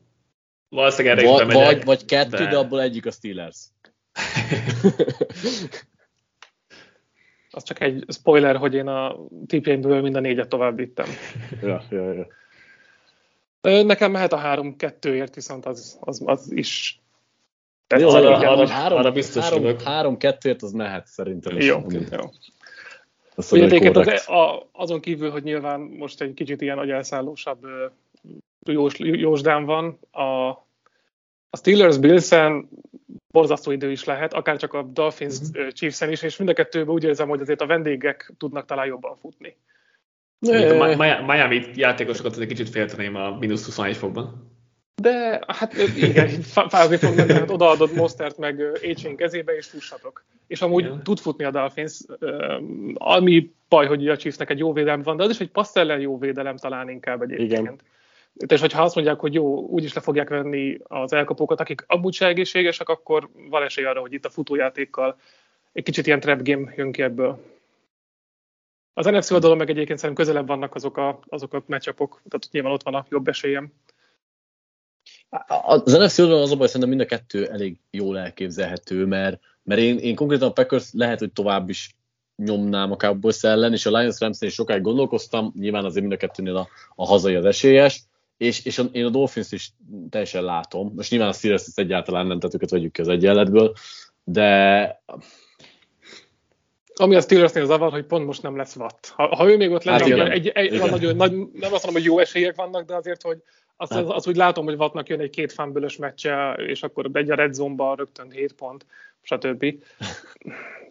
Valószínűleg 0.68 1.18
erre 1.18 1.28
vagy, 1.28 1.52
vagy, 1.52 1.84
vagy 1.84 2.04
kettő, 2.04 2.36
de... 2.36 2.46
de 2.46 2.56
abból 2.56 2.80
egyik 2.80 3.06
a 3.06 3.10
Steelers. 3.10 3.58
az 7.50 7.62
csak 7.62 7.80
egy 7.80 8.04
spoiler, 8.08 8.56
hogy 8.56 8.74
én 8.74 8.86
a 8.86 9.16
tipjeimből 9.46 10.00
mind 10.00 10.16
a 10.16 10.20
négyet 10.20 10.48
tovább 10.48 10.76
vittem. 10.76 11.06
ja, 11.62 11.82
ja, 11.90 12.12
ja. 12.12 12.26
Nekem 13.62 14.10
mehet 14.10 14.32
a 14.32 14.38
3-2-ért, 14.38 15.34
viszont 15.34 15.66
az, 15.66 15.98
az, 16.00 16.22
az 16.24 16.52
is 16.52 17.02
jó, 17.98 18.08
arra, 18.08 18.36
arra, 18.36 18.68
három, 18.68 18.98
arra 18.98 19.12
biztos 19.12 19.42
három, 19.42 19.78
három 19.84 20.16
kettőért 20.16 20.62
az 20.62 20.72
mehet 20.72 21.06
szerintem 21.06 21.56
is. 21.56 21.66
Jó, 21.66 21.80
jó. 22.10 22.30
Ugye 23.50 23.90
az, 23.90 24.28
a, 24.28 24.68
azon 24.72 25.00
kívül, 25.00 25.30
hogy 25.30 25.42
nyilván 25.42 25.80
most 25.80 26.20
egy 26.20 26.34
kicsit 26.34 26.60
ilyen 26.60 26.78
agyelszállósabb 26.78 27.66
jós, 28.64 28.94
jósdán 28.98 29.64
van, 29.64 29.98
a, 30.10 30.48
a 31.50 31.56
Steelers 31.56 31.98
Bills-en 31.98 32.68
borzasztó 33.30 33.70
idő 33.70 33.90
is 33.90 34.04
lehet, 34.04 34.32
akár 34.32 34.56
csak 34.56 34.72
a 34.72 34.82
Dolphins 34.82 35.38
uh-huh. 35.38 35.68
Chiefs-en 35.68 36.10
is, 36.10 36.22
és 36.22 36.36
mind 36.36 36.50
a 36.50 36.52
kettőben 36.52 36.94
úgy 36.94 37.04
érzem, 37.04 37.28
hogy 37.28 37.40
azért 37.40 37.60
a 37.60 37.66
vendégek 37.66 38.32
tudnak 38.38 38.64
talán 38.64 38.86
jobban 38.86 39.16
futni. 39.16 39.56
A 40.42 41.22
Miami 41.26 41.64
játékosokat 41.74 42.36
egy 42.36 42.46
kicsit 42.46 42.68
félteném 42.68 43.14
a 43.14 43.36
mínusz 43.38 43.64
21 43.64 43.96
fokban. 43.96 44.50
De 45.02 45.40
hát 45.46 45.74
igen, 45.96 46.28
fázni 46.68 46.96
fog 46.96 47.16
menni, 47.16 47.32
hát 47.32 47.50
odaadod 47.50 47.94
Mostert 47.94 48.38
meg 48.38 48.60
Aichen 48.82 49.16
kezébe, 49.16 49.52
és 49.52 49.66
fussatok. 49.66 50.24
És 50.46 50.62
amúgy 50.62 50.84
igen. 50.84 51.02
tud 51.02 51.18
futni 51.18 51.44
a 51.44 51.50
Dolphins, 51.50 52.00
ami 52.94 53.52
baj, 53.68 53.86
hogy 53.86 54.08
a 54.08 54.16
Chiefsnek 54.16 54.50
egy 54.50 54.58
jó 54.58 54.72
védelem 54.72 55.02
van, 55.02 55.16
de 55.16 55.22
az 55.22 55.30
is 55.30 55.40
egy 55.40 55.50
passz 55.50 55.76
ellen 55.76 56.00
jó 56.00 56.18
védelem 56.18 56.56
talán 56.56 56.88
inkább 56.88 57.22
egyébként. 57.22 57.50
Igen. 57.50 57.80
És 58.46 58.60
hogyha 58.60 58.82
azt 58.82 58.94
mondják, 58.94 59.18
hogy 59.18 59.34
jó, 59.34 59.66
úgyis 59.66 59.92
le 59.92 60.00
fogják 60.00 60.28
venni 60.28 60.78
az 60.82 61.12
elkapókat, 61.12 61.60
akik 61.60 61.84
amúgy 61.86 62.14
se 62.14 62.26
egészségesek, 62.26 62.88
akkor 62.88 63.28
van 63.50 63.62
esély 63.62 63.84
arra, 63.84 64.00
hogy 64.00 64.12
itt 64.12 64.24
a 64.24 64.30
futójátékkal 64.30 65.16
egy 65.72 65.82
kicsit 65.82 66.06
ilyen 66.06 66.20
trap 66.20 66.42
game 66.42 66.72
jön 66.76 66.92
ki 66.92 67.02
ebből. 67.02 67.38
Az 68.94 69.06
NFC 69.06 69.30
oldalon 69.30 69.56
meg 69.56 69.70
egyébként 69.70 69.98
szerintem 69.98 70.24
közelebb 70.24 70.46
vannak 70.46 70.74
azok 70.74 70.96
a, 70.96 71.20
azok 71.28 71.54
a 71.54 71.62
matchupok, 71.66 72.22
tehát 72.28 72.48
nyilván 72.50 72.72
ott 72.72 72.82
van 72.82 72.94
a 72.94 73.06
jobb 73.08 73.28
esélyem. 73.28 73.72
Az 75.46 75.92
NFC 75.92 76.18
oldalon 76.18 76.42
az 76.42 76.50
a 76.50 76.66
szerintem 76.66 76.88
mind 76.88 77.00
a 77.00 77.04
kettő 77.04 77.46
elég 77.46 77.78
jól 77.90 78.18
elképzelhető, 78.18 79.06
mert, 79.06 79.40
mert 79.62 79.80
én, 79.80 79.98
én 79.98 80.14
konkrétan 80.14 80.48
a 80.48 80.52
Packers 80.52 80.88
lehet, 80.92 81.18
hogy 81.18 81.32
tovább 81.32 81.68
is 81.68 81.96
nyomnám 82.36 82.92
a 82.92 82.96
Cowboys 82.96 83.42
ellen, 83.42 83.72
és 83.72 83.86
a 83.86 83.98
Lions 83.98 84.20
rams 84.20 84.40
is 84.40 84.54
sokáig 84.54 84.82
gondolkoztam, 84.82 85.52
nyilván 85.58 85.84
azért 85.84 86.00
mind 86.00 86.12
a 86.12 86.16
kettőnél 86.16 86.56
a, 86.56 86.68
a 86.94 87.06
hazai 87.06 87.34
az 87.34 87.44
esélyes, 87.44 88.02
és, 88.36 88.64
és 88.64 88.78
a, 88.78 88.82
én 88.82 89.04
a 89.04 89.10
Dolphins 89.10 89.52
is 89.52 89.72
teljesen 90.10 90.44
látom. 90.44 90.92
Most 90.94 91.10
nyilván 91.10 91.28
a 91.28 91.32
Steelers 91.32 91.66
egyáltalán 91.74 92.26
nem, 92.26 92.38
tehát 92.38 92.54
őket 92.54 92.70
vegyük 92.70 92.92
ki 92.92 93.00
az 93.00 93.08
egyenletből, 93.08 93.72
de 94.24 95.02
ami 96.94 97.14
a 97.14 97.20
Steelersnél 97.20 97.64
zavar, 97.64 97.90
hogy 97.90 98.04
pont 98.04 98.26
most 98.26 98.42
nem 98.42 98.56
lesz 98.56 98.76
Watt. 98.76 99.12
Ha, 99.16 99.36
ha 99.36 99.50
ő 99.50 99.56
még 99.56 99.70
ott 99.70 99.84
lenne, 99.84 100.16
hát 100.16 100.28
egy, 100.28 100.48
egy, 100.48 100.90
nagyon 100.90 101.16
nagy, 101.16 101.32
nem 101.32 101.72
azt 101.72 101.84
mondom, 101.84 101.92
hogy 101.92 102.04
jó 102.04 102.18
esélyek 102.18 102.54
vannak, 102.54 102.84
de 102.84 102.94
azért, 102.94 103.22
hogy 103.22 103.38
azt, 103.76 103.92
hát. 103.92 104.02
az, 104.02 104.10
az, 104.10 104.26
úgy 104.26 104.36
látom, 104.36 104.64
hogy 104.64 104.74
Wattnak 104.74 105.08
jön 105.08 105.20
egy 105.20 105.30
két 105.30 105.52
fánbölös 105.52 105.96
meccse, 105.96 106.52
és 106.52 106.82
akkor 106.82 107.10
egy 107.12 107.30
a 107.30 107.34
red 107.34 107.54
zone 107.54 107.94
rögtön 107.94 108.30
7 108.30 108.52
pont, 108.52 108.86
stb. 109.22 109.64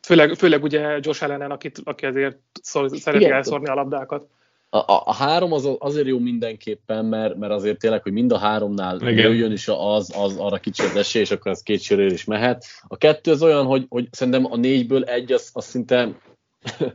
Főleg, 0.02 0.34
főleg 0.34 0.64
ugye 0.64 0.98
Josh 1.02 1.24
Allen, 1.24 1.52
akit, 1.52 1.82
aki 1.84 2.06
azért 2.06 2.38
szor, 2.62 2.90
szereti 2.94 3.24
Igen. 3.24 3.36
elszórni 3.36 3.68
a 3.68 3.74
labdákat. 3.74 4.28
A, 4.74 4.78
a, 4.78 5.04
a 5.06 5.14
három 5.14 5.54
az 5.54 5.70
azért 5.80 6.08
jó 6.08 6.20
mindenképpen, 6.20 7.06
mert, 7.06 7.36
mert 7.36 7.52
azért 7.52 7.80
tényleg, 7.80 8.02
hogy 8.02 8.12
mind 8.12 8.32
a 8.32 8.38
háromnál 8.38 8.98
jöjjön 9.10 9.52
is 9.52 9.68
az, 9.68 10.14
az 10.18 10.36
arra 10.38 10.58
kicsit 10.58 10.96
esély, 10.96 11.22
és 11.22 11.32
akkor 11.32 11.52
ez 11.52 11.62
két 11.62 11.90
is 11.90 12.24
mehet. 12.24 12.66
A 12.88 12.98
kettő 12.98 13.32
az 13.32 13.44
olyan, 13.44 13.66
hogy, 13.66 13.86
hogy 13.90 14.08
szerintem 14.12 14.46
a 14.52 14.58
négyből 14.58 15.04
egy 15.04 15.32
az, 15.32 15.50
az 15.54 15.66
szinte 15.66 16.16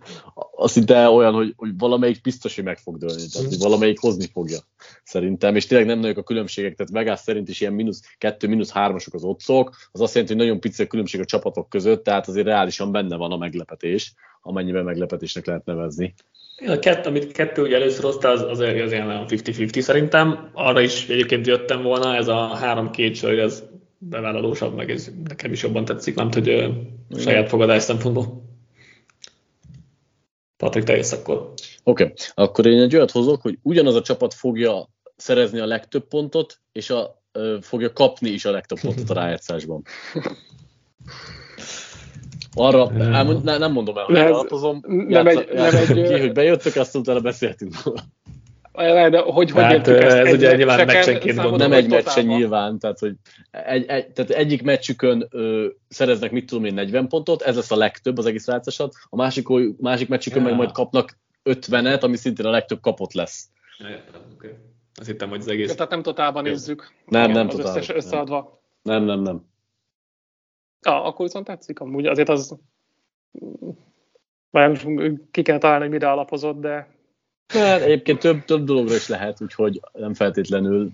az 0.57 0.71
szinte 0.71 1.09
olyan, 1.09 1.35
hogy, 1.35 1.53
hogy 1.57 1.71
valamelyik 1.79 2.21
biztos, 2.21 2.55
hogy 2.55 2.65
meg 2.65 2.79
fog 2.79 2.99
dőlni, 2.99 3.23
tehát 3.33 3.49
hogy 3.49 3.59
valamelyik 3.59 4.01
hozni 4.01 4.27
fogja, 4.33 4.59
szerintem, 5.05 5.57
és 5.57 5.67
tényleg 5.67 5.87
nem 5.87 5.99
nagyok 5.99 6.17
a 6.17 6.23
különbségek, 6.23 6.75
tehát 6.75 6.93
Vegas 6.93 7.21
szerint 7.21 7.49
is 7.49 7.61
ilyen 7.61 7.73
mínusz 7.73 8.03
kettő, 8.19 8.49
mínusz 8.49 8.71
hármasok 8.71 9.15
az 9.15 9.25
otcok, 9.25 9.77
az 9.93 10.01
azt 10.01 10.15
jelenti, 10.15 10.35
hogy 10.35 10.45
nagyon 10.45 10.61
pici 10.61 10.83
a 10.83 10.87
különbség 10.87 11.21
a 11.21 11.25
csapatok 11.25 11.69
között, 11.69 12.05
tehát 12.05 12.29
azért 12.29 12.47
reálisan 12.47 12.93
benne 12.93 13.17
van 13.17 13.33
a 13.33 13.37
meglepetés, 13.37 14.15
amennyiben 14.43 14.85
meglepetésnek 14.85 15.47
lehet 15.47 15.65
nevezni. 15.65 16.15
A 16.57 16.79
kettő, 16.79 17.09
amit 17.09 17.33
kettő 17.33 17.63
ugye 17.63 17.77
először 17.77 18.05
hozta, 18.05 18.29
az, 18.29 18.43
az, 18.43 18.59
az 18.59 18.93
ilyen 18.93 19.27
50-50 19.29 19.81
szerintem. 19.81 20.51
Arra 20.53 20.81
is 20.81 21.09
egyébként 21.09 21.47
jöttem 21.47 21.83
volna, 21.83 22.15
ez 22.15 22.29
a 22.29 22.47
három-két 22.47 23.15
sor, 23.15 23.39
ez 23.39 23.63
bevállalósabb, 23.99 24.75
meg 24.75 24.91
ez 24.91 25.11
nekem 25.29 25.53
is 25.53 25.63
jobban 25.63 25.85
tetszik, 25.85 26.15
nem 26.15 26.31
hogy 26.33 26.73
saját 27.17 27.49
fogadás 27.49 27.83
szempontból. 27.83 28.45
Patrik, 30.57 30.85
te 30.85 30.97
jössz 30.97 31.13
akkor. 31.13 31.53
Oké, 31.83 32.03
okay. 32.03 32.15
akkor 32.35 32.67
én 32.67 32.81
egy 32.81 32.95
olyat 32.95 33.11
hozok, 33.11 33.43
hogy 33.43 33.59
ugyanaz 33.63 33.95
a 33.95 34.03
csapat 34.03 34.35
fogja 34.35 34.89
szerezni 35.17 35.59
a 35.59 35.67
legtöbb 35.67 36.09
pontot, 36.09 36.61
és 36.73 36.91
a, 36.91 37.23
ö, 37.33 37.57
fogja 37.61 37.93
kapni 37.93 38.31
is 38.31 38.45
a 38.45 38.51
legtöbb 38.51 38.81
pontot 38.81 39.11
a 39.11 39.15
rájátszásban. 39.15 39.83
Arra, 42.59 42.91
elmond, 42.99 43.45
ne, 43.45 43.59
nem 43.59 43.73
mondom 43.73 43.99
el, 43.99 44.05
hogy 44.05 44.17
alapozom. 44.17 44.81
Nem 44.87 45.27
egy, 45.27 45.49
nem 45.53 45.75
egy, 45.75 45.93
ki, 45.93 46.19
hogy 46.19 46.33
bejöttök, 46.33 46.77
azt 46.77 46.97
utána 46.97 47.21
beszéltünk 47.21 47.75
róla. 47.85 48.01
De 49.09 49.19
hogy, 49.19 49.51
hogy 49.51 49.63
hát, 49.63 49.89
ez 49.89 50.15
egy 50.15 50.35
ugye 50.35 50.57
nyilván 50.57 50.87
meccsenként 50.87 51.35
gondolom. 51.35 51.59
Nem 51.59 51.73
egy 51.73 51.89
meccsen 51.89 52.27
nyilván, 52.27 52.79
tehát, 52.79 52.99
hogy 52.99 53.15
egy, 53.51 53.85
egy, 53.87 54.07
tehát 54.07 54.31
egyik 54.31 54.63
meccsükön 54.63 55.27
ö, 55.31 55.67
szereznek, 55.89 56.31
mit 56.31 56.47
tudom 56.47 56.65
én, 56.65 56.75
40 56.75 57.09
pontot, 57.09 57.43
ez 57.43 57.57
lesz 57.57 57.71
a 57.71 57.77
legtöbb 57.77 58.19
az 58.19 58.27
egész 58.27 58.47
rácásat, 58.47 58.95
a 59.09 59.17
másik, 59.17 59.47
másik 59.79 60.09
meccsükön 60.09 60.43
ja. 60.43 60.49
meg 60.49 60.57
majd 60.57 60.73
kapnak 60.73 61.19
50-et, 61.45 62.03
ami 62.03 62.17
szintén 62.17 62.47
a 62.47 62.51
legtöbb 62.51 62.81
kapott 62.81 63.13
lesz. 63.13 63.49
Ja, 63.79 63.89
értem, 63.89 64.21
okay. 64.35 64.51
Azt 64.95 65.09
hittem, 65.09 65.29
hogy 65.29 65.41
az 65.41 65.49
egész... 65.49 65.75
Tehát 65.75 65.91
nem 65.91 66.03
totálban 66.03 66.43
nézzük. 66.43 66.93
Nem, 67.07 67.23
igen, 67.23 67.37
nem 67.37 67.49
az 67.49 67.55
totál. 67.55 67.77
összes 67.77 67.89
összeadva. 67.89 68.61
Nem, 68.83 69.05
nem, 69.05 69.21
nem. 69.21 69.45
Ah, 70.87 71.07
akkor 71.07 71.25
viszont 71.25 71.47
tetszik, 71.47 71.81
amúgy 71.81 72.07
azért 72.07 72.29
az 72.29 72.57
már 74.51 74.79
ki 75.31 75.43
kell 75.43 75.59
találni, 75.59 75.83
hogy 75.83 75.93
mire 75.93 76.11
alapozott, 76.11 76.61
de... 76.61 76.89
Hát, 77.47 77.81
egyébként 77.81 78.19
több, 78.19 78.45
több 78.45 78.65
dologra 78.65 78.95
is 78.95 79.09
lehet, 79.09 79.43
úgyhogy 79.43 79.81
nem 79.93 80.15
feltétlenül 80.15 80.91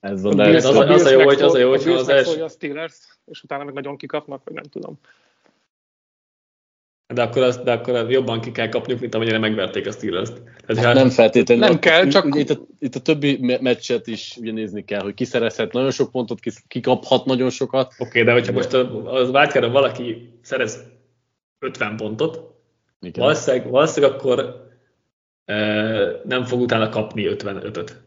ez 0.00 0.22
van. 0.22 0.36
De 0.36 0.42
az, 0.42 0.64
az, 0.64 0.76
az, 0.76 1.04
a 1.04 1.10
jó, 1.10 1.22
hogy 1.22 1.42
az 1.42 1.54
a 1.54 1.58
jó, 1.58 1.68
hogy 1.68 1.86
az 1.86 2.08
első... 2.08 2.42
A 2.42 2.48
Steelers, 2.48 3.18
és 3.24 3.42
utána 3.42 3.64
meg 3.64 3.74
nagyon 3.74 3.96
kikapnak, 3.96 4.44
vagy 4.44 4.54
nem 4.54 4.64
tudom. 4.64 4.98
De 7.06 7.22
akkor, 7.22 7.42
az, 7.42 7.56
de 7.56 7.72
akkor 7.72 8.10
jobban 8.10 8.40
ki 8.40 8.52
kell 8.52 8.68
kapniuk, 8.68 9.00
mint 9.00 9.14
amennyire 9.14 9.38
megverték 9.38 9.86
a 9.86 9.90
Steelers-t. 9.90 10.42
Hát 10.66 10.76
hát 10.76 10.94
nem 10.94 11.08
feltétlenül. 11.08 11.64
Nem 11.64 11.78
kell, 11.78 12.06
csak... 12.06 12.34
Itt 12.34 12.50
a, 12.50 12.58
itt 12.78 12.94
a 12.94 13.00
többi 13.00 13.58
meccset 13.60 14.06
is 14.06 14.36
ugye 14.40 14.52
nézni 14.52 14.84
kell, 14.84 15.00
hogy 15.00 15.14
kiszerezhet 15.14 15.72
nagyon 15.72 15.90
sok 15.90 16.10
pontot, 16.10 16.38
kikaphat 16.68 17.24
nagyon 17.24 17.50
sokat. 17.50 17.94
Oké, 17.98 18.08
okay, 18.08 18.22
de 18.22 18.32
hogyha 18.32 18.52
most 18.52 18.72
az 19.04 19.30
váltjára 19.30 19.70
valaki 19.70 20.38
szerez 20.42 20.82
50 21.58 21.96
pontot, 21.96 22.40
valószínűleg, 23.12 23.70
valószínűleg 23.70 24.14
akkor 24.14 24.66
e, 25.44 25.56
nem 26.24 26.44
fog 26.44 26.60
utána 26.60 26.88
kapni 26.88 27.26
55-öt. 27.28 28.02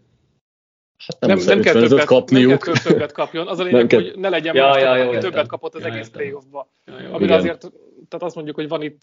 Hát 0.98 1.20
nem, 1.20 1.38
nem, 1.38 1.46
nem, 1.46 1.62
kell 1.62 1.74
többet, 1.74 2.06
kapniuk. 2.06 2.50
nem 2.50 2.58
kell 2.58 2.84
többet 2.84 3.12
kapjon. 3.12 3.48
Az 3.48 3.60
a 3.60 3.64
lényeg, 3.64 3.94
hogy 3.94 4.14
ne 4.16 4.30
legyen 4.30 4.56
ja, 4.56 4.66
más, 4.66 4.82
ja, 4.82 4.92
aki 4.92 5.14
jó, 5.14 5.20
többet 5.20 5.48
kapott 5.48 5.76
az 5.76 5.82
ja, 5.82 5.88
egész 5.88 6.08
playoffba. 6.08 6.70
Ja, 6.86 7.14
Amire 7.14 7.36
azért, 7.36 7.72
tehát 8.10 8.26
azt 8.26 8.36
mondjuk, 8.36 8.56
hogy 8.56 8.68
van 8.68 8.82
itt 8.82 9.02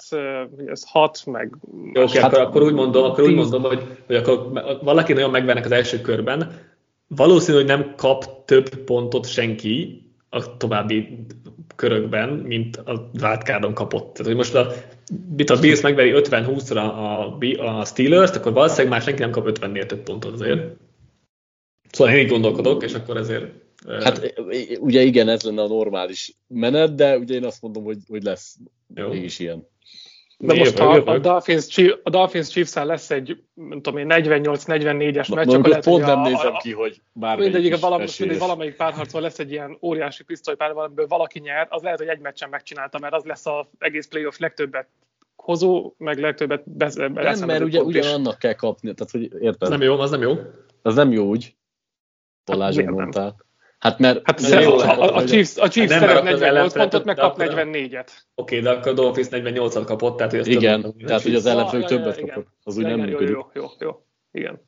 ez 0.66 0.82
hat, 0.86 1.22
meg... 1.26 1.56
Jó, 1.92 2.02
okay, 2.02 2.20
hát, 2.20 2.32
akkor, 2.32 2.46
akkor, 2.46 2.62
úgy 2.62 2.72
mondom, 2.72 3.04
akkor 3.04 3.24
úgy 3.24 3.34
mondom, 3.34 3.62
hogy, 3.62 3.82
hogy 4.06 4.16
akkor 4.16 4.62
valaki 4.82 5.12
nagyon 5.12 5.30
megvernek 5.30 5.64
az 5.64 5.72
első 5.72 6.00
körben, 6.00 6.52
valószínű, 7.06 7.56
hogy 7.56 7.66
nem 7.66 7.94
kap 7.96 8.44
több 8.44 8.68
pontot 8.68 9.26
senki 9.26 10.02
a 10.28 10.56
további 10.56 11.26
körökben, 11.76 12.28
mint 12.28 12.76
a 12.76 13.10
wildcardon 13.20 13.74
kapott. 13.74 14.12
Tehát, 14.12 14.26
hogy 14.26 14.36
most 14.36 14.54
a, 14.54 14.72
mit 15.36 15.50
a 15.50 15.58
Bills 15.58 15.80
megveri 15.80 16.12
50-20-ra 16.14 16.76
a, 16.76 17.78
a 17.78 17.84
Steelers-t, 17.84 18.36
akkor 18.36 18.52
valószínűleg 18.52 18.90
már 18.92 19.02
senki 19.02 19.20
nem 19.20 19.30
kap 19.30 19.48
50-nél 19.48 19.86
több 19.86 20.02
pontot 20.02 20.32
azért. 20.32 20.76
Szóval 21.90 22.14
én 22.14 22.24
így 22.24 22.30
gondolkodok, 22.30 22.82
és 22.82 22.94
akkor 22.94 23.16
ezért... 23.16 23.63
Hát 23.88 24.34
ugye 24.78 25.02
igen, 25.02 25.28
ez 25.28 25.42
lenne 25.42 25.62
a 25.62 25.66
normális 25.66 26.36
menet, 26.46 26.94
de 26.94 27.18
ugye 27.18 27.34
én 27.34 27.44
azt 27.44 27.62
mondom, 27.62 27.84
hogy, 27.84 27.98
hogy 28.08 28.22
lesz 28.22 28.56
Jó. 28.94 29.08
mégis 29.08 29.38
ilyen. 29.38 29.66
De 30.38 30.54
most 30.54 30.78
ha 30.78 30.88
a 30.88 31.18
Dolphins, 31.18 31.78
a 32.02 32.10
Dolphins 32.10 32.48
chiefs 32.48 32.74
lesz 32.74 33.10
egy, 33.10 33.42
nem 33.54 33.82
tudom 33.82 33.98
én, 33.98 34.06
48-44-es 34.10 35.34
meccs, 35.34 35.54
akkor 35.54 35.68
lehet, 35.68 35.84
pont 35.84 36.04
nem 36.04 36.18
a, 36.18 36.28
nézem 36.28 36.54
ki, 36.54 36.72
hogy 36.72 37.00
bármelyik 37.12 37.52
mindegy, 37.52 37.80
valami, 37.80 38.04
mindegy, 38.18 38.38
valamelyik 38.38 38.76
párharcban 38.76 39.22
lesz 39.22 39.38
egy 39.38 39.50
ilyen 39.50 39.78
óriási 39.82 40.24
pisztolypár, 40.24 40.72
valamiből 40.72 41.06
valaki 41.06 41.38
nyer, 41.38 41.66
az 41.70 41.82
lehet, 41.82 41.98
hogy 41.98 42.08
egy 42.08 42.20
meccsen 42.20 42.48
megcsinálta, 42.48 42.98
mert 42.98 43.14
az 43.14 43.24
lesz 43.24 43.46
az 43.46 43.66
egész 43.78 44.06
playoff 44.06 44.38
legtöbbet 44.38 44.88
hozó, 45.36 45.94
meg 45.98 46.18
legtöbbet 46.18 46.70
bez, 46.70 46.94
Nem, 46.94 47.12
mert 47.46 47.64
ugye 47.64 47.82
ugyanannak 47.82 48.38
kell 48.38 48.54
kapni, 48.54 48.94
tehát 48.94 49.12
hogy 49.12 49.42
érted? 49.42 49.68
Nem 49.68 49.82
jó, 49.82 49.98
az 49.98 50.10
nem 50.10 50.22
jó. 50.22 50.34
Az 50.82 50.94
nem 50.94 51.12
jó 51.12 51.24
úgy. 51.24 51.56
Balázs 52.44 52.76
hát, 52.76 52.90
mondtál. 52.90 53.36
Hát 53.84 53.98
mert... 53.98 54.20
Hát 54.24 54.40
mert 54.40 54.64
jó, 54.64 54.78
a, 54.78 55.02
a, 55.02 55.14
a 55.16 55.24
Chiefs, 55.24 55.56
a 55.56 55.68
Chiefs 55.68 55.92
hát 55.92 56.00
szeret 56.00 56.22
48 56.22 56.72
pontot, 56.72 57.04
meg 57.04 57.16
kap 57.16 57.36
44-et. 57.38 58.08
Oké, 58.34 58.60
de 58.60 58.70
akkor 58.70 58.92
a 58.92 58.94
Dolphins 58.94 59.26
48-at 59.30 59.82
kapott, 59.86 60.16
tehát 60.16 60.32
hogy 60.32 60.40
az 60.40 60.46
Igen, 60.46 60.80
több, 60.80 60.94
tehát 61.06 61.22
hogy 61.22 61.34
az 61.34 61.46
ellenfők 61.46 61.84
többet 61.84 62.20
kapott. 62.20 62.46
Az 62.62 62.76
úgy 62.76 62.84
nem 62.84 63.00
működik. 63.00 63.28
Jó, 63.28 63.46
jó, 63.54 63.66
jó, 63.78 64.04
igen. 64.32 64.60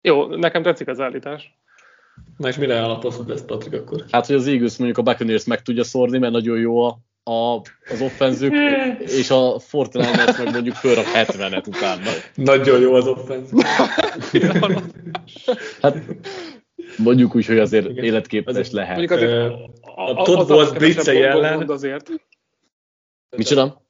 Jó, 0.00 0.26
nekem 0.26 0.62
tetszik 0.62 0.88
az 0.88 1.00
állítás. 1.00 1.58
Na 2.36 2.48
és 2.48 2.56
mire 2.56 2.84
alapozhat 2.84 3.30
ezt, 3.30 3.46
Patrik, 3.46 3.80
akkor? 3.80 4.04
Hát, 4.10 4.26
hogy 4.26 4.36
az 4.36 4.46
Eagles 4.46 4.76
mondjuk 4.76 4.98
a 4.98 5.02
Buccaneers 5.02 5.44
meg 5.44 5.62
tudja 5.62 5.84
szórni, 5.84 6.18
mert 6.18 6.32
nagyon 6.32 6.58
jó 6.58 6.84
a, 6.84 6.98
a, 7.22 7.60
az 7.90 8.00
offenzük, 8.00 8.54
és 9.18 9.30
a 9.30 9.58
Fortnite 9.58 10.34
meg 10.38 10.52
mondjuk 10.52 10.74
fölrak 10.74 11.06
70-et 11.14 11.68
utána. 11.68 12.10
Nagyon 12.34 12.80
jó 12.80 12.94
az 12.94 13.06
offenzük. 13.06 13.62
hát 15.82 15.96
Mondjuk 17.02 17.34
úgy, 17.34 17.46
hogy 17.46 17.58
azért 17.58 17.88
Igen. 17.88 18.04
életképes 18.04 18.54
azért, 18.54 18.72
lehet. 18.72 18.96
Mondjuk 18.96 19.20
azért, 19.20 19.32
uh, 19.32 19.98
a, 19.98 20.20
a 20.20 20.22
Todd 20.22 20.46
Bowles 20.46 20.70
blitzei 20.70 21.22
ellen... 21.22 21.68
Azért. 21.68 22.10
Micsoda? 23.36 23.88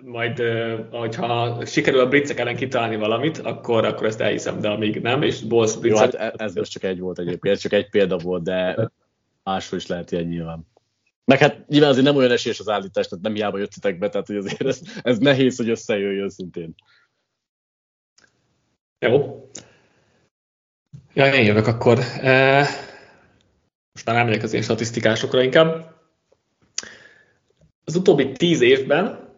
majd, 0.00 0.42
hogyha 0.90 1.64
sikerül 1.66 2.00
a 2.00 2.08
blitzek 2.08 2.38
ellen 2.38 2.56
kitalálni 2.56 2.96
valamit, 2.96 3.38
akkor, 3.38 3.84
akkor 3.84 4.06
ezt 4.06 4.20
elhiszem, 4.20 4.60
de 4.60 4.68
amíg 4.68 5.00
nem, 5.00 5.22
és 5.22 5.42
Bowles 5.42 5.76
blitzek... 5.76 6.12
Jó, 6.12 6.18
hát 6.18 6.34
e- 6.34 6.44
ez 6.44 6.54
most 6.54 6.70
csak 6.70 6.82
egy 6.82 6.98
volt 7.00 7.18
egyébként, 7.18 7.54
ez 7.54 7.60
csak 7.60 7.72
egy 7.72 7.88
példa 7.90 8.16
volt, 8.16 8.42
de 8.42 8.90
máshol 9.42 9.78
is 9.78 9.86
lehet 9.86 10.12
ilyen 10.12 10.24
nyilván. 10.24 10.66
Meg 11.24 11.38
hát 11.38 11.68
nyilván 11.68 11.90
azért 11.90 12.04
nem 12.04 12.16
olyan 12.16 12.30
esélyes 12.30 12.60
az 12.60 12.68
állítás, 12.68 13.08
tehát 13.08 13.24
nem 13.24 13.34
hiába 13.34 13.58
jöttetek 13.58 13.98
be, 13.98 14.08
tehát 14.08 14.26
hogy 14.26 14.36
azért 14.36 14.64
ez, 14.66 14.80
ez 15.02 15.18
nehéz, 15.18 15.56
hogy 15.56 15.68
összejöjjön 15.68 16.28
szintén. 16.28 16.74
Jó. 18.98 19.50
Ja, 21.16 21.34
én 21.34 21.44
jövök 21.44 21.66
akkor. 21.66 21.96
Most 23.92 24.06
már 24.06 24.16
elmegyek 24.16 24.42
az 24.42 24.52
én 24.52 24.62
statisztikásokra 24.62 25.42
inkább. 25.42 25.94
Az 27.84 27.96
utóbbi 27.96 28.32
tíz 28.32 28.60
évben 28.60 29.28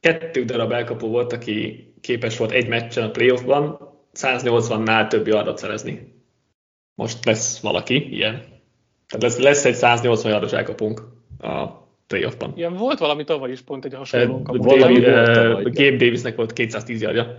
kettő 0.00 0.44
darab 0.44 0.72
elkapó 0.72 1.08
volt, 1.08 1.32
aki 1.32 1.86
képes 2.00 2.36
volt 2.36 2.50
egy 2.50 2.68
meccsen 2.68 3.04
a 3.04 3.10
playoffban 3.10 3.78
180-nál 4.14 5.08
több 5.08 5.26
yardat 5.26 5.58
szerezni. 5.58 6.14
Most 6.94 7.24
lesz 7.24 7.60
valaki 7.60 8.14
ilyen. 8.14 8.34
Tehát 9.06 9.22
lesz, 9.22 9.38
lesz 9.38 9.64
egy 9.64 9.74
180 9.74 10.32
yardos 10.32 10.52
elkapunk 10.52 11.02
a 11.38 11.66
playoffban. 12.06 12.52
Ilyen 12.56 12.76
volt 12.76 12.98
valami 12.98 13.24
tavaly 13.24 13.50
is 13.50 13.60
pont 13.60 13.84
egy 13.84 13.94
hasonló. 13.94 14.42
Gabe 14.42 15.96
Davisnek 15.96 16.36
volt 16.36 16.52
210 16.52 17.02
yardja. 17.02 17.36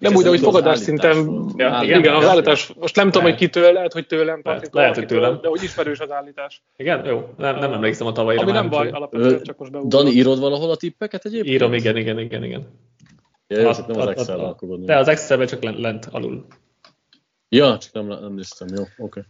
Nem 0.00 0.14
úgy, 0.14 0.26
hogy 0.26 0.40
fogadás 0.40 0.78
szinten, 0.78 1.16
ja, 1.56 1.80
igen, 1.82 1.98
igen, 1.98 2.14
az 2.14 2.24
állítás, 2.24 2.72
most 2.78 2.96
nem 2.96 3.10
tudom, 3.10 3.22
hogy 3.28 3.34
kitől, 3.34 3.72
lehet, 3.72 3.92
hogy 3.92 4.06
tőlem, 4.06 4.40
lehet, 4.44 4.68
lehet 4.72 4.94
hogy 4.94 5.06
tőlem. 5.06 5.38
De 5.40 5.48
hogy 5.48 5.62
ismerős 5.62 5.98
az 5.98 6.10
állítás. 6.10 6.62
Igen, 6.76 7.04
jó, 7.06 7.34
nem, 7.36 7.58
nem 7.58 7.72
emlékszem 7.72 8.06
a 8.06 8.12
tavalyra. 8.12 8.42
Ami 8.42 8.50
nem 8.50 8.68
baj, 8.68 8.88
alapvetően 8.88 9.42
csak 9.42 9.58
most 9.58 9.70
beugrott. 9.70 9.92
Dani, 9.92 10.10
írod 10.10 10.40
valahol 10.40 10.70
a 10.70 10.76
tippeket 10.76 11.24
egyébként? 11.24 11.54
Írom, 11.54 11.72
igen, 11.72 11.96
igen, 11.96 12.18
igen, 12.18 12.44
igen. 12.44 12.66
Ja, 13.46 13.70
a, 13.70 13.84
nem 13.86 14.00
az 14.00 14.06
excel 14.06 14.56
De 14.78 14.96
az 14.96 15.08
excel 15.08 15.46
csak 15.46 15.62
lent, 15.62 15.78
lent 15.78 16.06
alul. 16.10 16.46
Ja, 17.48 17.78
csak 17.78 17.92
nem, 17.92 18.06
nem 18.06 18.32
néztem, 18.32 18.68
jó, 18.76 18.82
oké. 18.82 18.96
Okay. 18.96 19.22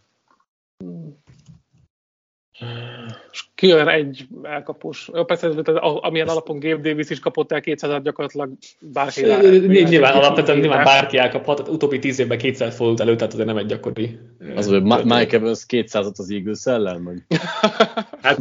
Kijön 3.60 3.88
egy 3.88 4.26
elkapós. 4.42 5.10
Jó, 5.14 5.24
persze, 5.24 5.46
ez, 5.46 5.54
amilyen 5.80 6.28
alapon 6.28 6.58
Gabe 6.58 6.88
Davis 6.88 7.10
is 7.10 7.18
kapott 7.18 7.52
el 7.52 7.60
200 7.60 8.02
gyakorlatilag 8.02 8.50
bárki. 8.78 9.20
Nyilván 9.66 10.12
alapvetően 10.12 10.58
nyilván 10.58 10.84
bárki 10.84 11.18
elkaphat, 11.18 11.68
utóbbi 11.68 11.98
10 11.98 12.18
évben 12.18 12.38
200 12.38 12.76
fordult 12.76 13.00
elő, 13.00 13.16
tehát 13.16 13.32
azért 13.32 13.46
nem 13.46 13.56
egy 13.56 13.66
gyakori. 13.66 14.18
Az, 14.56 14.68
hogy 14.68 14.82
Mike 14.82 15.36
Evans 15.36 15.64
200-at 15.68 16.16
az 16.16 16.30
Eagles 16.30 16.64
ellen? 16.64 17.04
Vagy? 17.04 17.18
Hát 18.22 18.38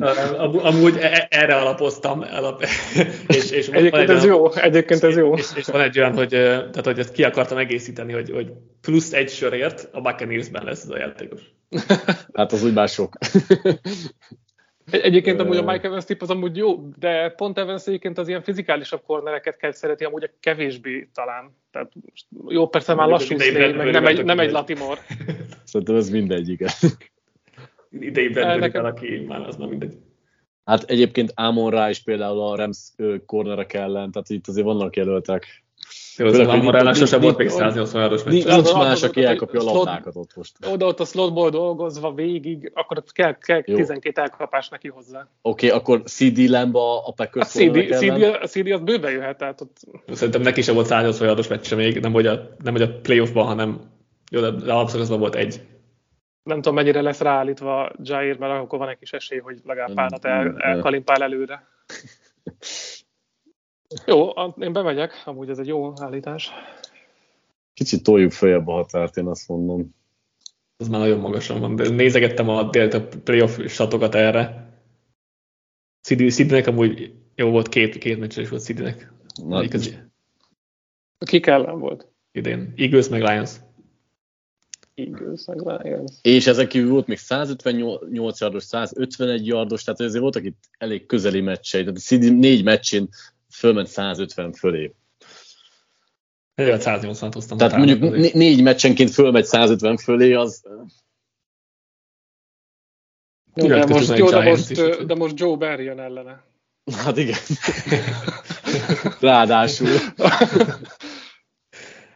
amúgy 0.58 0.98
e- 1.00 1.12
e- 1.12 1.28
erre 1.30 1.56
alapoztam. 1.56 2.26
Alap, 2.32 2.64
és, 3.38 3.52
és 3.52 3.68
egyébként 3.68 4.10
ez 4.10 4.26
jó, 4.26 4.54
egyébként 4.54 5.04
ez 5.04 5.18
jó. 5.18 5.34
És, 5.34 5.48
és, 5.56 5.66
van 5.66 5.82
egy 5.82 6.00
olyan, 6.00 6.14
hogy, 6.14 6.30
tehát, 6.30 6.86
hogy 6.86 7.00
ezt 7.00 7.12
ki 7.12 7.24
akartam 7.24 7.58
egészíteni, 7.58 8.14
hogy, 8.14 8.30
hogy 8.32 8.52
plusz 8.82 9.14
egy 9.14 9.30
sörért 9.30 9.90
a 9.92 10.02
Buccaneers-ben 10.02 10.64
lesz 10.64 10.84
ez 10.84 10.90
a 10.90 10.98
játékos. 10.98 11.42
Hát 12.34 12.52
az 12.52 12.64
úgy 12.64 12.74
már 12.74 12.90
sok. 12.90 13.18
Egyébként 14.92 15.40
amúgy 15.40 15.58
a 15.58 15.64
Mike 15.64 15.88
Evans 15.88 16.06
tip 16.06 16.22
az 16.22 16.30
amúgy 16.30 16.58
jó, 16.58 16.90
de 17.00 17.30
pont 17.30 17.58
Evans 17.58 17.88
egyébként 17.88 18.18
az 18.18 18.28
ilyen 18.28 18.42
fizikálisabb 18.42 19.02
kornereket 19.02 19.58
kell 19.58 19.72
szereti, 19.72 20.04
amúgy 20.04 20.24
a 20.24 20.30
kevésbé 20.40 21.10
talán. 21.14 21.56
Tehát 21.72 21.92
jó, 22.48 22.68
persze 22.68 22.94
már 22.94 23.08
lassú 23.08 23.38
szél, 23.38 23.76
meg 23.76 23.92
nem 23.92 24.06
egy, 24.06 24.24
nem 24.24 24.40
egy 24.40 24.52
Latimor. 24.52 25.00
Szerintem 25.64 25.96
ez 25.96 26.10
mindegy, 26.10 26.50
igen. 26.50 26.70
Idei 27.92 28.28
Bradbury 28.28 28.78
aki 28.78 29.26
már 29.28 29.42
az 29.42 29.56
már 29.56 29.68
mindegy. 29.68 29.98
Hát 30.66 30.84
egyébként 30.84 31.32
Ámon 31.36 31.72
rá 31.72 31.90
is 31.90 32.00
például 32.00 32.42
a 32.42 32.56
Rams 32.56 32.94
kornerek 33.26 33.74
ellen, 33.74 34.12
tehát 34.12 34.30
itt 34.30 34.48
azért 34.48 34.66
vannak 34.66 34.96
jelöltek. 34.96 35.64
Jó, 36.20 36.26
az 36.26 36.38
a 36.38 36.56
Morálnak 36.56 36.96
sose 36.96 37.18
volt 37.18 37.38
még 37.38 37.50
180 37.50 38.12
os 38.12 38.24
meccs. 38.24 38.46
Nincs 38.46 38.74
más, 38.74 39.04
aki 39.04 39.24
elkapja 39.24 39.60
a 39.60 39.64
labdákat 39.64 40.16
ott 40.16 40.36
most. 40.36 40.56
Oda 40.72 40.86
ott 40.86 41.00
a 41.00 41.06
slotból 41.06 41.50
dolgozva 41.50 42.14
végig, 42.14 42.72
akkor 42.74 43.04
kell, 43.12 43.38
kell 43.38 43.62
12 43.62 44.22
elkapás 44.22 44.70
neki 44.70 44.88
hozzá. 44.88 45.28
Oké, 45.42 45.70
akkor 45.70 46.02
CD 46.04 46.38
Lemba 46.38 47.06
a 47.06 47.12
Packers 47.12 47.46
a 47.46 47.60
CD, 47.60 47.96
CD, 47.96 48.24
a 48.42 48.48
CD 48.48 48.72
az 48.72 48.82
bőven 48.82 49.12
jöhet, 49.12 49.38
tehát 49.38 49.62
ott... 49.62 49.78
Szerintem 50.12 50.42
neki 50.42 50.62
sem 50.62 50.76
volt 50.76 50.88
180 50.88 51.38
os 51.38 51.48
meccse 51.48 51.76
még, 51.76 52.00
nem 52.00 52.12
hogy 52.12 52.28
a, 52.28 52.56
nem 52.64 52.74
hogy 52.74 52.82
a 52.82 53.00
playoffban, 53.02 53.46
hanem 53.46 53.80
jó, 54.32 54.42
de, 54.42 54.52
de 54.52 54.74
alapszakaszban 54.74 55.20
volt 55.20 55.36
egy. 55.36 55.62
Nem 56.44 56.58
tudom, 56.58 56.74
mennyire 56.74 57.02
lesz 57.02 57.20
ráállítva 57.20 57.92
Jair, 58.04 58.38
mert 58.38 58.54
akkor 58.54 58.80
van 58.80 58.90
egy 58.90 58.98
kis 58.98 59.14
esély, 59.14 59.40
hogy 59.40 59.58
legalább 59.66 59.94
párat 59.94 60.26
el, 60.26 60.56
elkalimpál 60.58 61.24
előre. 61.24 61.68
Jó, 64.06 64.30
én 64.60 64.74
bemegyek, 64.74 65.22
amúgy 65.26 65.50
ez 65.50 65.60
egy 65.60 65.68
jó 65.68 65.94
állítás. 66.02 66.52
Kicsit 67.74 68.04
toljuk 68.04 68.32
följebb 68.32 68.68
a 68.68 68.72
határt, 68.72 69.18
én 69.18 69.28
azt 69.28 69.48
mondom. 69.48 69.96
Ez 70.78 70.88
már 70.88 71.00
nagyon 71.00 71.20
magasan 71.20 71.60
van, 71.60 71.76
de 71.76 71.90
nézegettem 71.90 72.50
a, 72.50 72.70
a 72.70 73.08
playoff 73.24 73.60
statokat 73.68 74.16
erre. 74.16 74.74
Szidnek 76.02 76.68
amúgy 76.68 77.14
jó 77.36 77.50
volt, 77.50 77.70
két, 77.70 77.98
két 77.98 78.20
meccses 78.20 78.44
is 78.44 78.50
volt 78.50 78.62
Szidnek. 78.62 79.14
Kik 81.26 81.46
ellen 81.46 81.80
volt? 81.80 82.08
Idén. 82.32 82.74
Eagles 82.76 83.08
meg 83.08 83.22
Lions. 83.22 83.52
Eagles 84.96 85.46
meg 85.46 85.60
Lions. 85.60 86.12
És 86.22 86.48
ezek 86.48 86.68
kívül 86.68 86.90
volt 86.90 87.08
még 87.08 87.18
158 87.18 88.40
yardos, 88.40 88.64
151 88.64 89.46
yardos, 89.46 89.84
tehát 89.84 90.00
azért 90.00 90.22
voltak 90.22 90.44
itt 90.44 90.64
elég 90.78 91.06
közeli 91.06 91.42
meccsei. 91.42 91.84
Tehát 91.84 92.00
a 92.10 92.34
négy 92.34 92.64
meccsén 92.64 93.10
fölment 93.60 93.88
150 93.88 94.54
fölé. 94.54 94.94
Én 96.56 96.80
180 96.80 97.32
hoztam. 97.34 97.58
Tehát 97.58 97.78
mondjuk 97.78 98.04
azért. 98.04 98.34
négy 98.34 98.64
meccsenként 98.64 99.10
fölmegy 99.10 99.46
150 99.46 99.98
fölé, 99.98 100.34
az... 100.34 100.64
Jó, 103.54 103.68
de, 103.68 103.86
most, 103.86 104.18
jó, 104.18 104.30
de, 104.30 104.44
most, 104.44 105.06
de 105.06 105.16
most 105.16 105.40
Joe 105.40 105.56
Barry 105.56 105.84
jön 105.84 106.00
ellene. 106.00 106.44
Hát 106.92 107.18
igen. 107.18 107.38
Ráadásul. 109.20 109.88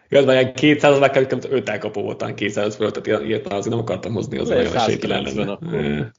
Igazán 0.10 0.36
ilyen 0.36 0.54
200 0.54 1.00
meg 1.00 1.12
kell, 1.12 1.26
5 1.50 1.70
elkapó 1.70 2.02
voltán 2.02 2.36
200 2.36 2.76
fölött, 2.76 2.94
tehát 2.94 3.24
ilyet 3.24 3.48
azért 3.48 3.70
nem 3.70 3.84
akartam 3.84 4.14
hozni 4.14 4.38
az 4.38 4.50
olyan 4.50 4.76
esélytelen 4.76 5.24
lenne. 5.24 6.12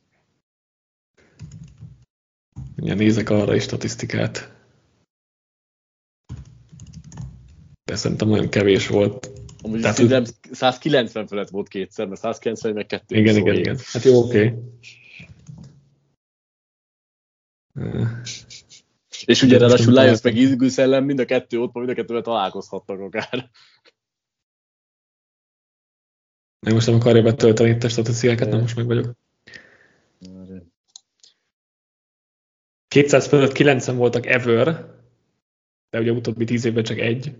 Ja, 2.76 2.94
nézek 2.94 3.30
arra 3.30 3.54
is 3.54 3.62
statisztikát. 3.62 4.53
De 7.94 8.00
szerintem 8.00 8.28
nagyon 8.28 8.48
kevés 8.48 8.86
volt. 8.86 9.30
Amúgy 9.62 9.80
Tehát, 9.80 9.96
szerintem 9.96 10.24
190 10.52 11.26
felett 11.26 11.48
volt 11.48 11.68
kétszer, 11.68 12.06
mert 12.06 12.20
190 12.20 12.72
meg 12.72 12.86
kettő. 12.86 13.16
Igen, 13.16 13.36
igen, 13.36 13.54
igen. 13.54 13.78
Hát 13.92 14.02
jó, 14.02 14.18
oké. 14.18 14.54
Okay. 17.74 18.02
És 19.24 19.42
ugye 19.42 19.58
ráadásul 19.58 19.92
Lions 19.92 20.22
meg 20.22 20.38
Eagles 20.38 20.78
ellen 20.78 21.02
mind 21.02 21.18
a 21.18 21.24
kettő 21.24 21.60
ott 21.60 21.74
mind 21.74 21.88
a 21.88 21.94
kettővel 21.94 22.22
találkozhattak 22.22 23.00
akár. 23.00 23.50
Én 26.66 26.74
most 26.74 26.86
nem 26.86 26.96
akarja 26.96 27.22
betölteni 27.22 27.70
itt 27.70 27.82
a 27.82 27.88
statisztikákat, 27.88 28.48
nem 28.48 28.60
most 28.60 28.76
meg 28.76 28.86
vagyok. 28.86 29.14
200 32.88 33.26
fölött 33.26 33.52
90 33.52 33.96
voltak 33.96 34.26
ever, 34.26 34.94
de 35.90 36.00
ugye 36.00 36.12
utóbbi 36.12 36.44
tíz 36.44 36.64
évben 36.64 36.84
csak 36.84 36.98
egy. 36.98 37.36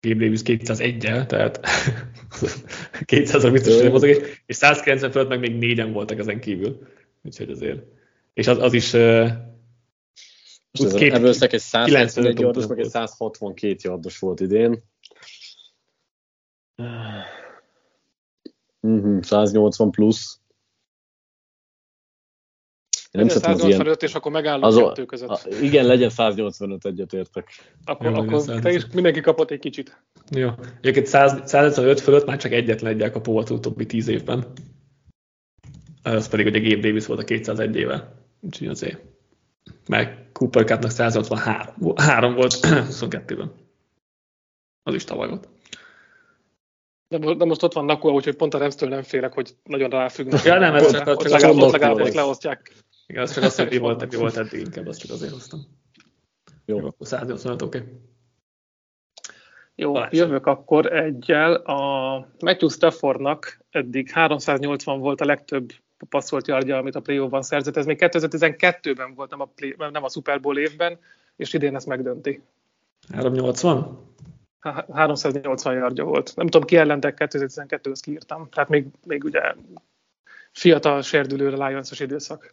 Gabe 0.00 0.24
Davis 0.24 0.40
201-el, 0.44 1.26
tehát 1.26 1.60
200-ra 3.12 3.48
biztos, 3.52 3.74
hogy 3.74 3.82
nem 3.82 3.92
mozog, 3.92 4.08
és 4.46 4.56
190 4.56 5.10
fölött 5.10 5.28
meg 5.28 5.40
még 5.40 5.58
négyen 5.58 5.92
voltak 5.92 6.18
ezen 6.18 6.40
kívül. 6.40 6.88
Úgyhogy 7.22 7.50
azért. 7.50 7.82
És 8.34 8.46
az, 8.46 8.58
az 8.58 8.72
is 8.72 8.92
most 10.70 10.92
ez 10.92 10.94
két, 10.94 11.12
ebből 11.12 11.34
egy 11.40 11.60
191 11.60 12.38
yardos, 12.38 12.66
meg 12.66 12.78
egy 12.78 12.88
162 12.88 13.76
yardos 13.82 14.18
volt 14.18 14.40
idén. 14.40 14.82
Mm-hmm, 18.86 19.20
180 19.20 19.90
plusz. 19.90 20.39
Nem 23.10 23.28
185, 23.28 23.84
ilyen... 23.84 23.96
és 24.00 24.14
akkor 24.14 24.32
megállunk 24.32 24.64
az 24.64 24.76
kettő 24.76 25.04
között. 25.04 25.28
A, 25.28 25.40
igen, 25.62 25.86
legyen 25.86 26.10
185, 26.10 26.86
egyetértek. 26.86 27.48
Akkor, 27.84 28.06
Jó, 28.06 28.14
akkor 28.14 28.44
te 28.44 28.72
is 28.72 28.86
mindenki 28.92 29.20
kapott 29.20 29.50
egy 29.50 29.58
kicsit. 29.58 30.02
Jó. 30.30 30.48
Egyébként 30.80 31.06
155 31.06 32.00
fölött 32.00 32.26
már 32.26 32.36
csak 32.36 32.52
egyetlen 32.52 32.92
egyel 32.92 33.10
kapó 33.10 33.32
volt 33.32 33.50
utóbbi 33.50 33.86
10 33.86 34.08
évben. 34.08 34.46
Ez 36.02 36.28
pedig 36.28 36.46
ugye 36.46 36.60
Gabe 36.60 36.80
Davis 36.80 37.06
volt 37.06 37.20
a 37.20 37.24
201 37.24 37.76
éve. 37.76 38.12
Úgyhogy 38.40 38.68
azért. 38.68 39.00
Meg 39.88 40.28
Cooper 40.32 40.64
Cupnak 40.64 40.90
183 40.90 41.96
három 41.96 42.34
volt 42.34 42.58
22-ben. 42.62 43.52
Az 44.82 44.94
is 44.94 45.04
tavaly 45.04 45.28
volt. 45.28 45.48
De, 47.08 47.34
de 47.34 47.44
most 47.44 47.62
ott 47.62 47.72
van 47.72 47.84
Nakua, 47.84 48.12
úgyhogy 48.12 48.36
pont 48.36 48.54
a 48.54 48.58
Remstől 48.58 48.88
nem 48.88 49.02
félek, 49.02 49.32
hogy 49.32 49.54
nagyon 49.64 49.90
ráfüggnek. 49.90 50.42
Ja, 50.42 50.58
nem, 50.58 50.74
ez 50.74 50.90
csak, 50.90 51.22
legalább, 51.22 51.56
ott 51.56 51.72
legalább 51.72 52.14
leosztják. 52.14 52.72
Igen, 53.10 53.22
az 53.22 53.34
csak 53.34 53.44
azt, 53.44 53.58
hogy 53.58 53.68
mi 53.68 53.78
volt, 53.78 54.10
mi 54.10 54.16
volt 54.16 54.36
eddig, 54.36 54.60
inkább 54.60 54.86
azt 54.86 55.00
csak 55.00 55.10
azért 55.10 55.32
hoztam. 55.32 55.60
Jó. 56.64 56.78
Jó, 56.78 56.86
akkor 56.86 57.06
185, 57.06 57.62
oké. 57.62 57.78
Okay. 57.78 57.90
Jó, 59.74 59.92
Balázs. 59.92 60.12
jövök 60.12 60.46
akkor 60.46 60.92
egyel. 60.92 61.54
A 61.54 62.18
Matthew 62.38 62.68
Staffordnak 62.68 63.60
eddig 63.70 64.10
380 64.10 64.98
volt 64.98 65.20
a 65.20 65.24
legtöbb 65.24 65.72
passzolt 66.08 66.46
yardja, 66.46 66.76
amit 66.76 66.94
a 66.94 67.00
play 67.00 67.28
ban 67.28 67.42
szerzett. 67.42 67.76
Ez 67.76 67.86
még 67.86 67.98
2012-ben 68.00 69.14
volt, 69.14 69.30
nem 69.30 69.40
a, 69.40 69.44
play, 69.44 69.74
nem 69.78 70.04
a 70.04 70.08
Super 70.08 70.40
Bowl 70.40 70.58
évben, 70.58 70.98
és 71.36 71.52
idén 71.52 71.74
ezt 71.74 71.86
megdönti. 71.86 72.42
380? 73.12 74.14
380 74.92 75.74
yardja 75.74 76.04
volt. 76.04 76.32
Nem 76.36 76.46
tudom, 76.46 76.66
ki 76.66 76.76
ellentek 76.76 77.16
2012-höz 77.18 78.00
kiírtam. 78.02 78.48
Tehát 78.50 78.68
még, 78.68 78.86
még 79.04 79.24
ugye 79.24 79.54
fiatal 80.52 81.02
serdülőre 81.02 81.66
lions 81.66 82.00
időszak. 82.00 82.50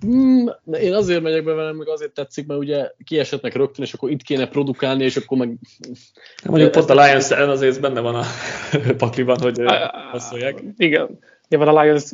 Hmm, 0.00 0.50
én 0.72 0.92
azért 0.92 1.22
megyek 1.22 1.44
be 1.44 1.52
velem, 1.52 1.76
meg 1.76 1.88
azért 1.88 2.12
tetszik, 2.12 2.46
mert 2.46 2.60
ugye 2.60 2.90
kiesetnek 3.04 3.54
rögtön, 3.54 3.84
és 3.84 3.92
akkor 3.92 4.10
itt 4.10 4.22
kéne 4.22 4.48
produkálni, 4.48 5.04
és 5.04 5.16
akkor 5.16 5.38
meg... 5.38 5.58
Mondjuk 6.44 6.70
pont 6.70 6.90
a 6.90 7.04
Lions 7.04 7.30
azért 7.30 7.80
benne 7.80 8.00
van 8.00 8.14
a 8.14 8.24
pakliban, 8.98 9.40
hogy 9.40 9.62
passzolják. 10.10 10.62
Igen. 10.76 11.18
Nyilván 11.48 11.76
a 11.76 11.82
Lions 11.82 12.12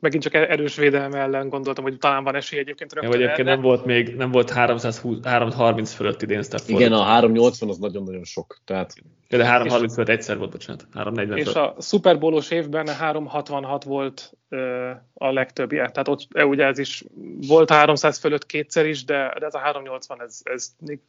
megint 0.00 0.22
csak 0.22 0.34
erős 0.34 0.76
védelme 0.76 1.18
ellen 1.18 1.48
gondoltam, 1.48 1.84
hogy 1.84 1.98
talán 1.98 2.24
van 2.24 2.34
esély 2.34 2.58
egyébként 2.58 2.92
rögtön. 2.92 3.12
Ja, 3.12 3.16
egyébként 3.16 3.48
nem 3.48 3.60
volt 3.60 3.84
még, 3.84 4.16
nem 4.16 4.30
volt 4.30 4.50
320, 4.50 5.24
330 5.24 5.92
fölött 5.92 6.22
idén 6.22 6.42
Stafford. 6.42 6.80
Igen, 6.80 6.92
a 6.92 7.02
380 7.02 7.68
az 7.68 7.78
nagyon-nagyon 7.78 8.24
sok. 8.24 8.58
Tehát... 8.64 8.94
Ja, 9.28 9.38
de 9.38 9.44
330 9.44 9.94
fölött 9.94 10.08
egyszer 10.08 10.38
volt, 10.38 10.50
bocsánat. 10.50 10.86
340 10.92 11.38
És 11.38 11.48
fölött. 11.48 11.76
a 11.76 11.80
Super 11.80 12.18
Bowl-os 12.18 12.50
évben 12.50 12.88
366 12.88 13.84
volt 13.84 14.32
ö, 14.48 14.90
a 15.14 15.32
legtöbbje. 15.32 15.90
Tehát 15.90 16.08
ott 16.08 16.26
e, 16.32 16.44
ugye 16.46 16.64
ez 16.64 16.78
is 16.78 17.04
volt 17.46 17.70
300 17.70 18.18
fölött 18.18 18.46
kétszer 18.46 18.86
is, 18.86 19.04
de, 19.04 19.34
de 19.38 19.46
ez 19.46 19.54
a 19.54 19.58
380 19.58 20.22
ez, 20.22 20.40
ez 20.42 20.74
még 20.78 21.00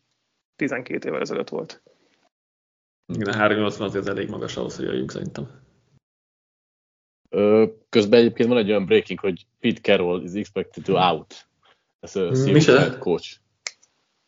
12 0.56 1.08
évvel 1.08 1.22
ezelőtt 1.22 1.50
volt. 1.50 1.82
Igen, 3.14 3.28
a 3.28 3.36
380 3.36 3.88
azért 3.88 4.08
elég 4.08 4.30
magas 4.30 4.58
ahhoz, 4.58 4.76
hogy 4.76 4.86
jöjjünk 4.86 5.12
szerintem. 5.12 5.50
Közben 7.90 8.20
egyébként 8.20 8.50
van 8.50 8.58
egy 8.58 8.70
olyan 8.70 8.86
breaking, 8.86 9.20
hogy 9.20 9.46
Pete 9.60 9.82
Carroll 9.82 10.24
is 10.24 10.32
expected 10.32 10.84
to 10.84 10.94
out. 10.94 11.48
Ez 12.00 12.16
a 12.16 12.36
Seahawks 12.36 12.98
coach. 12.98 13.38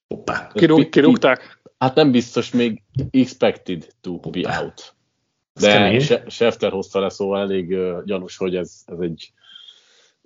Hoppá. 0.07 0.51
Kirúg, 0.53 0.89
kirúgták? 0.89 1.61
Hát 1.77 1.95
nem 1.95 2.11
biztos, 2.11 2.51
még 2.51 2.81
expected 3.11 3.87
to 4.01 4.19
be 4.19 4.61
out. 4.61 4.95
De 5.59 5.99
Schefter 6.27 6.71
hozta 6.71 6.99
le, 6.99 7.09
szóval 7.09 7.39
elég 7.39 7.77
gyanús, 8.05 8.37
hogy 8.37 8.55
ez, 8.55 8.83
ez 8.85 8.99
egy 8.99 9.31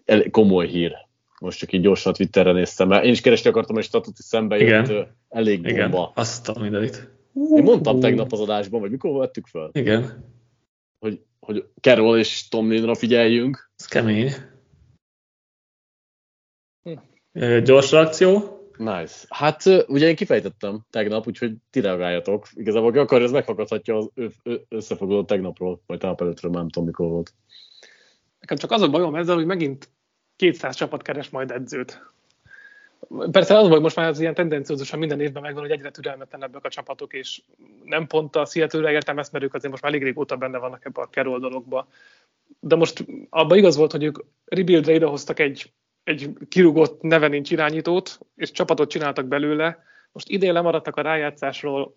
elég 0.05 0.31
komoly 0.31 0.67
hír. 0.67 0.95
Most 1.39 1.59
csak 1.59 1.73
így 1.73 1.81
gyorsan 1.81 2.13
Twitterre 2.13 2.51
néztem, 2.51 2.87
mert 2.87 3.03
én 3.03 3.11
is 3.11 3.21
keresni 3.21 3.49
akartam, 3.49 3.75
hogy 3.75 3.83
statuti 3.83 4.21
szembe 4.21 4.57
jött 4.57 4.89
uh, 4.89 5.07
elég 5.29 5.61
bomba. 5.61 5.77
Igen, 5.77 6.11
azt 6.13 6.49
a 6.49 6.59
mindenit. 6.59 7.09
Én 7.33 7.63
mondtam 7.63 7.99
tegnap 7.99 8.31
az 8.31 8.39
adásban, 8.39 8.81
vagy 8.81 8.91
mikor 8.91 9.17
vettük 9.17 9.47
fel? 9.47 9.69
Igen. 9.73 10.25
Hogy 10.99 11.21
hogy 11.47 11.65
Carroll 11.81 12.17
és 12.17 12.47
Tomlinra 12.47 12.95
figyeljünk. 12.95 13.71
Ez 13.75 13.85
kemény. 13.85 14.31
Hm. 16.83 17.63
Gyors 17.63 17.91
reakció? 17.91 18.57
Nice. 18.77 19.25
Hát 19.29 19.65
ugye 19.87 20.07
én 20.07 20.15
kifejtettem 20.15 20.85
tegnap, 20.89 21.27
úgyhogy 21.27 21.53
ti 21.69 21.79
reagáljatok. 21.79 22.47
Igazából 22.53 22.89
aki 22.89 22.97
akar, 22.97 23.21
ez 23.21 23.31
meghallgathatja 23.31 23.97
az 23.97 24.09
összefoglaló 24.67 25.23
tegnapról, 25.23 25.81
vagy 25.85 25.97
tegnap 25.97 26.21
előttről, 26.21 26.51
nem 26.51 26.69
tudom 26.69 26.87
mikor 26.87 27.07
volt. 27.07 27.33
Nekem 28.39 28.57
csak 28.57 28.71
az 28.71 28.81
a 28.81 28.89
bajom 28.89 29.15
ezzel, 29.15 29.35
hogy 29.35 29.45
megint 29.45 29.89
200 30.35 30.75
csapat 30.75 31.01
keres 31.01 31.29
majd 31.29 31.51
edzőt. 31.51 32.01
Persze 33.31 33.57
az, 33.57 33.67
hogy 33.67 33.81
most 33.81 33.95
már 33.95 34.07
az 34.07 34.19
ilyen 34.19 34.33
tendenciózusan 34.33 34.99
minden 34.99 35.19
évben 35.19 35.41
megvan, 35.41 35.61
hogy 35.61 35.71
egyre 35.71 35.91
türelmetlenebbek 35.91 36.65
a 36.65 36.69
csapatok, 36.69 37.13
és 37.13 37.41
nem 37.83 38.07
pont 38.07 38.35
a 38.35 38.45
Seattle-re 38.45 38.91
értem 38.91 39.19
ezt, 39.19 39.31
mert 39.31 39.43
ők 39.43 39.53
azért 39.53 39.71
most 39.71 39.83
már 39.83 39.91
elég 39.91 40.03
régóta 40.03 40.35
benne 40.35 40.57
vannak 40.57 40.85
ebbe 40.85 41.01
a 41.01 41.07
Carroll 41.07 41.39
dologba. 41.39 41.87
De 42.59 42.75
most 42.75 43.05
abban 43.29 43.57
igaz 43.57 43.75
volt, 43.75 43.91
hogy 43.91 44.03
ők 44.03 44.19
rebuildre 44.45 44.93
idehoztak 44.93 45.39
egy, 45.39 45.71
egy 46.03 46.29
kirúgott 46.49 47.01
neve 47.01 47.27
nincs 47.27 47.51
irányítót, 47.51 48.19
és 48.35 48.51
csapatot 48.51 48.89
csináltak 48.89 49.25
belőle. 49.25 49.83
Most 50.11 50.29
idén 50.29 50.53
lemaradtak 50.53 50.95
a 50.95 51.01
rájátszásról, 51.01 51.93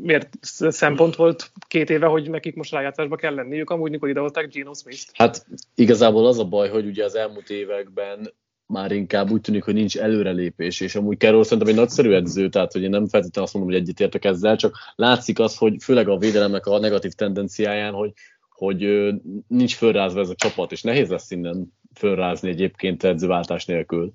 miért 0.00 0.28
szempont 0.68 1.16
volt 1.16 1.50
két 1.68 1.90
éve, 1.90 2.06
hogy 2.06 2.30
nekik 2.30 2.54
most 2.54 2.72
rájátszásba 2.72 3.16
kell 3.16 3.34
lenniük, 3.34 3.70
amúgy 3.70 3.90
mikor 3.90 4.08
idehozták 4.08 4.48
Geno 4.48 4.74
Smith-t? 4.74 5.10
Hát 5.14 5.46
igazából 5.74 6.26
az 6.26 6.38
a 6.38 6.44
baj, 6.44 6.68
hogy 6.68 6.86
ugye 6.86 7.04
az 7.04 7.14
elmúlt 7.14 7.50
években 7.50 8.32
már 8.72 8.92
inkább 8.92 9.30
úgy 9.30 9.40
tűnik, 9.40 9.64
hogy 9.64 9.74
nincs 9.74 9.98
előrelépés, 9.98 10.80
és 10.80 10.94
amúgy 10.94 11.18
Carroll 11.18 11.42
szerintem 11.42 11.68
egy 11.68 11.74
nagyszerű 11.74 12.12
edző, 12.12 12.48
tehát 12.48 12.72
hogy 12.72 12.82
én 12.82 12.90
nem 12.90 13.08
feltétlenül 13.08 13.44
azt 13.44 13.54
mondom, 13.54 13.72
hogy 13.72 13.82
egyetértek 13.82 14.24
ezzel, 14.24 14.56
csak 14.56 14.76
látszik 14.94 15.38
az, 15.38 15.56
hogy 15.56 15.76
főleg 15.82 16.08
a 16.08 16.18
védelemnek 16.18 16.66
a 16.66 16.78
negatív 16.78 17.12
tendenciáján, 17.12 17.92
hogy, 17.92 18.12
hogy 18.48 19.08
nincs 19.46 19.76
fölrázva 19.76 20.20
ez 20.20 20.28
a 20.28 20.34
csapat, 20.34 20.72
és 20.72 20.82
nehéz 20.82 21.08
lesz 21.08 21.30
innen 21.30 21.72
fölrázni 21.94 22.48
egyébként 22.48 23.04
edzőváltás 23.04 23.64
nélkül. 23.64 24.12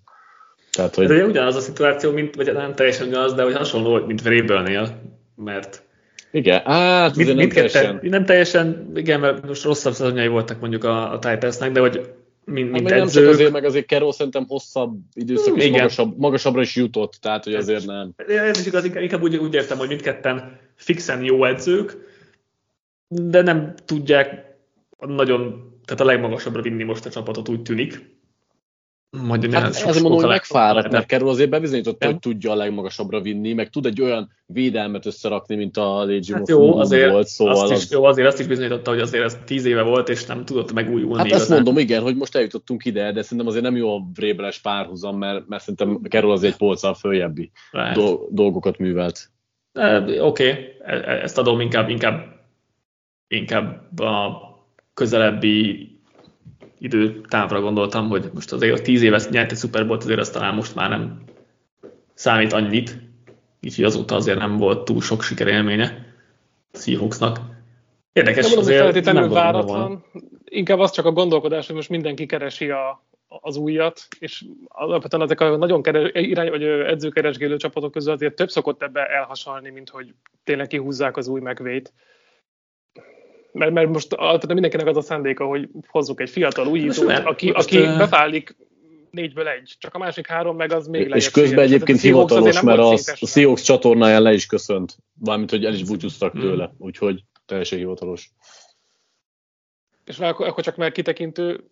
Tehát, 0.71 0.95
hogy... 0.95 1.11
Ez 1.11 1.27
ugyanaz 1.27 1.55
a 1.55 1.59
szituáció, 1.59 2.11
mint, 2.11 2.35
vagy 2.35 2.53
nem 2.53 2.75
teljesen 2.75 3.07
ugyanaz, 3.07 3.33
de 3.33 3.43
hogy 3.43 3.55
hasonló, 3.55 4.05
mint 4.05 4.21
Vrabelnél, 4.21 5.01
mert 5.35 5.85
igen, 6.31 6.61
hát 6.65 7.15
mit, 7.15 7.35
nem 7.35 7.49
teljesen. 7.49 7.99
Nem 8.01 8.25
teljesen, 8.25 8.91
igen, 8.95 9.19
mert 9.19 9.47
most 9.47 9.63
rosszabb 9.63 9.93
szezonjai 9.93 10.27
voltak 10.27 10.59
mondjuk 10.59 10.83
a, 10.83 11.11
a 11.11 11.19
Titansnek, 11.19 11.71
de 11.71 11.79
hogy 11.79 12.13
mint, 12.49 12.71
mint 12.71 12.89
hát, 12.89 12.99
edzők. 12.99 13.23
Nem 13.23 13.33
azért, 13.33 13.51
meg 13.51 13.65
azért 13.65 13.87
Carroll 13.87 14.11
szerintem 14.11 14.45
hosszabb 14.47 14.99
időszak, 15.13 15.57
és 15.57 15.69
magasabb, 15.69 16.17
magasabbra 16.17 16.61
is 16.61 16.75
jutott, 16.75 17.17
tehát 17.21 17.43
hogy 17.43 17.53
azért 17.53 17.85
nem. 17.85 18.13
Ez 18.27 18.59
is 18.59 18.65
igaz, 18.65 18.85
inkább 18.85 19.21
úgy, 19.21 19.35
úgy 19.35 19.53
értem, 19.53 19.77
hogy 19.77 19.87
mindketten 19.87 20.59
fixen 20.75 21.23
jó 21.23 21.45
edzők, 21.45 21.97
de 23.07 23.41
nem 23.41 23.73
tudják 23.85 24.55
nagyon, 24.99 25.71
tehát 25.85 26.01
a 26.01 26.05
legmagasabbra 26.05 26.61
vinni 26.61 26.83
most 26.83 27.05
a 27.05 27.09
csapatot, 27.09 27.49
úgy 27.49 27.61
tűnik. 27.61 28.16
Majd 29.09 29.53
hát 29.53 29.75
sok, 29.75 29.87
ezért 29.87 30.03
mondom, 30.03 30.19
hogy 30.21 30.29
megfáradt, 30.29 30.91
mert 30.91 31.07
Carroll 31.07 31.29
azért 31.29 31.49
bebizonyította, 31.49 32.05
hogy 32.05 32.19
tudja 32.19 32.51
a 32.51 32.55
legmagasabbra 32.55 33.21
vinni, 33.21 33.53
meg 33.53 33.69
tud 33.69 33.85
egy 33.85 34.01
olyan 34.01 34.31
védelmet 34.45 35.05
összerakni, 35.05 35.55
mint 35.55 35.77
a 35.77 36.03
Legion 36.03 36.37
hát 36.37 36.47
jó, 36.47 36.77
azért, 36.77 37.11
volt, 37.11 37.27
szóval 37.27 37.53
azt 37.53 37.71
is, 37.71 37.77
az... 37.77 37.91
jó, 37.91 38.03
azért 38.03 38.27
azt 38.27 38.39
is 38.39 38.47
bizonyította, 38.47 38.89
hogy 38.89 38.99
azért 38.99 39.23
ez 39.23 39.37
tíz 39.45 39.65
éve 39.65 39.81
volt, 39.81 40.09
és 40.09 40.25
nem 40.25 40.45
tudott 40.45 40.73
megújulni. 40.73 41.17
Hát 41.17 41.25
igazán. 41.25 41.41
ezt 41.41 41.49
mondom, 41.49 41.77
igen, 41.77 42.01
hogy 42.01 42.15
most 42.15 42.35
eljutottunk 42.35 42.85
ide, 42.85 43.11
de 43.11 43.21
szerintem 43.21 43.47
azért 43.47 43.63
nem 43.63 43.75
jó 43.75 43.95
a 43.95 44.01
Vrébeles 44.13 44.59
párhuzam, 44.59 45.17
mert, 45.17 45.47
mert 45.47 45.61
szerintem 45.61 45.99
Carroll 46.09 46.31
azért 46.31 46.51
egy 46.51 46.59
polccal 46.59 46.93
följebbi 46.93 47.51
do- 47.93 48.33
dolgokat 48.33 48.77
művelt. 48.77 49.31
Oké, 49.73 50.19
okay. 50.19 50.47
E, 50.79 50.93
e, 50.93 51.21
ezt 51.21 51.37
adom 51.37 51.59
inkább, 51.59 51.89
inkább, 51.89 52.25
inkább 53.27 53.99
a 53.99 54.41
közelebbi 54.93 55.91
időtávra 56.79 57.61
gondoltam, 57.61 58.07
hogy 58.07 58.29
most 58.33 58.51
azért 58.51 58.79
a 58.79 58.81
tíz 58.81 59.01
éves 59.01 59.27
nyert 59.27 59.51
egy 59.51 59.57
Super 59.57 59.89
azért 59.89 60.19
az 60.19 60.29
talán 60.29 60.55
most 60.55 60.75
már 60.75 60.89
nem 60.89 61.23
számít 62.13 62.53
annyit, 62.53 62.97
így 63.59 63.83
azóta 63.83 64.15
azért 64.15 64.37
nem 64.37 64.57
volt 64.57 64.85
túl 64.85 65.01
sok 65.01 65.21
sikerélménye 65.21 66.05
a 66.73 66.77
Seahawksnak. 66.77 67.39
Érdekes, 68.13 68.49
nem 68.49 68.59
azért 68.59 68.81
feltétlenül 68.81 69.29
váratlan. 69.29 70.03
Inkább 70.43 70.79
az 70.79 70.91
csak 70.91 71.05
a 71.05 71.11
gondolkodás, 71.11 71.65
hogy 71.65 71.75
most 71.75 71.89
mindenki 71.89 72.25
keresi 72.25 72.69
a, 72.69 73.05
az 73.27 73.57
újat, 73.57 74.07
és 74.19 74.45
alapvetően 74.67 75.23
ezek 75.23 75.41
a 75.41 75.57
nagyon 75.57 75.81
keres, 75.81 76.09
irány, 76.13 76.49
vagy 76.49 76.63
edzőkeresgélő 76.63 77.57
csapatok 77.57 77.91
közül 77.91 78.13
azért 78.13 78.35
több 78.35 78.49
szokott 78.49 78.81
ebbe 78.81 79.05
elhasalni, 79.05 79.69
mint 79.69 79.89
hogy 79.89 80.13
tényleg 80.43 80.67
kihúzzák 80.67 81.17
az 81.17 81.27
új 81.27 81.39
megvét. 81.39 81.93
Mert, 83.51 83.71
mert 83.71 83.89
most 83.89 84.13
alapvetően 84.13 84.53
mindenkinek 84.53 84.87
az 84.87 84.97
a 84.97 85.01
szándéka, 85.01 85.45
hogy 85.45 85.69
hozzuk 85.87 86.21
egy 86.21 86.29
fiatal 86.29 86.67
újítót, 86.67 87.11
aki, 87.11 87.49
aki 87.49 87.79
uh... 87.79 87.97
befálik 87.97 88.55
négyből 89.11 89.47
egy, 89.47 89.75
csak 89.79 89.95
a 89.95 89.97
másik 89.97 90.27
három 90.27 90.55
meg 90.55 90.71
az 90.71 90.87
még 90.87 91.15
És 91.15 91.31
közben 91.31 91.63
egyébként 91.63 92.01
hivatalos, 92.01 92.61
mert 92.61 92.79
a, 92.79 92.91
a 93.19 93.25
Seahawks 93.25 93.61
csatornáján 93.61 94.21
le 94.21 94.33
is 94.33 94.45
köszönt, 94.45 94.97
valamint, 95.19 95.49
hogy 95.49 95.65
el 95.65 95.73
is 95.73 95.83
búcsúztak 95.83 96.31
hmm. 96.31 96.41
tőle, 96.41 96.73
úgyhogy 96.77 97.23
teljesen 97.45 97.77
hivatalos. 97.77 98.31
És 100.05 100.19
akkor, 100.19 100.47
akkor 100.47 100.63
csak 100.63 100.75
már 100.75 100.91
kitekintő 100.91 101.63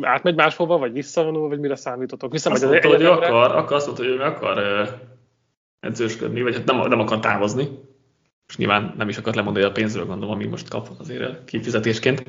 átmegy 0.00 0.34
máshova, 0.34 0.78
vagy 0.78 0.92
visszavonul, 0.92 1.48
vagy 1.48 1.58
mire 1.58 1.76
számítotok? 1.76 2.32
Visszamegy 2.32 2.62
azt 2.62 2.70
mondta, 2.70 2.88
hogy 2.88 3.04
akar, 3.04 3.56
akar, 3.56 3.76
azt 3.76 3.86
mondta, 3.86 4.04
hogy 4.04 4.12
ő 4.12 4.20
akar 4.20 4.88
edzősködni, 5.80 6.42
vagy 6.42 6.54
hát 6.54 6.64
nem, 6.64 6.88
nem 6.88 7.00
akar 7.00 7.20
távozni. 7.20 7.68
És 8.48 8.56
nyilván 8.56 8.94
nem 8.96 9.08
is 9.08 9.16
akart 9.16 9.36
lemondani 9.36 9.64
a 9.64 9.72
pénzről, 9.72 10.06
gondolom, 10.06 10.34
ami 10.34 10.46
most 10.46 10.68
kap 10.68 10.88
azért 10.98 11.44
kifizetésként. 11.44 12.24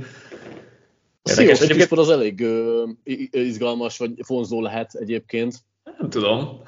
Érdekes, 1.23 1.61
egyébként 1.61 1.91
az 1.91 2.09
elég 2.09 2.39
uh, 2.39 2.89
izgalmas, 3.31 3.97
vagy 3.97 4.11
vonzó 4.27 4.61
lehet 4.61 4.93
egyébként. 4.93 5.55
Nem 5.97 6.09
tudom. 6.09 6.61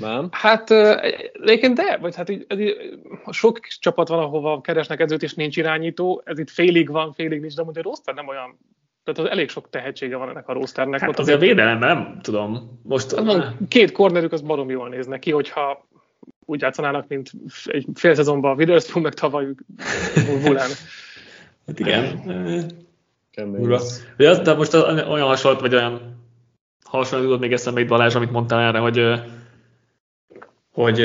Nem? 0.00 0.28
Hát 0.44 0.70
egyébként 1.32 1.74
de, 1.74 1.96
vagy 2.00 2.16
hát 2.16 2.28
így, 2.28 2.46
így, 2.58 2.74
sok 3.30 3.60
csapat 3.60 4.08
van, 4.08 4.18
ahova 4.18 4.60
keresnek 4.60 5.00
edzőt, 5.00 5.22
és 5.22 5.34
nincs 5.34 5.56
irányító, 5.56 6.22
ez 6.24 6.38
itt 6.38 6.50
félig 6.50 6.90
van, 6.90 7.12
félig 7.12 7.40
nincs, 7.40 7.54
de 7.54 7.62
mondjuk 7.62 7.86
a 7.86 7.88
roster 7.88 8.14
nem 8.14 8.28
olyan 8.28 8.58
tehát 9.04 9.20
az 9.20 9.36
elég 9.36 9.48
sok 9.48 9.70
tehetsége 9.70 10.16
van 10.16 10.28
ennek 10.28 10.48
a 10.48 10.52
rosternek. 10.52 11.00
Hát 11.00 11.18
azért 11.18 11.36
a 11.36 11.40
védelemben 11.40 11.96
nem 11.96 12.18
tudom. 12.22 12.80
Most... 12.82 13.14
Hát 13.14 13.24
van, 13.24 13.56
két 13.68 13.92
kornerük 13.92 14.32
az 14.32 14.40
barom 14.40 14.70
jól 14.70 14.88
néznek 14.88 15.18
ki, 15.18 15.30
hogyha 15.30 15.88
úgy 16.50 16.60
játszanának, 16.60 17.08
mint 17.08 17.32
egy 17.64 17.86
fél 17.94 18.14
szezonban 18.14 18.50
a 18.50 18.54
Witherspoon, 18.54 19.02
meg 19.02 19.14
tavaly 19.14 19.46
Vulán. 20.42 20.70
hát 21.66 21.78
igen. 21.78 22.22
De, 24.16 24.42
de 24.42 24.54
most 24.54 24.74
olyan 24.74 25.26
hasonlott, 25.26 25.60
vagy 25.60 25.74
olyan 25.74 26.18
hasonlót 26.84 27.40
még 27.40 27.52
eszembe 27.52 27.80
itt 27.80 27.88
Balázs, 27.88 28.14
amit 28.14 28.30
mondtál 28.30 28.60
erre, 28.60 28.78
hogy 28.78 29.20
hogy 30.72 31.00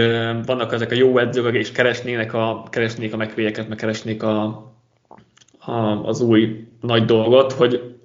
vannak 0.46 0.74
ezek 0.74 0.92
a 0.92 0.96
jó 0.96 1.18
edzők, 1.18 1.54
és 1.54 1.72
keresnének 1.72 2.34
a, 2.34 2.64
keresnék 2.70 3.14
a 3.14 3.18
megvélyeket, 3.18 3.68
meg 3.68 3.78
keresnék 3.78 4.24
a, 4.24 4.44
a, 5.60 5.72
az 6.04 6.22
új 6.22 6.68
nagy 6.82 7.06
dolgot, 7.06 7.52
hogy 7.52 7.96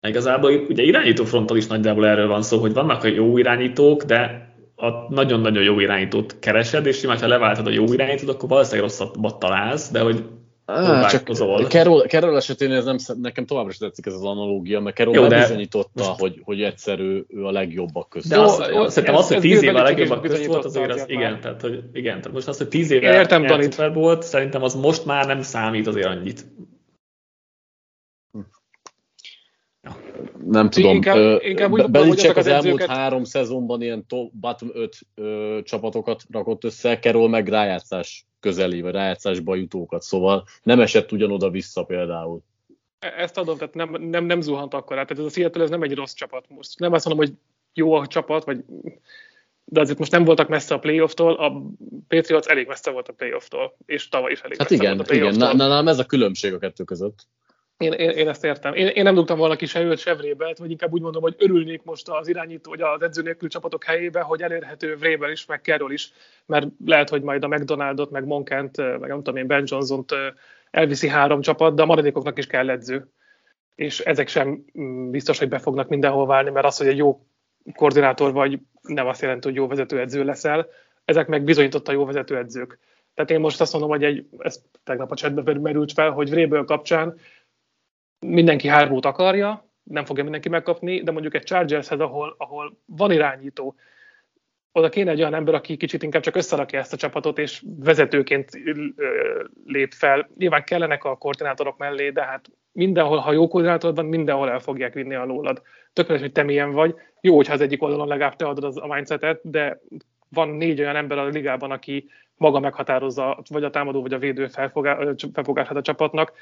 igazából 0.00 0.52
ugye 0.68 0.82
irányító 0.82 1.24
frontal 1.24 1.56
is 1.56 1.66
nagyjából 1.66 2.06
erről 2.06 2.28
van 2.28 2.42
szó, 2.42 2.58
hogy 2.58 2.72
vannak 2.72 3.04
a 3.04 3.08
jó 3.08 3.38
irányítók, 3.38 4.02
de 4.02 4.45
a 4.76 5.14
nagyon-nagyon 5.14 5.62
jó 5.62 5.80
irányítót 5.80 6.38
keresed, 6.38 6.86
és 6.86 6.98
simán, 6.98 7.18
ha 7.18 7.26
leváltad 7.26 7.66
a 7.66 7.70
jó 7.70 7.92
irányítót, 7.92 8.28
akkor 8.28 8.48
valószínűleg 8.48 8.88
rosszabbat 8.88 9.38
találsz, 9.38 9.90
de 9.90 10.00
hogy 10.00 10.24
Ah, 10.68 11.10
csak 11.10 11.28
Carroll, 11.68 12.06
Carroll 12.06 12.36
esetén 12.36 12.72
ez 12.72 12.84
nem, 12.84 12.96
nekem 13.22 13.46
továbbra 13.46 13.70
is 13.70 13.78
tetszik 13.78 14.06
ez 14.06 14.12
az 14.12 14.24
analógia, 14.24 14.80
mert 14.80 14.96
Carroll 14.96 15.14
Jó, 15.14 15.26
bizonyította, 15.28 15.90
most... 16.06 16.20
hogy, 16.20 16.40
hogy 16.44 16.62
egyszerű 16.62 17.24
ő 17.28 17.44
a 17.44 17.50
legjobbak 17.50 18.08
között. 18.08 18.30
De 18.30 18.40
az, 18.40 18.62
jó, 18.72 18.88
szerintem 18.88 19.14
az, 19.14 19.28
hogy 19.28 19.38
tíz 19.38 19.62
éve 19.62 19.80
a 19.80 19.82
legjobbak 19.82 20.22
között 20.22 20.44
volt, 20.44 20.64
azért 20.64 20.92
az, 20.92 21.04
igen, 21.06 21.40
tehát, 21.40 21.60
hogy, 21.60 21.82
igen, 21.92 22.20
tehát 22.20 22.32
most 22.32 22.48
az, 22.48 22.56
hogy 22.56 22.68
tíz 22.68 22.90
éve 22.90 23.12
értem, 23.12 23.92
volt, 23.92 24.22
szerintem 24.22 24.62
az 24.62 24.74
most 24.74 25.04
már 25.04 25.26
nem 25.26 25.42
számít 25.42 25.86
azért 25.86 26.06
annyit. 26.06 26.46
Nem 30.46 30.70
tudom. 30.70 30.94
Inkább, 30.94 31.42
inkább 31.42 31.72
úgy 31.72 31.90
Belicek 31.90 32.36
az, 32.36 32.46
az 32.46 32.52
elmúlt 32.52 32.66
edzőket... 32.66 32.96
három 32.96 33.24
szezonban 33.24 33.82
ilyen 33.82 34.06
top, 34.06 34.32
bottom 34.32 34.70
5 34.72 34.98
ö, 35.14 35.58
csapatokat 35.64 36.22
rakott 36.30 36.64
össze, 36.64 36.98
Carroll 36.98 37.28
meg 37.28 37.48
rájátszás 37.48 38.26
közeli, 38.40 38.80
vagy 38.80 38.92
rájátszásba 38.92 39.54
jutókat, 39.54 40.02
szóval 40.02 40.44
nem 40.62 40.80
esett 40.80 41.12
ugyanoda 41.12 41.50
vissza 41.50 41.84
például. 41.84 42.40
E- 42.98 43.14
ezt 43.16 43.38
adom, 43.38 43.56
tehát 43.56 43.74
nem, 43.74 43.96
nem, 44.02 44.24
nem 44.24 44.40
zuhant 44.40 44.74
akkor 44.74 44.98
át. 44.98 45.06
Tehát 45.06 45.22
ez 45.22 45.30
a 45.30 45.34
Seattle 45.34 45.62
ez 45.62 45.70
nem 45.70 45.82
egy 45.82 45.94
rossz 45.94 46.14
csapat 46.14 46.44
most. 46.48 46.78
Nem 46.78 46.92
azt 46.92 47.04
mondom, 47.04 47.26
hogy 47.26 47.36
jó 47.74 47.92
a 47.92 48.06
csapat, 48.06 48.44
vagy 48.44 48.64
de 49.68 49.80
azért 49.80 49.98
most 49.98 50.12
nem 50.12 50.24
voltak 50.24 50.48
messze 50.48 50.74
a 50.74 50.78
playofftól, 50.78 51.32
a 51.32 51.62
Patriots 52.08 52.46
elég 52.46 52.66
messze 52.66 52.90
volt 52.90 53.08
a 53.08 53.12
playofftól, 53.12 53.76
és 53.86 54.08
tavaly 54.08 54.32
is 54.32 54.40
elég 54.40 54.58
hát 54.58 54.70
messze 54.70 54.82
igen, 54.82 54.96
volt 54.96 55.10
a 55.10 55.14
igen, 55.14 55.56
nálam 55.56 55.88
ez 55.88 55.98
a 55.98 56.04
különbség 56.04 56.52
a 56.52 56.58
kettő 56.58 56.84
között. 56.84 57.26
Én, 57.78 57.92
én, 57.92 58.10
én 58.10 58.28
ezt 58.28 58.44
értem. 58.44 58.74
Én, 58.74 58.86
én 58.86 59.02
nem 59.02 59.14
dugtam 59.14 59.38
volna 59.38 59.56
ki 59.56 59.66
se 59.66 59.80
őt, 59.82 59.98
se 59.98 60.14
Vrébelt, 60.14 60.58
vagy 60.58 60.70
inkább 60.70 60.92
úgy 60.92 61.00
mondom, 61.00 61.22
hogy 61.22 61.34
örülnék 61.38 61.82
most 61.82 62.08
az 62.08 62.28
irányító, 62.28 62.70
vagy 62.70 62.80
az 62.80 63.02
edző 63.02 63.22
nélkül 63.22 63.48
csapatok 63.48 63.84
helyébe, 63.84 64.20
hogy 64.20 64.42
elérhető 64.42 64.96
Vrébel 64.96 65.30
is, 65.30 65.46
meg 65.46 65.60
Carroll 65.62 65.92
is, 65.92 66.12
mert 66.46 66.66
lehet, 66.84 67.08
hogy 67.08 67.22
majd 67.22 67.44
a 67.44 67.48
McDonaldot, 67.48 68.10
meg 68.10 68.24
Monkent, 68.24 68.76
meg 68.76 69.08
nem 69.08 69.16
tudom 69.16 69.36
én, 69.36 69.46
Ben 69.46 69.64
Johnson-t 69.66 70.14
elviszi 70.70 71.08
három 71.08 71.40
csapat, 71.40 71.74
de 71.74 71.82
a 71.82 71.86
maradékoknak 71.86 72.38
is 72.38 72.46
kell 72.46 72.70
edző. 72.70 73.10
És 73.74 74.00
ezek 74.00 74.28
sem 74.28 74.64
mm, 74.80 75.10
biztos, 75.10 75.38
hogy 75.38 75.48
be 75.48 75.58
fognak 75.58 75.88
mindenhol 75.88 76.26
válni, 76.26 76.50
mert 76.50 76.66
az, 76.66 76.76
hogy 76.76 76.86
egy 76.86 76.96
jó 76.96 77.26
koordinátor 77.74 78.32
vagy, 78.32 78.58
nem 78.82 79.06
azt 79.06 79.22
jelenti, 79.22 79.46
hogy 79.46 79.56
jó 79.56 79.66
vezetőedző 79.66 80.24
leszel. 80.24 80.68
Ezek 81.04 81.26
meg 81.26 81.44
bizonyította 81.44 81.92
jó 81.92 82.04
vezetőedzők. 82.04 82.78
Tehát 83.14 83.30
én 83.30 83.40
most 83.40 83.60
azt 83.60 83.72
mondom, 83.72 83.90
hogy 83.90 84.04
egy, 84.04 84.26
ez 84.38 84.62
tegnap 84.84 85.10
a 85.10 85.14
csetbe 85.14 85.58
merült 85.58 85.92
fel, 85.92 86.10
hogy 86.10 86.30
Vréből 86.30 86.64
kapcsán 86.64 87.18
mindenki 88.26 88.68
hármót 88.68 89.06
akarja, 89.06 89.70
nem 89.82 90.04
fogja 90.04 90.22
mindenki 90.22 90.48
megkapni, 90.48 91.02
de 91.02 91.10
mondjuk 91.10 91.34
egy 91.34 91.44
Chargershez, 91.44 92.00
ahol, 92.00 92.34
ahol 92.38 92.78
van 92.86 93.12
irányító, 93.12 93.74
oda 94.72 94.88
kéne 94.88 95.10
egy 95.10 95.20
olyan 95.20 95.34
ember, 95.34 95.54
aki 95.54 95.76
kicsit 95.76 96.02
inkább 96.02 96.22
csak 96.22 96.36
összerakja 96.36 96.78
ezt 96.78 96.92
a 96.92 96.96
csapatot, 96.96 97.38
és 97.38 97.62
vezetőként 97.78 98.50
lép 99.66 99.92
fel. 99.92 100.28
Nyilván 100.36 100.64
kellenek 100.64 101.04
a 101.04 101.16
koordinátorok 101.16 101.76
mellé, 101.76 102.10
de 102.10 102.22
hát 102.22 102.50
mindenhol, 102.72 103.18
ha 103.18 103.32
jó 103.32 103.48
koordinátor 103.48 103.94
van, 103.94 104.06
mindenhol 104.06 104.50
el 104.50 104.58
fogják 104.58 104.94
vinni 104.94 105.14
a 105.14 105.24
lólad. 105.24 105.62
Tökéletes, 105.92 106.22
hogy 106.22 106.32
te 106.32 106.42
milyen 106.42 106.72
vagy. 106.72 106.94
Jó, 107.20 107.36
hogyha 107.36 107.52
az 107.52 107.60
egyik 107.60 107.82
oldalon 107.82 108.08
legalább 108.08 108.36
te 108.36 108.46
adod 108.46 108.64
az 108.64 108.76
a 108.76 108.86
mindsetet, 108.86 109.40
de 109.42 109.80
van 110.28 110.48
négy 110.48 110.80
olyan 110.80 110.96
ember 110.96 111.18
a 111.18 111.26
ligában, 111.26 111.70
aki 111.70 112.08
maga 112.36 112.60
meghatározza, 112.60 113.42
vagy 113.48 113.64
a 113.64 113.70
támadó, 113.70 114.02
vagy 114.02 114.12
a 114.12 114.18
védő 114.18 114.46
felfogását 115.32 115.76
a 115.76 115.82
csapatnak 115.82 116.32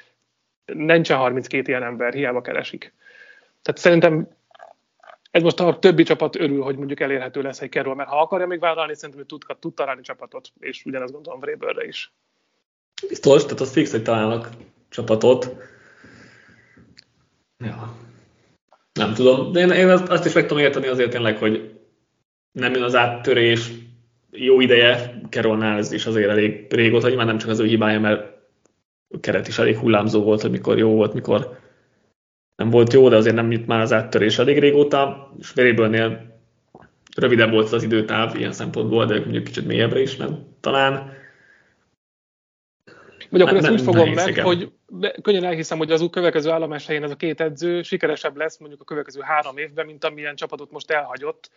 nincsen 0.65 1.19
32 1.19 1.69
ilyen 1.69 1.83
ember, 1.83 2.15
hiába 2.15 2.41
keresik. 2.41 2.93
Tehát 3.63 3.81
szerintem 3.81 4.29
ez 5.31 5.43
most 5.43 5.61
a 5.61 5.79
többi 5.79 6.03
csapat 6.03 6.37
örül, 6.37 6.63
hogy 6.63 6.77
mondjuk 6.77 7.01
elérhető 7.01 7.43
lesz 7.43 7.61
egy 7.61 7.69
kerül, 7.69 7.95
mert 7.95 8.09
ha 8.09 8.21
akarja 8.21 8.47
még 8.47 8.61
vállalni, 8.61 8.95
szerintem 8.95 9.21
ő 9.21 9.27
tud, 9.27 9.43
tud 9.59 9.75
találni 9.75 10.03
csapatot, 10.03 10.53
és 10.59 10.85
ugyanezt 10.85 11.13
gondolom 11.13 11.41
Vrébörre 11.41 11.87
is. 11.87 12.13
Biztos, 13.09 13.43
tehát 13.43 13.61
az 13.61 13.73
fix, 13.73 13.91
hogy 13.91 14.03
találnak 14.03 14.49
csapatot. 14.89 15.57
Ja. 17.59 17.97
Nem 18.93 19.15
tudom, 19.15 19.53
de 19.53 19.61
én, 19.61 19.71
én 19.71 19.89
azt, 19.89 20.25
is 20.25 20.33
meg 20.33 20.47
tudom 20.47 20.63
érteni 20.63 20.87
azért 20.87 21.11
tényleg, 21.11 21.37
hogy 21.37 21.81
nem 22.53 22.73
jön 22.73 22.83
az 22.83 22.95
áttörés, 22.95 23.71
jó 24.31 24.61
ideje, 24.61 25.21
Kerolnál 25.29 25.79
ez 25.79 25.93
is 25.93 26.07
azért 26.07 26.29
elég 26.29 26.67
régóta, 26.73 27.09
nyilván 27.09 27.27
nem 27.27 27.39
csak 27.39 27.51
az 27.51 27.59
ő 27.59 27.67
hibája, 27.67 28.01
mert 28.01 28.34
a 29.15 29.21
keret 29.21 29.49
is 29.49 29.59
elég 29.59 29.77
hullámzó 29.77 30.23
volt, 30.23 30.41
hogy 30.41 30.51
mikor 30.51 30.79
jó 30.79 30.95
volt, 30.95 31.15
mikor 31.15 31.59
nem 32.57 32.71
volt 32.71 32.93
jó, 32.93 33.09
de 33.09 33.17
azért 33.17 33.35
nem 33.35 33.51
jut 33.51 33.67
már 33.67 33.81
az 33.81 33.93
áttörés 33.93 34.39
elég 34.39 34.59
régóta, 34.59 35.33
és 35.39 35.53
Verébölnél 35.53 36.33
rövidebb 37.17 37.51
volt 37.51 37.73
az 37.73 37.83
időtáv 37.83 38.37
ilyen 38.37 38.53
szempontból, 38.53 39.07
de 39.07 39.19
mondjuk 39.19 39.45
kicsit 39.45 39.67
mélyebbre 39.67 40.01
is 40.01 40.17
ment 40.17 40.39
talán. 40.61 41.13
Vagy 43.31 43.41
akkor 43.41 43.57
ezt 43.57 43.71
úgy 43.71 43.81
fogom 43.81 44.13
meg, 44.13 44.29
igen. 44.29 44.45
hogy 44.45 44.73
könnyen 45.23 45.45
elhiszem, 45.45 45.79
hogy 45.79 45.91
az 45.91 46.01
új 46.01 46.11
következő 46.11 46.51
állomás 46.51 46.87
helyén 46.87 47.03
ez 47.03 47.11
a 47.11 47.17
két 47.17 47.41
edző 47.41 47.83
sikeresebb 47.83 48.37
lesz 48.37 48.59
mondjuk 48.59 48.81
a 48.81 48.85
következő 48.85 49.21
három 49.21 49.57
évben, 49.57 49.87
mint 49.87 50.05
amilyen 50.05 50.37
csapatot 50.37 50.71
most 50.71 50.91
elhagyott, 50.91 51.51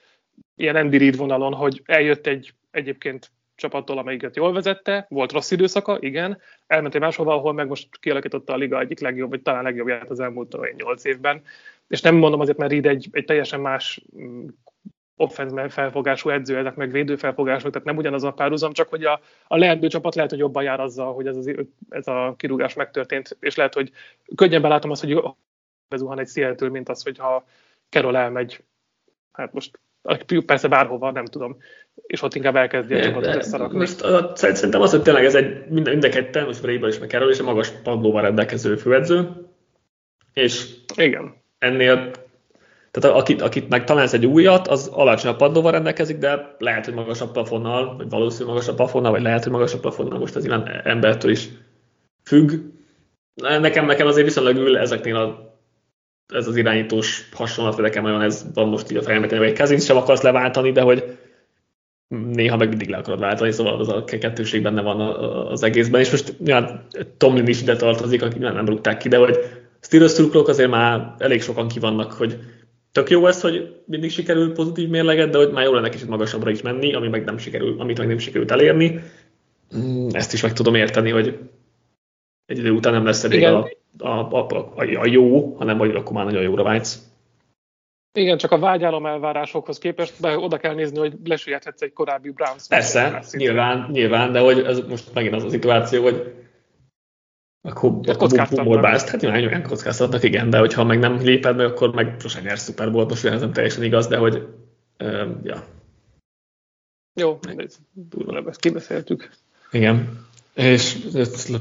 ilyen 0.55 0.75
Andy 0.75 0.97
Reid 0.97 1.17
vonalon, 1.17 1.53
hogy 1.53 1.81
eljött 1.85 2.27
egy 2.27 2.53
egyébként 2.71 3.31
csapattól, 3.57 3.97
amelyiket 3.97 4.35
jól 4.35 4.53
vezette, 4.53 5.05
volt 5.09 5.31
rossz 5.31 5.51
időszaka, 5.51 5.97
igen, 5.99 6.37
elment 6.67 6.95
egy 6.95 7.01
máshova, 7.01 7.33
ahol 7.33 7.53
meg 7.53 7.67
most 7.67 7.87
kialakította 7.99 8.53
a 8.53 8.57
liga 8.57 8.79
egyik 8.79 8.99
legjobb, 8.99 9.29
vagy 9.29 9.41
talán 9.41 9.63
legjobbját 9.63 10.09
az 10.09 10.19
elmúlt 10.19 10.57
8 10.75 11.05
évben. 11.05 11.41
És 11.87 12.01
nem 12.01 12.15
mondom 12.15 12.39
azért, 12.39 12.57
mert 12.57 12.71
Reed 12.71 12.85
egy, 12.85 13.07
egy 13.11 13.25
teljesen 13.25 13.59
más 13.59 14.01
mm, 14.17 14.47
offense 15.15 15.69
felfogású 15.69 16.29
edző, 16.29 16.57
ezek 16.57 16.75
meg 16.75 16.91
védő 16.91 17.15
felfogású, 17.15 17.69
tehát 17.69 17.87
nem 17.87 17.97
ugyanaz 17.97 18.23
a 18.23 18.31
párhuzam, 18.31 18.73
csak 18.73 18.89
hogy 18.89 19.03
a, 19.03 19.19
a 19.47 19.57
leendő 19.57 19.87
csapat 19.87 20.15
lehet, 20.15 20.29
hogy 20.29 20.39
jobban 20.39 20.63
jár 20.63 20.79
azzal, 20.79 21.13
hogy 21.13 21.27
ez, 21.27 21.37
az, 21.37 21.51
ez 21.89 22.07
a 22.07 22.33
kirúgás 22.37 22.73
megtörtént, 22.73 23.37
és 23.39 23.55
lehet, 23.55 23.73
hogy 23.73 23.91
könnyebben 24.35 24.69
látom 24.69 24.91
azt, 24.91 25.03
hogy 25.03 25.23
bezuhan 25.89 26.19
egy 26.19 26.27
Seattle, 26.27 26.69
mint 26.69 26.89
az, 26.89 27.03
hogyha 27.03 27.45
Carol 27.89 28.17
elmegy, 28.17 28.63
hát 29.31 29.53
most 29.53 29.79
persze 30.45 30.67
bárhova, 30.67 31.11
nem 31.11 31.25
tudom, 31.25 31.57
és 32.05 32.21
ott 32.21 32.35
inkább 32.35 32.55
elkezdi 32.55 32.93
a 32.93 33.01
csapatot 33.01 33.35
összerakni. 33.35 33.77
Most 33.77 34.01
a, 34.01 34.31
szerintem 34.35 34.81
az, 34.81 34.91
hogy 34.91 35.01
tényleg 35.01 35.25
ez 35.25 35.35
egy 35.35 35.67
mind, 35.69 35.87
mind 35.87 36.03
a 36.03 36.09
ketten, 36.09 36.45
most 36.45 36.61
Vrébel 36.61 36.89
is 36.89 36.99
meg 36.99 37.09
Carroll, 37.09 37.29
és 37.29 37.39
a 37.39 37.43
magas 37.43 37.69
padlóval 37.83 38.21
rendelkező 38.21 38.75
főedző, 38.75 39.29
és 40.33 40.65
Igen. 40.95 41.33
ennél 41.59 42.11
Tehát 42.91 43.17
akit, 43.17 43.41
akit 43.41 43.69
meg 43.69 43.83
találsz 43.83 44.13
egy 44.13 44.25
újat, 44.25 44.67
az 44.67 44.87
alacsonyabb 44.87 45.37
padlóval 45.37 45.71
rendelkezik, 45.71 46.17
de 46.17 46.55
lehet, 46.59 46.85
hogy 46.85 46.93
magasabb 46.93 47.31
plafonnal, 47.31 47.95
vagy 47.97 48.09
valószínűleg 48.09 48.53
magasabb 48.53 48.75
plafonnal, 48.75 49.11
vagy 49.11 49.21
lehet, 49.21 49.43
hogy 49.43 49.51
magasabb 49.51 49.81
plafonnal, 49.81 50.19
most 50.19 50.35
ez 50.35 50.45
ilyen 50.45 50.81
embertől 50.83 51.31
is 51.31 51.47
függ. 52.23 52.51
Nekem, 53.35 53.85
nekem 53.85 54.07
azért 54.07 54.27
viszonylag 54.27 54.55
ül 54.55 54.77
ezeknél 54.77 55.15
a, 55.15 55.55
ez 56.33 56.47
az 56.47 56.55
irányítós 56.55 57.29
hasonlat, 57.33 57.73
vagy 57.73 57.83
nekem 57.83 58.05
olyan 58.05 58.21
ez 58.21 58.45
van 58.53 58.67
most 58.67 58.91
így 58.91 58.97
a 58.97 59.01
fejemben, 59.01 59.37
hogy 59.37 59.47
egy 59.47 59.57
Kazinc 59.57 59.83
sem 59.83 59.97
akarsz 59.97 60.21
leváltani, 60.21 60.71
de 60.71 60.81
hogy 60.81 61.17
néha 62.07 62.57
meg 62.57 62.67
mindig 62.69 62.89
le 62.89 62.97
akarod 62.97 63.19
váltani, 63.19 63.51
szóval 63.51 63.79
az 63.79 63.89
a 63.89 64.03
kettőség 64.03 64.61
benne 64.61 64.81
van 64.81 64.99
az 65.47 65.63
egészben, 65.63 66.01
és 66.01 66.11
most 66.11 66.35
ja, 66.43 66.85
Tomlin 67.17 67.47
is 67.47 67.61
ide 67.61 67.75
tartozik, 67.75 68.21
akik 68.21 68.39
nem, 68.39 68.53
nem 68.53 68.65
rúgták 68.65 68.97
ki, 68.97 69.07
de 69.07 69.17
hogy 69.17 69.37
Steelers 69.79 70.19
azért 70.31 70.69
már 70.69 71.15
elég 71.17 71.41
sokan 71.41 71.67
kivannak, 71.67 72.11
hogy 72.11 72.37
tök 72.91 73.09
jó 73.09 73.27
ez, 73.27 73.41
hogy 73.41 73.75
mindig 73.85 74.11
sikerül 74.11 74.53
pozitív 74.53 74.89
mérleget, 74.89 75.29
de 75.29 75.37
hogy 75.37 75.51
már 75.51 75.63
jó 75.63 75.73
lenne 75.73 75.89
kicsit 75.89 76.07
magasabbra 76.07 76.49
is 76.49 76.61
menni, 76.61 76.93
ami 76.93 77.07
meg 77.07 77.23
nem 77.23 77.37
sikerül, 77.37 77.79
amit 77.79 77.97
meg 77.97 78.07
nem 78.07 78.17
sikerült 78.17 78.51
elérni. 78.51 78.99
Mm, 79.77 80.07
ezt 80.11 80.33
is 80.33 80.41
meg 80.41 80.53
tudom 80.53 80.75
érteni, 80.75 81.09
hogy 81.09 81.37
egy 82.45 82.57
idő 82.57 82.71
után 82.71 82.93
nem 82.93 83.05
lesz 83.05 83.23
elég 83.23 83.43
a, 83.43 83.69
a, 83.97 84.07
a, 84.07 84.47
a, 84.49 84.73
a, 84.75 85.05
jó, 85.05 85.55
hanem 85.57 85.77
hogy 85.77 85.95
akkor 85.95 86.13
már 86.13 86.25
nagyon 86.25 86.41
jóra 86.41 86.63
vágysz. 86.63 86.99
Igen, 88.17 88.37
csak 88.37 88.51
a 88.51 88.59
vágyálom 88.59 89.05
elvárásokhoz 89.05 89.77
képest 89.77 90.21
be, 90.21 90.37
oda 90.37 90.57
kell 90.57 90.73
nézni, 90.73 90.97
hogy 90.97 91.13
lesüllyedhetsz 91.23 91.81
egy 91.81 91.93
korábbi 91.93 92.29
Browns. 92.29 92.67
Persze, 92.67 93.23
nyilván, 93.31 93.89
nyilván, 93.91 94.31
de 94.31 94.39
hogy 94.39 94.59
ez 94.59 94.79
most 94.87 95.13
megint 95.13 95.33
az 95.33 95.43
a 95.43 95.49
szituáció, 95.49 96.03
hogy 96.03 96.33
akkor, 97.61 97.91
akkor 98.05 98.47
bumorbálsz, 98.49 99.09
hát 99.09 99.21
nyilván 99.21 99.45
olyan 99.45 99.63
kockáztatnak, 99.63 100.23
igen, 100.23 100.49
de 100.49 100.57
hogyha 100.57 100.83
meg 100.83 100.99
nem 100.99 101.17
léped 101.17 101.55
meg, 101.55 101.65
akkor 101.65 101.93
meg 101.93 102.15
sosem 102.19 102.43
nyersz 102.43 102.63
Super 102.63 102.91
Bowl, 102.91 103.05
most 103.05 103.25
ez 103.25 103.41
nem 103.41 103.53
teljesen 103.53 103.83
igaz, 103.83 104.07
de 104.07 104.17
hogy, 104.17 104.47
uh, 104.99 105.27
ja. 105.43 105.63
Jó, 107.13 107.39
durva, 107.91 108.49
ezt 108.49 108.59
kibeszéltük. 108.59 109.29
Igen. 109.71 110.25
És 110.53 110.97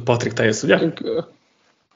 Patrik, 0.05 0.33
te 0.33 0.45
jössz, 0.45 0.63
ugye? 0.63 0.79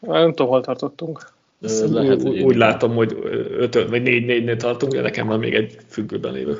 Nem 0.00 0.30
tudom, 0.30 0.48
hol 0.48 0.60
tartottunk. 0.60 1.38
Lehet, 1.60 2.22
úgy, 2.22 2.40
úgy 2.40 2.56
látom, 2.56 2.94
hogy 2.94 3.16
5 3.58 3.74
vagy 3.88 4.02
4 4.02 4.24
4 4.24 4.44
nél 4.44 4.56
tartunk, 4.56 4.92
de 4.92 5.00
nekem 5.00 5.26
van 5.26 5.38
még 5.38 5.54
egy 5.54 5.76
függőben 5.88 6.32
lévő. 6.32 6.58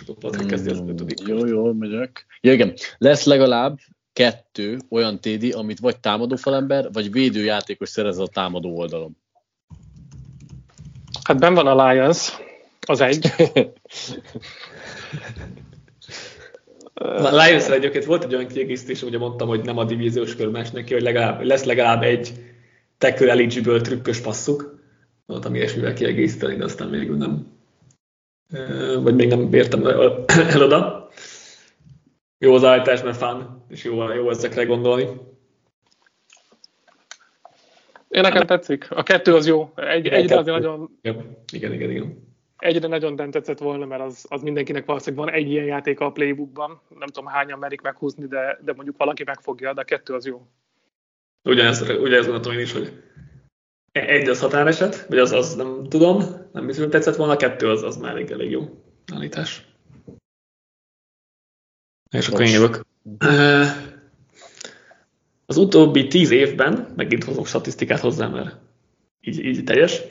Akkor 0.00 0.14
Patrik 0.18 0.46
kezdi 0.46 0.70
az 0.70 0.82
ötödik. 0.86 1.20
Jó, 1.26 1.46
jó, 1.46 1.72
megyek. 1.72 2.26
Ja, 2.40 2.52
igen. 2.52 2.74
Lesz 2.98 3.24
legalább 3.24 3.78
kettő 4.12 4.78
olyan 4.90 5.20
TD, 5.20 5.54
amit 5.54 5.78
vagy 5.78 6.00
támadó 6.00 6.36
falember, 6.36 6.88
vagy 6.92 7.12
védőjátékos 7.12 7.88
szerez 7.88 8.18
a 8.18 8.26
támadó 8.26 8.76
oldalon. 8.76 9.16
Hát 11.22 11.38
ben 11.38 11.54
van 11.54 11.66
a 11.66 11.88
Lions, 11.88 12.32
az 12.86 13.00
egy. 13.00 13.32
A 16.94 17.36
lions 17.36 17.68
egyébként 17.68 18.04
volt 18.04 18.24
egy 18.24 18.34
olyan 18.34 18.46
kiegészítés, 18.46 19.02
ugye 19.02 19.18
mondtam, 19.18 19.48
hogy 19.48 19.64
nem 19.64 19.78
a 19.78 19.84
divíziós 19.84 20.36
kör 20.36 20.50
neki, 20.50 20.92
hogy 20.92 21.02
legalább, 21.02 21.42
lesz 21.42 21.64
legalább 21.64 22.02
egy 22.02 22.32
tackle 22.98 23.30
eligible 23.30 23.80
trükkös 23.80 24.20
passzuk. 24.20 24.80
Voltam 25.26 25.54
ilyesmivel 25.54 25.94
kiegészíteni, 25.94 26.56
de 26.56 26.64
aztán 26.64 26.90
végül 26.90 27.16
nem. 27.16 27.54
Vagy 29.02 29.14
még 29.14 29.28
nem 29.28 29.52
értem 29.52 29.86
el 29.86 30.62
oda. 30.62 31.08
Jó 32.38 32.54
az 32.54 32.64
állítás, 32.64 33.02
mert 33.02 33.16
fán, 33.16 33.64
és 33.68 33.84
jó, 33.84 34.12
jó 34.12 34.30
ezekre 34.30 34.64
gondolni. 34.64 35.04
Én 38.08 38.20
nekem 38.20 38.46
tetszik. 38.46 38.90
A 38.90 39.02
kettő 39.02 39.34
az 39.34 39.46
jó. 39.46 39.72
Egy, 39.74 40.06
egyre 40.06 40.38
azért 40.38 40.56
nagyon... 40.56 40.98
Igen, 41.00 41.36
igen, 41.52 41.90
igen. 41.90 42.24
Egyre 42.58 42.88
nagyon 42.88 43.14
nem 43.14 43.30
tetszett 43.30 43.58
volna, 43.58 43.86
mert 43.86 44.02
az, 44.02 44.26
az 44.28 44.42
mindenkinek 44.42 44.84
valószínűleg 44.84 45.24
van 45.24 45.34
egy 45.34 45.50
ilyen 45.50 45.64
játék 45.64 46.00
a 46.00 46.12
playbookban. 46.12 46.80
Nem 46.88 47.08
tudom 47.08 47.26
hányan 47.26 47.58
merik 47.58 47.80
meghúzni, 47.80 48.26
de, 48.26 48.58
de 48.64 48.72
mondjuk 48.72 48.96
valaki 48.96 49.22
megfogja, 49.24 49.72
de 49.72 49.80
a 49.80 49.84
kettő 49.84 50.14
az 50.14 50.26
jó. 50.26 50.46
Ugyanezt, 51.46 51.82
ugyanezt 51.82 52.24
gondoltam 52.24 52.52
én 52.52 52.58
is, 52.58 52.72
hogy 52.72 53.02
egy 53.92 54.28
az 54.28 54.40
határeset, 54.40 55.06
vagy 55.08 55.18
az, 55.18 55.32
az 55.32 55.54
nem 55.54 55.86
tudom, 55.88 56.18
nem 56.52 56.66
biztos, 56.66 56.84
hogy 56.84 56.92
tetszett 56.92 57.16
volna, 57.16 57.36
kettő 57.36 57.68
az, 57.68 57.82
az 57.82 57.96
már 57.96 58.10
elég, 58.10 58.30
elég 58.30 58.50
jó 58.50 58.84
állítás. 59.12 59.64
És 62.10 62.28
akkor 62.28 62.40
én 62.40 62.52
jövök. 62.52 62.84
Az 65.46 65.56
utóbbi 65.56 66.06
tíz 66.06 66.30
évben, 66.30 66.92
megint 66.96 67.24
hozok 67.24 67.46
statisztikát 67.46 68.00
hozzá, 68.00 68.28
mert 68.28 68.56
így, 69.20 69.44
így 69.44 69.64
teljes, 69.64 70.02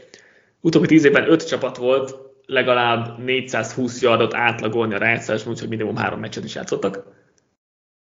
utóbbi 0.62 0.88
tíz 0.88 1.06
évben 1.06 1.32
öt 1.32 1.48
csapat 1.48 1.78
volt 1.78 2.16
legalább 2.46 3.24
420 3.24 4.02
yardot 4.02 4.34
átlagolni 4.34 4.94
a 4.94 4.98
rájátszás, 4.98 5.46
úgyhogy 5.46 5.70
minimum 5.70 5.96
három 5.96 6.20
meccset 6.20 6.44
is 6.44 6.56
játszottak. 6.56 7.04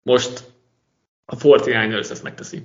Most 0.02 0.44
a 1.26 1.36
49ers 1.36 2.10
ezt 2.10 2.24
megteszi. 2.24 2.64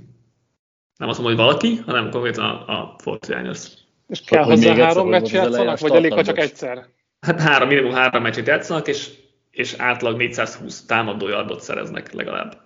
Nem 0.96 1.08
azt 1.08 1.18
mondom, 1.20 1.36
hogy 1.36 1.46
valaki, 1.46 1.76
hanem 1.76 2.10
konkrétan 2.10 2.44
a, 2.44 2.80
a 2.80 2.96
49ers. 3.04 3.66
És 4.06 4.20
kell 4.20 4.44
hozzá 4.44 4.74
három 4.74 5.08
meccs 5.08 5.32
játszanak, 5.32 5.78
vagy 5.78 5.94
elég, 5.94 6.12
ha 6.12 6.24
csak 6.24 6.38
egyszer? 6.38 6.86
Hát 7.20 7.40
három, 7.40 7.68
minimum 7.68 7.92
három 7.92 8.22
meccset 8.22 8.46
játszanak, 8.46 8.88
és 8.88 9.10
és 9.54 9.74
átlag 9.78 10.16
420 10.16 10.84
támadó 10.84 11.28
yardot 11.28 11.60
szereznek 11.60 12.12
legalább. 12.12 12.62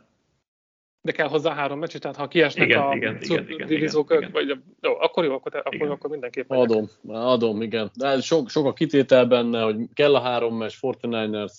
De 1.00 1.12
kell 1.12 1.28
hozzá 1.28 1.54
három 1.54 1.78
meccs, 1.78 1.96
tehát 1.96 2.16
ha 2.16 2.28
kiesnek 2.28 2.68
igen, 2.68 2.82
a 2.82 2.94
igen, 2.94 3.18
igen, 3.20 3.48
igen, 3.48 3.70
igen, 3.70 4.30
vagy 4.32 4.58
jó, 4.80 4.98
akkor 4.98 5.24
jó, 5.24 5.34
akkor, 5.34 5.62
akkor, 5.64 5.90
akkor 5.90 6.10
mindenképp 6.10 6.48
megyek. 6.48 6.64
Adom, 6.64 6.88
adom, 7.06 7.62
igen. 7.62 7.90
De 7.94 8.20
sok, 8.20 8.50
sok 8.50 8.66
a 8.66 8.72
kitétel 8.72 9.26
benne, 9.26 9.62
hogy 9.62 9.76
kell 9.94 10.14
a 10.14 10.20
három 10.20 10.56
meccs, 10.56 10.74
49ers, 10.80 11.52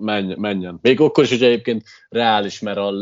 menj, 0.00 0.34
menjen. 0.36 0.78
Még 0.82 1.00
akkor 1.00 1.24
is, 1.24 1.30
hogy 1.30 1.42
egyébként 1.42 1.82
reális, 2.08 2.60
mert 2.60 2.78
a 2.78 2.92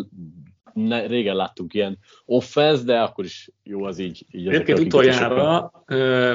ne, 0.86 1.06
régen 1.06 1.36
láttunk 1.36 1.74
ilyen 1.74 1.98
offense, 2.24 2.82
de 2.84 2.98
akkor 3.00 3.24
is 3.24 3.50
jó 3.62 3.84
az 3.84 3.98
így. 3.98 4.26
így 4.30 4.48
Egyébként 4.48 4.78
utoljára, 4.78 5.70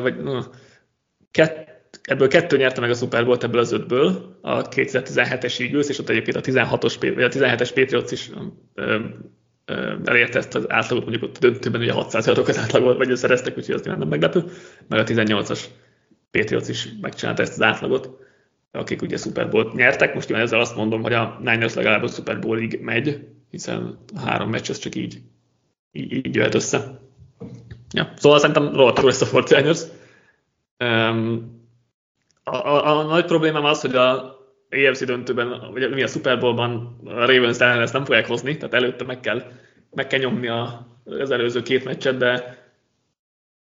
vagy 0.02 0.24
no, 0.24 0.39
kett, 1.32 1.72
ebből 2.04 2.28
kettő 2.28 2.58
nyerte 2.58 2.82
meg 2.82 2.89
a 2.89 2.94
Super 2.94 3.26
Bowl 3.26 3.38
ebből 3.41 3.60
az 3.60 3.72
ötből, 3.72 4.38
a 4.41 4.62
2017-es 4.62 5.60
Eagles, 5.60 5.89
és 5.89 6.00
ott 6.00 6.10
egyébként 6.10 6.38
a 6.38 6.41
16-os, 6.41 6.96
vagy 7.00 7.24
a 7.24 7.30
17-es 7.30 7.72
Patriots 7.74 8.12
is 8.12 8.30
ö, 8.74 9.00
ö, 9.66 9.96
elérte 10.06 10.38
ezt 10.38 10.56
az 10.56 10.72
átlagot, 10.72 11.04
mondjuk 11.04 11.30
ott 11.30 11.38
a 11.38 11.39
döntőben 11.39 11.82
ugye 11.82 11.91
600 11.91 12.28
az 12.28 12.58
átlagot, 12.58 12.98
vagy 12.98 13.16
szereztek, 13.16 13.58
úgyhogy 13.58 13.76
az 13.76 13.82
nem 13.82 14.08
meglepő, 14.08 14.44
meg 14.88 15.00
a 15.00 15.04
18-as 15.04 15.64
Patriots 16.32 16.68
is 16.68 16.89
megcsinálta 17.02 17.41
ezt 17.41 17.54
az 17.54 17.62
átlagot, 17.62 18.10
akik 18.72 19.02
ugye 19.02 19.18
Super 19.18 19.50
Bowl 19.50 19.72
nyertek. 19.76 20.14
Most 20.14 20.32
ezzel 20.32 20.60
azt 20.60 20.76
mondom, 20.76 21.02
hogy 21.02 21.14
a 21.14 21.39
Niners 21.44 21.74
legalább 21.74 22.04
a 22.04 22.08
Super 22.08 22.39
Bowlig 22.39 22.80
megy, 22.82 23.28
hiszen 23.54 23.97
a 24.16 24.20
három 24.20 24.49
meccs 24.49 24.70
az 24.70 24.78
csak 24.78 24.95
így, 24.95 25.22
így, 25.91 26.12
így 26.12 26.36
jöhet 26.36 26.56
össze. 26.56 26.99
Ja, 27.93 28.14
szóval 28.16 28.39
szerintem 28.39 28.74
rohadtul 28.74 29.06
lesz 29.06 29.22
a 29.22 29.26
49ers. 29.26 29.82
Um, 30.80 31.62
a, 32.43 32.56
a, 32.56 32.99
a 32.99 33.04
nagy 33.04 33.26
problémám 33.26 33.66
az, 33.66 33.82
hogy 33.82 33.95
a 33.95 34.38
EFC 34.70 35.06
döntőben, 35.06 35.72
vagy 35.72 35.93
mi 35.93 36.04
a 36.04 36.08
Super 36.08 36.39
Bowl-ban 36.39 36.99
a 37.06 37.26
Ravens 37.26 37.60
ellen 37.60 37.82
ezt 37.82 37.93
nem 37.93 38.06
fogják 38.06 38.28
hozni, 38.28 38.58
tehát 38.58 38.74
előtte 38.74 39.04
meg 39.06 39.20
kell, 39.20 39.43
meg 39.91 40.08
kell 40.08 40.20
nyomni 40.20 40.47
a, 40.47 40.88
az 41.06 41.32
előző 41.32 41.62
két 41.62 41.84
meccset, 41.84 42.18
de 42.18 42.58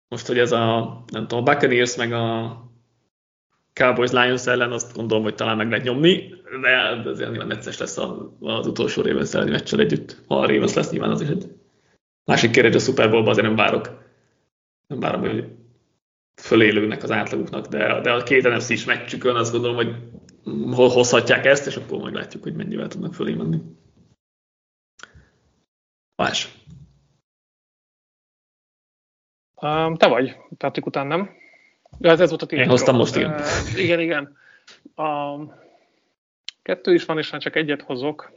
most, 0.08 0.26
hogy 0.26 0.38
ez 0.38 0.52
a, 0.52 1.02
nem 1.06 1.26
tudom, 1.26 1.44
a 1.44 1.52
Buccaneers 1.52 1.96
meg 1.96 2.12
a 2.12 2.56
Cowboys 3.72 4.10
Lions 4.10 4.46
ellen, 4.46 4.72
azt 4.72 4.94
gondolom, 4.94 5.22
hogy 5.22 5.34
talán 5.34 5.56
meg 5.56 5.70
lehet 5.70 5.84
nyomni, 5.84 6.34
de 6.60 7.10
azért 7.10 7.30
nyilván 7.30 7.46
necces 7.46 7.78
lesz 7.78 7.98
az 8.40 8.66
utolsó 8.66 9.02
Ravens 9.02 9.34
elleni 9.34 9.50
meccsel 9.50 9.80
együtt. 9.80 10.22
Ha 10.26 10.38
a 10.38 10.46
Ravens 10.46 10.74
lesz, 10.74 10.90
nyilván 10.90 11.10
az 11.10 11.20
is 11.20 11.28
egy 11.28 11.52
másik 12.24 12.50
kérdés, 12.50 12.74
a 12.74 12.78
Super 12.78 13.10
Bowl-ban 13.10 13.30
azért 13.30 13.46
nem 13.46 13.56
várok. 13.56 14.00
Nem 14.86 15.00
várom, 15.00 15.20
hogy 15.20 15.48
fölélőnek 16.34 17.02
az 17.02 17.10
átlaguknak, 17.10 17.66
de, 17.66 18.00
de 18.00 18.12
a 18.12 18.22
két 18.22 18.48
NFC 18.48 18.68
is 18.68 18.84
meccsükön 18.84 19.36
azt 19.36 19.52
gondolom, 19.52 19.76
hogy 19.76 19.94
hol 20.74 20.88
hozhatják 20.88 21.44
ezt, 21.44 21.66
és 21.66 21.76
akkor 21.76 21.98
majd 21.98 22.14
látjuk, 22.14 22.42
hogy 22.42 22.54
mennyivel 22.54 22.88
tudnak 22.88 23.14
fölé 23.14 23.34
menni. 23.34 23.58
Más. 26.16 26.60
Um, 29.54 29.96
te 29.96 30.06
vagy, 30.06 30.36
Patrik 30.56 30.86
után 30.86 31.06
nem? 31.06 31.41
Ja, 31.98 32.10
ez, 32.10 32.20
ez 32.20 32.28
volt 32.28 32.42
a 32.42 32.46
Én 32.46 32.68
hoztam 32.68 32.96
most, 32.96 33.16
igen. 33.16 33.30
Uh, 33.30 33.78
igen, 33.78 34.00
igen. 34.00 34.36
Um, 34.96 35.52
kettő 36.62 36.94
is 36.94 37.04
van, 37.04 37.18
és 37.18 37.30
már 37.30 37.40
csak 37.40 37.56
egyet 37.56 37.82
hozok. 37.82 38.32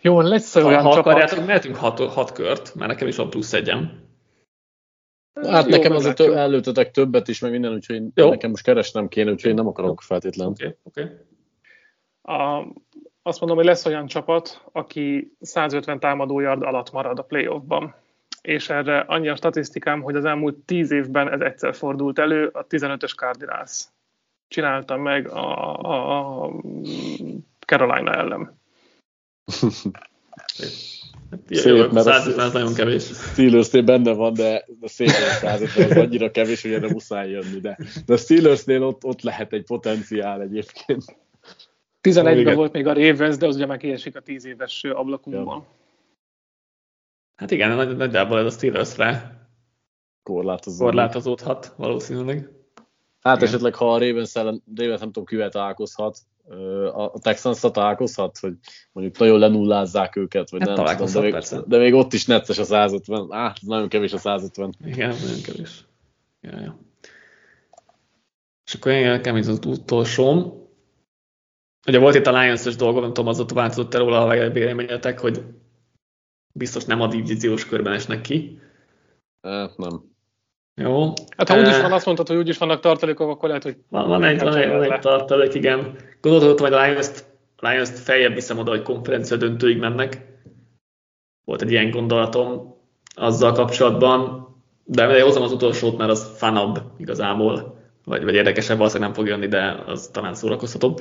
Jó, 0.00 0.20
lesz 0.20 0.54
olyan 0.54 0.82
ha, 0.82 0.88
ha 0.88 0.94
csapat... 0.94 0.98
akarjátok, 0.98 1.46
mehetünk 1.46 1.76
hat, 1.76 1.98
hat 1.98 2.32
kört, 2.32 2.74
mert 2.74 2.90
nekem 2.90 3.08
is 3.08 3.16
van 3.16 3.30
plusz 3.30 3.52
egyem. 3.52 4.04
Hát 5.42 5.64
Jó, 5.64 5.70
nekem 5.70 5.92
azért 5.92 6.16
több, 6.16 6.32
előttetek 6.32 6.90
többet 6.90 7.28
is, 7.28 7.40
meg 7.40 7.50
minden, 7.50 7.72
úgyhogy 7.72 8.02
Jó. 8.14 8.28
nekem 8.28 8.50
most 8.50 8.64
keresnem 8.64 9.08
kéne, 9.08 9.30
úgyhogy 9.30 9.50
én 9.50 9.56
nem 9.56 9.66
akarok 9.66 10.02
feltétlenül. 10.02 10.52
Oké, 10.52 10.76
okay, 10.82 11.04
okay. 11.04 11.16
A, 12.36 12.66
azt 13.22 13.40
mondom, 13.40 13.58
hogy 13.58 13.66
lesz 13.66 13.86
olyan 13.86 14.06
csapat, 14.06 14.62
aki 14.72 15.36
150 15.40 16.00
támadó 16.00 16.40
yard 16.40 16.62
alatt 16.62 16.92
marad 16.92 17.18
a 17.18 17.22
playoffban. 17.22 17.94
És 18.46 18.68
erre 18.68 18.98
annyi 18.98 19.28
a 19.28 19.36
statisztikám, 19.36 20.00
hogy 20.00 20.16
az 20.16 20.24
elmúlt 20.24 20.56
10 20.56 20.90
évben 20.90 21.32
ez 21.32 21.40
egyszer 21.40 21.74
fordult 21.74 22.18
elő, 22.18 22.46
a 22.46 22.66
15-ös 22.66 23.14
Cardinals 23.14 23.84
csinálta 24.48 24.96
meg 24.96 25.28
a, 25.28 25.80
a, 25.80 26.44
a 26.44 26.52
Carolina 27.66 28.12
ellen. 28.12 28.58
Szép, 31.48 31.90
mert 31.92 32.06
150 32.06 32.46
az 32.46 32.52
nagyon 32.52 32.74
kevés. 32.74 33.04
steelers 33.04 33.70
benne 33.70 34.12
van, 34.12 34.34
de 34.34 34.64
a 34.80 34.88
szép 34.88 35.08
150 35.08 35.90
az 35.90 35.96
annyira 35.96 36.30
kevés, 36.30 36.62
hogy 36.62 36.72
erre 36.72 36.88
muszáj 36.88 37.30
jönni, 37.30 37.60
de, 37.60 37.78
de 38.06 38.12
a 38.12 38.16
Steelersnél 38.16 38.82
ott, 38.82 39.04
ott 39.04 39.22
lehet 39.22 39.52
egy 39.52 39.64
potenciál 39.64 40.40
egyébként. 40.40 41.04
11-ben 42.02 42.54
volt 42.54 42.72
még 42.72 42.86
a 42.86 42.92
Ravens, 42.92 43.36
de 43.36 43.46
az 43.46 43.54
ugye 43.54 43.66
már 43.66 43.78
kiesik 43.78 44.16
a 44.16 44.20
10 44.20 44.44
éves 44.44 44.84
ablakunkban. 44.84 45.58
Ja. 45.58 45.85
Hát 47.36 47.50
igen, 47.50 47.96
nagyjából 47.96 48.38
ez 48.38 48.44
a 48.44 48.50
Steelersre 48.50 49.40
korlátozódhat. 50.22 50.86
korlátozódhat 50.86 51.74
valószínűleg. 51.76 52.50
Hát 53.20 53.36
igen. 53.36 53.48
esetleg, 53.48 53.74
ha 53.74 53.94
a 53.94 53.98
Ravens 53.98 54.34
ellen, 54.34 54.62
Ravens 54.76 55.00
nem 55.00 55.08
tudom, 55.08 55.24
kivel 55.24 55.50
találkozhat, 55.50 56.18
a 56.94 57.18
texans 57.18 57.60
találkozhat, 57.60 58.38
hogy 58.38 58.52
mondjuk 58.92 59.18
nagyon 59.18 59.38
lenullázzák 59.38 60.16
őket, 60.16 60.50
vagy 60.50 60.60
hát 60.60 60.76
nem 60.76 60.96
tudom, 60.96 61.12
de 61.12 61.20
még, 61.20 61.64
de 61.66 61.78
még 61.78 61.94
ott 61.94 62.12
is 62.12 62.26
necces 62.26 62.58
a 62.58 62.64
150. 62.64 63.32
Á, 63.32 63.52
nagyon 63.60 63.88
kevés 63.88 64.12
a 64.12 64.18
150. 64.18 64.74
Igen, 64.84 65.08
nagyon 65.08 65.42
kevés. 65.42 65.84
Ja, 66.40 66.60
ja. 66.60 66.78
És 68.66 68.74
akkor 68.74 68.92
én 68.92 69.08
nekem 69.08 69.36
ez 69.36 69.48
az 69.48 69.58
utolsóm. 69.66 70.64
Ugye 71.86 71.98
volt 71.98 72.14
itt 72.14 72.26
a 72.26 72.40
Lions-es 72.40 72.76
dolga, 72.76 73.00
nem 73.00 73.12
tudom, 73.12 73.28
azóta 73.28 73.54
változott 73.54 73.94
el 73.94 74.00
róla 74.00 74.26
a 74.26 74.50
véleményetek, 74.50 75.20
hogy 75.20 75.44
biztos 76.56 76.84
nem 76.84 77.00
a 77.00 77.06
divíziós 77.06 77.66
körben 77.66 77.92
esnek 77.92 78.20
ki. 78.20 78.58
E, 79.40 79.70
nem. 79.76 80.14
Jó. 80.74 81.12
Hát 81.36 81.48
ha 81.48 81.58
úgyis 81.58 81.80
van, 81.80 81.92
azt 81.92 82.04
mondtad, 82.04 82.28
hogy 82.28 82.36
úgyis 82.36 82.58
vannak 82.58 82.80
tartalékok, 82.80 83.30
akkor 83.30 83.48
lehet, 83.48 83.62
hogy... 83.62 83.76
Van, 83.88 84.08
van 84.08 84.24
egy, 84.24 84.40
van 84.40 84.56
egy, 84.56 84.68
van 84.68 84.92
egy 84.92 85.00
tartalék, 85.00 85.54
igen. 85.54 85.96
Gondoltam, 86.20 86.66
hogy 86.66 86.74
a 86.74 86.82
Lions-t, 86.82 87.24
Lions-t 87.58 87.98
feljebb 87.98 88.34
viszem 88.34 88.58
oda, 88.58 88.70
hogy 88.70 88.82
konferencia 88.82 89.36
döntőig 89.36 89.78
mennek. 89.78 90.26
Volt 91.44 91.62
egy 91.62 91.70
ilyen 91.70 91.90
gondolatom 91.90 92.76
azzal 93.14 93.52
kapcsolatban, 93.52 94.48
de 94.84 95.22
hozom 95.22 95.42
az 95.42 95.52
utolsót, 95.52 95.98
mert 95.98 96.10
az 96.10 96.36
fanabb 96.36 96.80
igazából, 96.96 97.80
vagy, 98.04 98.24
vagy 98.24 98.34
érdekesebb, 98.34 98.76
valószínűleg 98.76 99.08
nem 99.08 99.18
fog 99.18 99.28
jönni, 99.28 99.48
de 99.48 99.82
az 99.86 100.08
talán 100.12 100.34
szórakoztatóbb. 100.34 101.00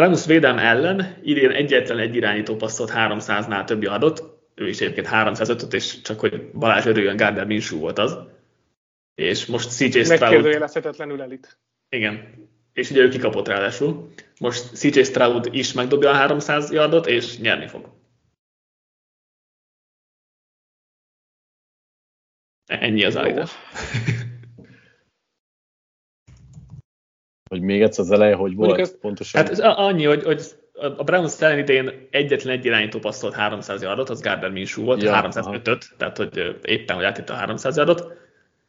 Ramos 0.00 0.26
védelm 0.26 0.58
ellen 0.58 1.18
idén 1.22 1.50
egyetlen 1.50 1.98
egy 1.98 2.14
irányító 2.14 2.56
passzolt 2.56 2.90
300-nál 2.94 3.64
többi 3.64 3.86
adott, 3.86 4.22
ő 4.54 4.68
is 4.68 4.80
egyébként 4.80 5.06
305 5.06 5.72
és 5.72 6.00
csak 6.00 6.20
hogy 6.20 6.50
Balázs 6.50 6.86
örüljön, 6.86 7.16
Gardner 7.16 7.46
Minshew 7.46 7.78
volt 7.78 7.98
az. 7.98 8.18
És 9.14 9.46
most 9.46 9.70
CJ 9.70 9.86
Stroud... 9.86 10.20
Megkérdőjelezhetetlenül 10.20 11.22
elit. 11.22 11.58
Igen. 11.88 12.34
És 12.72 12.90
ugye 12.90 13.00
ő 13.00 13.08
kikapott 13.08 13.48
ráadásul. 13.48 14.12
Most 14.38 14.74
CJ 14.74 15.02
Stroud 15.02 15.48
is 15.50 15.72
megdobja 15.72 16.10
a 16.10 16.14
300 16.14 16.70
yardot, 16.70 17.06
és 17.06 17.38
nyerni 17.38 17.66
fog. 17.66 17.88
Ennyi 22.66 23.04
az 23.04 23.16
állítás. 23.16 23.50
Hogy 27.50 27.60
még 27.60 27.82
egyszer 27.82 28.04
az 28.04 28.10
eleje, 28.10 28.34
hogy 28.34 28.54
volt 28.54 28.78
ezt, 28.78 28.96
pontosan? 28.96 29.44
Hát 29.44 29.58
annyi, 29.60 30.04
hogy, 30.04 30.22
hogy 30.22 30.42
a 30.96 31.04
Browns 31.04 31.40
ellen 31.40 31.58
idén 31.58 32.08
egyetlen 32.10 32.56
egy 32.58 32.64
irányító 32.64 32.98
passzolt 32.98 33.34
300 33.34 33.82
yardot, 33.82 34.10
az 34.10 34.20
Gardner 34.20 34.50
Minshew 34.50 34.84
volt, 34.84 35.02
ja, 35.02 35.30
305-öt, 35.30 35.84
tehát 35.96 36.16
hogy 36.16 36.56
éppen, 36.62 36.96
hogy 36.96 37.04
átítta 37.04 37.32
a 37.32 37.36
300 37.36 37.76
yardot, 37.76 38.12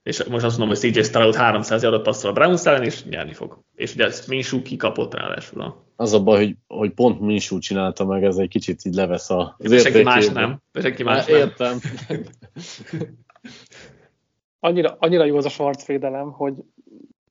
és 0.04 0.24
most 0.24 0.46
azt 0.46 0.58
mondom, 0.58 0.78
hogy 0.78 0.92
CJ 0.92 1.02
Stroud 1.02 1.36
300 1.36 1.84
yardot 1.84 2.04
passzol 2.04 2.30
a 2.30 2.34
Browns 2.34 2.66
ellen, 2.66 2.84
és 2.84 3.04
nyerni 3.04 3.34
fog. 3.34 3.60
És 3.76 3.94
ugye 3.94 4.06
ezt 4.06 4.28
Minshew 4.28 4.62
kikapott 4.62 5.14
ráadásul. 5.14 5.76
Az 5.96 6.14
a 6.14 6.24
baj, 6.24 6.38
hogy, 6.38 6.56
hogy 6.68 6.92
pont 6.92 7.20
Minshew 7.20 7.60
csinálta 7.60 8.06
meg, 8.06 8.24
ez 8.24 8.38
egy 8.38 8.50
kicsit 8.50 8.86
így 8.86 8.94
levesz 8.94 9.30
a 9.30 9.56
az 9.58 9.82
Senki 9.82 10.04
más 10.04 10.30
nem. 10.30 10.62
Senki 10.74 11.04
más 11.04 11.26
nem. 11.26 11.38
Értem. 11.38 11.80
annyira, 14.60 14.96
annyira 15.00 15.26
jó 15.26 15.38
az 15.38 15.46
a 15.46 15.50
Schwarz 15.50 15.86
védelem, 15.86 16.32
hogy 16.32 16.54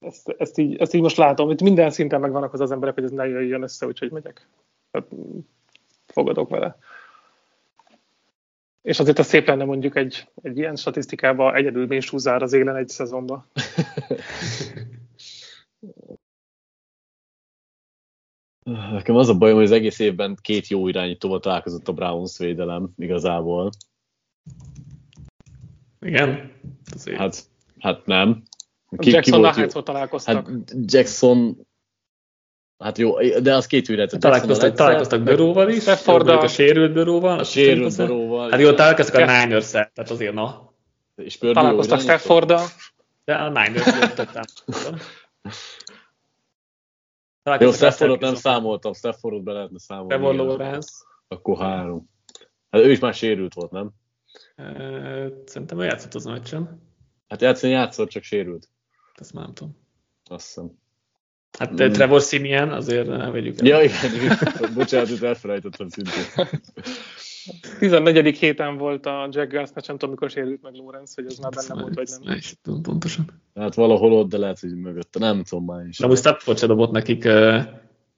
ezt, 0.01 0.35
ezt, 0.39 0.59
így, 0.59 0.77
ezt 0.77 0.95
így 0.95 1.03
most 1.03 1.17
látom, 1.17 1.47
hogy 1.47 1.61
minden 1.61 1.91
szinten 1.91 2.21
megvannak 2.21 2.53
az 2.53 2.61
az 2.61 2.71
emberek, 2.71 2.95
hogy 2.95 3.05
ez 3.05 3.11
ne 3.11 3.27
jöjjön 3.27 3.63
össze, 3.63 3.87
úgyhogy 3.87 4.11
megyek. 4.11 4.49
Tehát 4.91 5.09
fogadok 6.07 6.49
vele. 6.49 6.77
És 8.83 9.01
azért 9.01 9.19
a 9.19 9.23
szép 9.23 9.47
lenne 9.47 9.65
mondjuk 9.65 9.97
egy, 9.97 10.29
egy 10.43 10.59
ilyen 10.59 10.77
statisztikába 10.77 11.55
egyedül 11.55 11.87
Minsú 11.87 12.19
zár 12.19 12.43
az 12.43 12.53
élen 12.53 12.77
egy 12.77 12.89
szezonba. 12.89 13.47
Nekem 18.93 19.17
az 19.17 19.29
a 19.29 19.39
bajom, 19.39 19.57
hogy 19.57 19.65
az 19.65 19.71
egész 19.71 19.99
évben 19.99 20.37
két 20.41 20.69
jó 20.69 20.89
irányítóval 20.89 21.41
találkozott 21.41 21.89
a 21.89 21.93
Browns 21.93 22.39
védelem 22.39 22.93
igazából. 22.97 23.71
Igen? 26.01 26.53
Hát, 27.17 27.45
hát 27.79 28.07
nem. 28.07 28.43
Ki, 28.99 29.11
Jackson 29.11 29.45
hányszor 29.45 29.83
találkoztak? 29.83 30.35
Hát 30.35 30.73
Jackson 30.85 31.67
Hát 32.79 32.99
jó, 32.99 33.21
de 33.41 33.55
az 33.55 33.67
két 33.67 33.89
ügylet. 33.89 34.19
Találkoztak, 34.19 34.75
találkoztak 34.75 35.23
Böróval 35.23 35.69
is, 35.69 35.87
a 35.87 36.49
sérült 36.49 36.93
Böróval. 36.93 37.39
A 37.39 37.45
sérült 37.45 37.97
Böróval. 37.97 38.51
Hát 38.51 38.61
jó, 38.61 38.73
találkoztak 38.73 39.29
a 39.29 39.45
niners 39.45 39.71
tehát 39.71 40.11
azért 40.11 40.35
na. 40.35 40.73
És 41.17 41.39
találkoztak 41.39 42.01
Stafforddal. 42.01 42.67
De 43.25 43.35
a 43.35 43.49
Niners 43.49 44.13
tettem. 44.15 44.43
Jó, 47.59 47.73
Staffordot 47.73 48.21
nem 48.21 48.35
számoltam, 48.35 48.93
Staffordot 48.93 49.43
be 49.43 49.53
lehetne 49.53 49.79
számolni. 49.79 50.09
Trevor 50.09 50.35
Lawrence. 50.35 50.91
Akkor 51.29 51.59
három. 51.59 52.11
Hát 52.71 52.83
ő 52.83 52.91
is 52.91 52.99
már 52.99 53.15
sérült 53.15 53.55
volt, 53.55 53.71
nem? 53.71 53.91
Szerintem 55.45 55.81
ő 55.81 55.85
játszott 55.85 56.15
az 56.15 56.25
meccsen. 56.25 56.89
Hát 57.29 57.41
játszani 57.41 57.73
játszott, 57.73 58.09
csak 58.09 58.23
sérült. 58.23 58.69
Ezt 59.21 59.33
már 59.33 59.45
nem 59.45 59.55
tudom. 59.55 59.77
Azt 60.25 60.47
hiszem. 60.47 60.71
Hát 61.59 61.73
mm. 61.73 61.93
Trevor 61.93 62.21
Simeon, 62.21 62.73
azért 62.73 63.07
nem 63.07 63.33
vegyük 63.33 63.61
el. 63.61 63.67
Ja, 63.67 63.83
igen, 63.83 64.39
bocsánat, 64.75 65.09
itt 65.09 65.23
elfelejtettem 65.23 65.89
szintén. 65.89 66.23
14. 67.79 68.39
héten 68.39 68.77
volt 68.77 69.07
a 69.07 69.29
Jack 69.31 69.53
Gas, 69.53 69.71
nem 69.73 69.83
tudom, 69.83 70.11
mikor 70.11 70.31
sérült 70.31 70.63
meg 70.63 70.75
Lorenz, 70.75 71.15
hogy 71.15 71.27
ez 71.27 71.37
már 71.39 71.51
benne 71.51 71.83
volt, 71.83 71.95
vagy 71.95 72.09
nem. 72.09 72.21
Nem 72.23 72.37
is 72.37 72.55
tudom 72.63 72.83
pontosan. 72.83 73.43
Hát 73.55 73.75
valahol 73.75 74.13
ott, 74.13 74.29
de 74.29 74.39
lehet, 74.39 74.61
hogy 74.61 74.75
mögötte, 74.75 75.19
nem 75.19 75.45
tudom 75.45 75.65
már 75.65 75.87
is. 75.87 75.99
Na 75.99 76.07
most 76.07 76.21
Stafford 76.21 76.59
se 76.59 76.67
dobott 76.67 76.91
nekik 76.91 77.25
uh, 77.25 77.61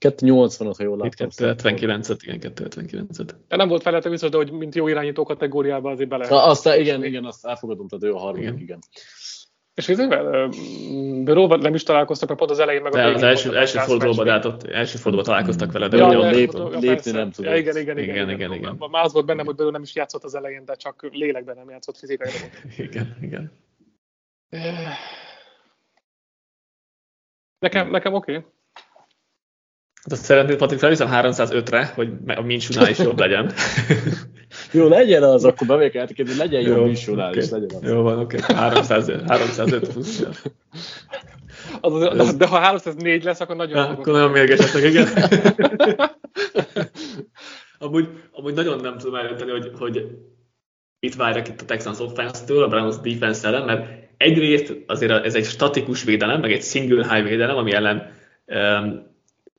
280-ot, 0.00 0.74
ha 0.76 0.82
jól 0.82 0.96
láttam. 0.96 1.28
279-et, 1.30 2.18
igen, 2.20 2.52
279-et. 2.54 3.30
De 3.48 3.56
nem 3.56 3.68
volt 3.68 3.82
felelte 3.82 4.08
biztos, 4.08 4.30
de 4.30 4.36
hogy 4.36 4.50
mint 4.50 4.74
jó 4.74 4.88
irányító 4.88 5.24
kategóriában 5.24 5.92
azért 5.92 6.08
bele. 6.08 6.26
Azt, 6.28 6.66
igen, 6.66 7.04
igen, 7.04 7.24
azt 7.24 7.46
elfogadom, 7.46 7.88
tehát 7.88 8.04
ő 8.04 8.12
a 8.12 8.18
harmadik, 8.18 8.44
igen. 8.44 8.60
igen. 8.60 8.78
És 9.74 9.88
izével, 9.88 10.48
Bőróval 11.24 11.58
nem 11.58 11.74
is 11.74 11.82
találkoztak, 11.82 12.28
mert 12.28 12.40
pont 12.40 12.50
az 12.50 12.58
elején 12.58 12.82
meg 12.82 12.94
a 12.94 13.12
az 13.12 13.22
első, 13.22 13.56
első 13.56 13.78
fordulóban, 13.78 14.24
de 14.24 14.30
hát 14.30 14.44
ott 14.44 14.62
első 14.62 14.96
fordulóban 14.96 15.32
találkoztak 15.32 15.72
vele, 15.72 15.88
de 15.88 15.96
ja, 15.96 16.12
ja, 16.12 16.30
lép, 16.30 16.52
lépni 16.80 17.10
nem 17.10 17.30
tudott. 17.30 17.56
Igen, 17.56 17.76
igen, 17.76 17.98
igen, 17.98 18.30
igen, 18.30 18.52
igen. 18.52 18.76
Már 18.90 19.04
az 19.04 19.12
volt 19.12 19.26
bennem, 19.26 19.46
hogy 19.46 19.54
Bőró 19.54 19.70
nem 19.70 19.82
is 19.82 19.94
játszott 19.94 20.24
az 20.24 20.34
elején, 20.34 20.64
de 20.64 20.74
csak 20.74 21.08
lélekben 21.12 21.56
nem 21.56 21.70
játszott 21.70 21.96
fizikai. 21.96 22.30
igen, 22.86 23.16
igen. 23.20 23.52
Nekem, 27.58 27.90
nekem 27.90 28.14
oké. 28.14 28.36
Okay. 28.36 28.50
Hát 30.02 30.12
azt 30.12 30.24
szeretnéd, 30.24 30.56
Patrik, 30.56 30.78
felviszem 30.78 31.08
305-re, 31.10 31.84
hogy 31.94 32.12
a 32.26 32.40
Minsúnál 32.40 32.88
is 32.88 32.98
jobb 32.98 33.18
legyen. 33.18 33.52
Jó, 34.72 34.88
legyen 34.88 35.22
az, 35.22 35.44
akkor 35.44 35.66
bevékelhetik, 35.66 36.16
hogy 36.16 36.36
legyen 36.36 36.60
jobb 36.60 36.84
Minsúnál 36.84 37.28
okay. 37.28 37.42
is, 37.42 37.50
legyen 37.50 37.70
az. 37.82 37.90
Jó 37.90 38.02
van, 38.02 38.18
oké. 38.18 38.36
Okay. 38.36 38.56
300, 38.56 39.12
305 39.26 39.88
plusz. 39.88 40.24
Az, 41.80 41.92
az, 42.18 42.34
de 42.34 42.46
ha 42.46 42.58
304 42.58 43.24
lesz, 43.24 43.40
akkor 43.40 43.56
nagyon... 43.56 43.76
Ja, 43.76 43.88
akkor 43.88 44.12
nagyon 44.12 44.30
mérgesettek, 44.30 44.84
igen. 44.84 45.08
amúgy, 47.78 48.08
amúgy 48.32 48.54
nagyon 48.54 48.80
nem 48.80 48.98
tudom 48.98 49.14
eldönteni, 49.14 49.50
hogy, 49.50 49.70
hogy 49.78 50.06
mit 51.00 51.16
várjak 51.16 51.48
itt 51.48 51.60
a 51.60 51.64
Texans 51.64 51.98
offense-től, 51.98 52.62
a 52.62 52.68
Browns 52.68 52.96
defense 52.96 53.48
ellen, 53.48 53.64
mert 53.64 53.86
egyrészt 54.16 54.76
azért 54.86 55.24
ez 55.24 55.34
egy 55.34 55.44
statikus 55.44 56.04
védelem, 56.04 56.40
meg 56.40 56.52
egy 56.52 56.62
single 56.62 57.14
high 57.14 57.28
védelem, 57.28 57.56
ami 57.56 57.72
ellen 57.72 58.12
um, 58.46 59.10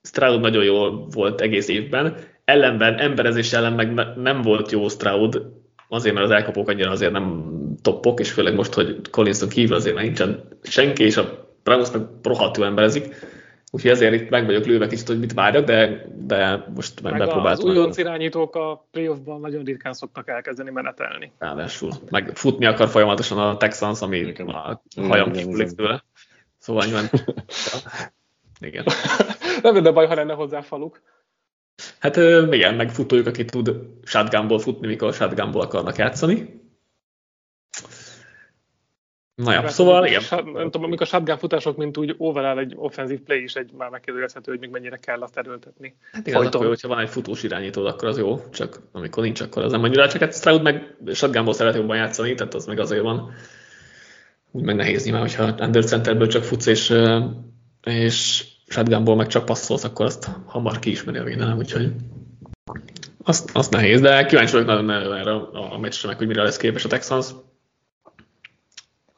Stroud 0.01 0.41
nagyon 0.41 0.63
jól 0.63 1.07
volt 1.07 1.41
egész 1.41 1.67
évben, 1.67 2.17
ellenben, 2.45 2.99
emberezés 2.99 3.53
ellen 3.53 3.73
meg 3.73 3.93
nem 4.15 4.41
volt 4.41 4.71
jó 4.71 4.87
Stroud, 4.87 5.41
azért, 5.87 6.15
mert 6.15 6.25
az 6.25 6.31
elkapók 6.31 6.69
annyira 6.69 6.91
azért 6.91 7.11
nem 7.11 7.51
toppok, 7.81 8.19
és 8.19 8.31
főleg 8.31 8.55
most, 8.55 8.73
hogy 8.73 9.09
Collinson 9.09 9.49
kívül 9.49 9.75
azért 9.75 9.95
már 9.95 10.03
nincsen 10.03 10.43
senki, 10.61 11.03
és 11.03 11.17
a 11.17 11.47
Browns 11.63 11.91
meg 11.91 12.01
rohadtul 12.23 12.65
emberezik, 12.65 13.15
Úgyhogy 13.75 13.91
ezért 13.91 14.13
itt 14.13 14.29
meg 14.29 14.45
vagyok 14.45 14.65
lőve 14.65 14.87
kicsit, 14.87 15.07
hogy 15.07 15.19
mit 15.19 15.33
várjak, 15.33 15.65
de, 15.65 16.05
de 16.15 16.65
most 16.75 17.01
meg, 17.01 17.11
meg 17.11 17.21
bepróbáltam. 17.21 17.69
Az 17.69 17.75
újonc 17.75 17.97
irányítók 17.97 18.55
a 18.55 18.87
playoffban 18.91 19.39
nagyon 19.39 19.63
ritkán 19.63 19.93
szoktak 19.93 20.29
elkezdeni 20.29 20.71
menetelni. 20.71 21.31
Ráadásul. 21.37 21.91
Meg 22.09 22.31
futni 22.35 22.65
akar 22.65 22.87
folyamatosan 22.87 23.37
a 23.37 23.57
Texans, 23.57 24.01
ami 24.01 24.17
igen. 24.17 24.47
a 24.47 24.81
hajam 24.95 25.31
kifulik 25.31 25.69
tőle. 25.69 26.03
Szóval 26.57 26.85
nyilván... 26.85 27.09
igen. 28.69 28.85
Nem 29.61 29.73
lenne 29.73 29.91
baj, 29.91 30.07
ha 30.07 30.15
lenne 30.15 30.33
hozzá 30.33 30.61
faluk. 30.61 31.01
Hát 31.99 32.15
igen, 32.51 32.75
meg 32.75 32.91
futójuk, 32.91 33.27
aki 33.27 33.45
tud 33.45 33.75
shotgunból 34.03 34.59
futni, 34.59 34.87
mikor 34.87 35.13
shotgunból 35.13 35.61
akarnak 35.61 35.97
játszani. 35.97 36.61
Na 39.35 39.53
ja, 39.53 39.67
szóval 39.67 40.05
igen. 40.05 40.21
Nem 40.31 40.63
tudom, 40.63 40.83
amikor 40.83 41.01
a 41.01 41.09
shotgun 41.09 41.37
futások, 41.37 41.77
mint 41.77 41.97
úgy 41.97 42.15
overall 42.17 42.57
egy 42.57 42.73
offenzív 42.75 43.19
play 43.19 43.43
is 43.43 43.53
egy 43.53 43.71
már 43.77 43.89
megkérdezhető, 43.89 44.51
hogy 44.51 44.59
még 44.59 44.69
mennyire 44.69 44.97
kell 44.97 45.21
azt 45.21 45.37
erőltetni. 45.37 45.95
Hát 46.11 46.27
igen, 46.27 46.45
akkor, 46.45 46.67
hogyha 46.67 46.87
van 46.87 46.99
egy 46.99 47.09
futós 47.09 47.43
irányítód, 47.43 47.85
akkor 47.85 48.07
az 48.07 48.17
jó, 48.17 48.49
csak 48.51 48.81
amikor 48.91 49.23
nincs, 49.23 49.41
akkor 49.41 49.63
az 49.63 49.71
nem 49.71 49.83
annyira. 49.83 50.07
Csak 50.07 50.21
hát 50.21 50.33
Stroud 50.33 50.61
meg 50.61 50.95
shotgunból 51.13 51.53
szeret 51.53 51.75
jobban 51.75 51.97
játszani, 51.97 52.33
tehát 52.33 52.53
az 52.53 52.65
meg 52.65 52.79
azért 52.79 53.01
van. 53.01 53.31
Úgy 54.51 54.63
meg 54.63 54.75
nehéz 54.75 55.03
nyilván, 55.03 55.21
hogyha 55.21 55.55
under 55.59 55.85
centerből 55.85 56.27
csak 56.27 56.43
futsz 56.43 56.65
és, 56.65 56.93
és 57.83 58.45
shotgunból 58.73 59.15
meg 59.15 59.27
csak 59.27 59.45
passzolsz, 59.45 59.83
akkor 59.83 60.05
azt 60.05 60.29
hamar 60.45 60.79
kiismeri 60.79 61.17
a 61.17 61.23
védelem, 61.23 61.57
úgyhogy 61.57 61.91
azt, 63.23 63.49
azt 63.53 63.71
nehéz, 63.71 64.01
de 64.01 64.25
kíváncsi 64.25 64.51
vagyok 64.51 64.67
nagyon 64.67 64.89
erre 64.89 65.33
a 65.51 65.77
meccsre, 65.77 66.07
meg 66.07 66.17
hogy 66.17 66.27
mire 66.27 66.43
lesz 66.43 66.57
képes 66.57 66.85
a 66.85 66.87
Texans 66.87 67.27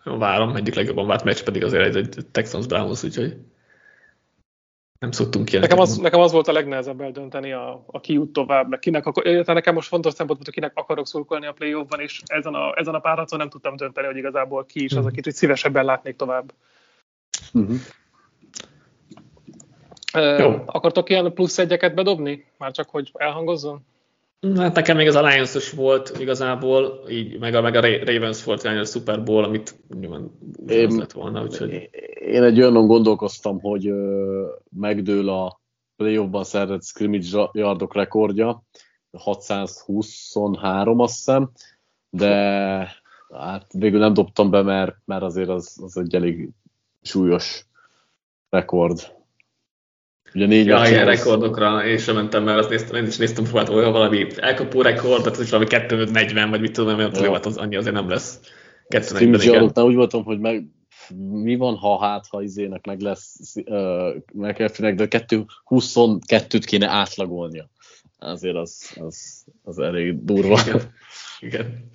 várom, 0.03 0.55
egyik 0.55 0.75
legjobban 0.75 1.07
várt 1.07 1.23
meccs 1.23 1.43
pedig 1.43 1.63
azért 1.63 1.95
egy, 1.95 1.95
egy 1.95 2.25
Texans 2.31 2.65
Browns, 2.65 3.03
úgyhogy 3.03 3.37
nem 4.99 5.11
szoktunk 5.11 5.49
ilyen. 5.49 5.61
Nekem 5.61 5.79
az, 5.79 5.97
nekem 5.97 6.19
az 6.19 6.31
volt 6.31 6.47
a 6.47 6.51
legnehezebb 6.51 7.01
eldönteni 7.01 7.51
a, 7.51 7.83
a 7.87 7.99
kiút 7.99 8.33
tovább, 8.33 8.69
meg 8.69 8.79
kinek, 8.79 9.05
akkor, 9.05 9.23
nekem 9.45 9.73
most 9.73 9.87
fontos 9.87 10.13
szempont 10.13 10.37
volt, 10.37 10.45
hogy 10.45 10.53
kinek 10.53 10.71
akarok 10.75 11.07
szurkolni 11.07 11.45
a 11.45 11.51
playoffban, 11.51 11.99
és 11.99 12.21
ezen 12.25 12.53
a, 12.53 12.73
ezen 12.75 12.93
a 12.93 12.99
párharcon 12.99 13.39
nem 13.39 13.49
tudtam 13.49 13.75
dönteni, 13.75 14.07
hogy 14.07 14.17
igazából 14.17 14.65
ki 14.65 14.83
is 14.83 14.91
az, 14.91 14.97
mhm. 14.97 15.07
akit 15.07 15.23
hogy 15.23 15.33
szívesebben 15.33 15.85
látnék 15.85 16.15
tovább. 16.15 16.53
Uh-huh. 17.53 17.75
Jó. 20.15 20.61
Akartok 20.65 21.09
ilyen 21.09 21.33
plusz 21.33 21.57
egyeket 21.57 21.95
bedobni? 21.95 22.45
Már 22.57 22.71
csak, 22.71 22.89
hogy 22.89 23.11
elhangozzon? 23.13 23.85
Hát 24.55 24.75
nekem 24.75 24.97
még 24.97 25.07
az 25.07 25.15
alliance 25.15 25.59
volt 25.75 26.15
igazából, 26.19 27.03
így 27.09 27.39
meg 27.39 27.55
a, 27.55 27.61
meg 27.61 27.75
a 27.75 27.81
Ravens 27.81 28.43
volt 28.43 28.63
a 28.63 28.85
Super 28.85 29.23
Bowl, 29.23 29.43
amit 29.43 29.75
nyilván 29.99 30.31
én, 30.67 30.95
lett 30.97 31.11
volna, 31.11 31.43
úgyhogy... 31.43 31.89
Én 32.25 32.43
egy 32.43 32.61
olyan 32.61 32.87
gondolkoztam, 32.87 33.59
hogy 33.59 33.87
ö, 33.87 34.45
megdől 34.79 35.29
a 35.29 35.59
playoffban 35.95 36.43
szerzett 36.43 36.83
scrimmage 36.83 37.49
yardok 37.51 37.95
rekordja, 37.95 38.63
623 39.17 40.99
azt 40.99 41.15
hiszem, 41.15 41.51
de 42.09 42.33
hát 43.33 43.65
végül 43.73 43.99
nem 43.99 44.13
dobtam 44.13 44.49
be, 44.49 44.61
mert, 44.61 44.95
mert 45.05 45.23
azért 45.23 45.49
az, 45.49 45.79
az 45.81 45.97
egy 45.97 46.15
elég 46.15 46.49
súlyos 47.01 47.65
rekord. 48.49 49.13
Ugye 50.35 50.45
négy 50.45 50.65
ja, 50.65 50.87
ilyen 50.87 51.05
rekordokra 51.05 51.85
én 51.85 51.97
sem 51.97 52.15
mentem, 52.15 52.43
mert 52.43 52.59
azt 52.59 52.69
néztem, 52.69 52.95
én 52.95 53.07
is 53.07 53.17
néztem, 53.17 53.43
próbáltam 53.43 53.75
olyan 53.75 53.91
valami 53.91 54.27
elkapó 54.35 54.81
rekord, 54.81 55.21
tehát 55.21 55.37
hogy 55.37 55.49
valami 55.49 55.69
240 55.69 56.49
vagy 56.49 56.61
mit 56.61 56.71
tudom, 56.71 56.97
mert 56.97 57.19
ja. 57.19 57.31
az 57.31 57.57
annyi 57.57 57.75
azért 57.75 57.93
nem 57.95 58.09
lesz. 58.09 58.39
240 58.87 59.85
úgy 59.85 59.95
voltam, 59.95 60.23
hogy 60.23 60.39
meg, 60.39 60.65
mi 61.17 61.55
van, 61.55 61.75
ha 61.75 61.99
hát, 61.99 62.25
ha 62.29 62.41
izének 62.41 62.85
meg 62.85 62.99
lesz 62.99 63.53
uh, 63.65 64.15
McAfee-nek, 64.33 64.95
de 64.95 65.25
22-t 65.65 66.63
kéne 66.65 66.87
átlagolnia. 66.87 67.69
Azért 68.19 68.55
az, 68.55 68.97
az, 68.99 69.45
az 69.63 69.79
elég 69.79 70.23
durva. 70.23 70.59
Igen. 70.65 70.81
Igen. 71.39 71.89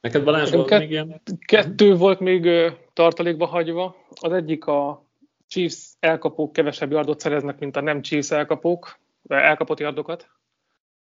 Neked 0.00 0.24
Balázs 0.24 0.50
volt 0.50 0.78
még 0.78 0.90
ilyen? 0.90 1.22
Kettő 1.46 1.94
volt 1.94 2.20
még 2.20 2.48
tartalékba 2.92 3.46
hagyva. 3.46 3.96
Az 4.20 4.32
egyik 4.32 4.64
a 4.64 5.05
Chiefs 5.48 5.94
elkapók 6.00 6.52
kevesebb 6.52 6.90
yardot 6.90 7.20
szereznek, 7.20 7.58
mint 7.58 7.76
a 7.76 7.80
nem 7.80 8.02
Chiefs 8.02 8.30
elkapók, 8.30 8.98
elkapott 9.28 9.78
yardokat. 9.78 10.28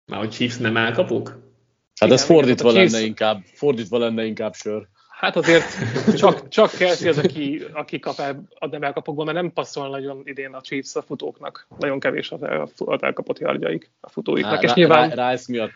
Már 0.07 0.21
hogy 0.21 0.31
Chiefs 0.31 0.57
nem 0.57 0.77
elkapók? 0.77 1.39
Hát 2.01 2.11
ez 2.11 2.25
fordítva 2.25 2.73
Chiefs... 2.73 2.93
lenne 2.93 3.05
inkább, 3.05 3.43
fordítva 3.55 3.99
lenne 3.99 4.25
inkább 4.25 4.55
sör. 4.55 4.89
Hát 5.19 5.37
azért 5.37 5.65
csak, 6.17 6.49
csak 6.49 6.71
Kelsey 6.71 7.09
az, 7.09 7.19
aki, 7.19 7.63
aki 7.73 7.99
kap 7.99 8.19
el 8.19 8.43
a 8.59 8.67
nem 8.67 8.83
elkapokból, 8.83 9.25
mert 9.25 9.37
nem 9.37 9.53
passzol 9.53 9.89
nagyon 9.89 10.23
idén 10.25 10.55
a 10.55 10.61
Chiefs 10.61 10.97
a 10.97 11.03
futóknak. 11.03 11.67
Nagyon 11.79 12.01
kevés 12.01 12.31
az, 12.31 12.41
az 12.77 13.03
elkapott 13.03 13.39
yardjaik 13.39 13.91
a 14.01 14.11
futóiknak. 14.11 14.55
Há, 14.55 14.61
és 14.61 14.73
nyilván... 14.73 15.09
Rice 15.09 15.45
miatt 15.49 15.73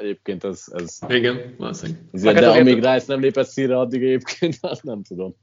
egyébként 0.00 0.44
ez... 0.44 0.64
ez... 0.72 0.98
Igen, 1.08 1.54
valószínűleg. 1.58 2.02
De, 2.10 2.32
de 2.32 2.48
amíg 2.48 2.74
Rice 2.74 3.04
nem 3.06 3.20
lépett 3.20 3.46
színre, 3.46 3.78
addig 3.78 4.02
egyébként 4.02 4.58
azt 4.72 4.82
nem 4.82 5.02
tudom. 5.02 5.36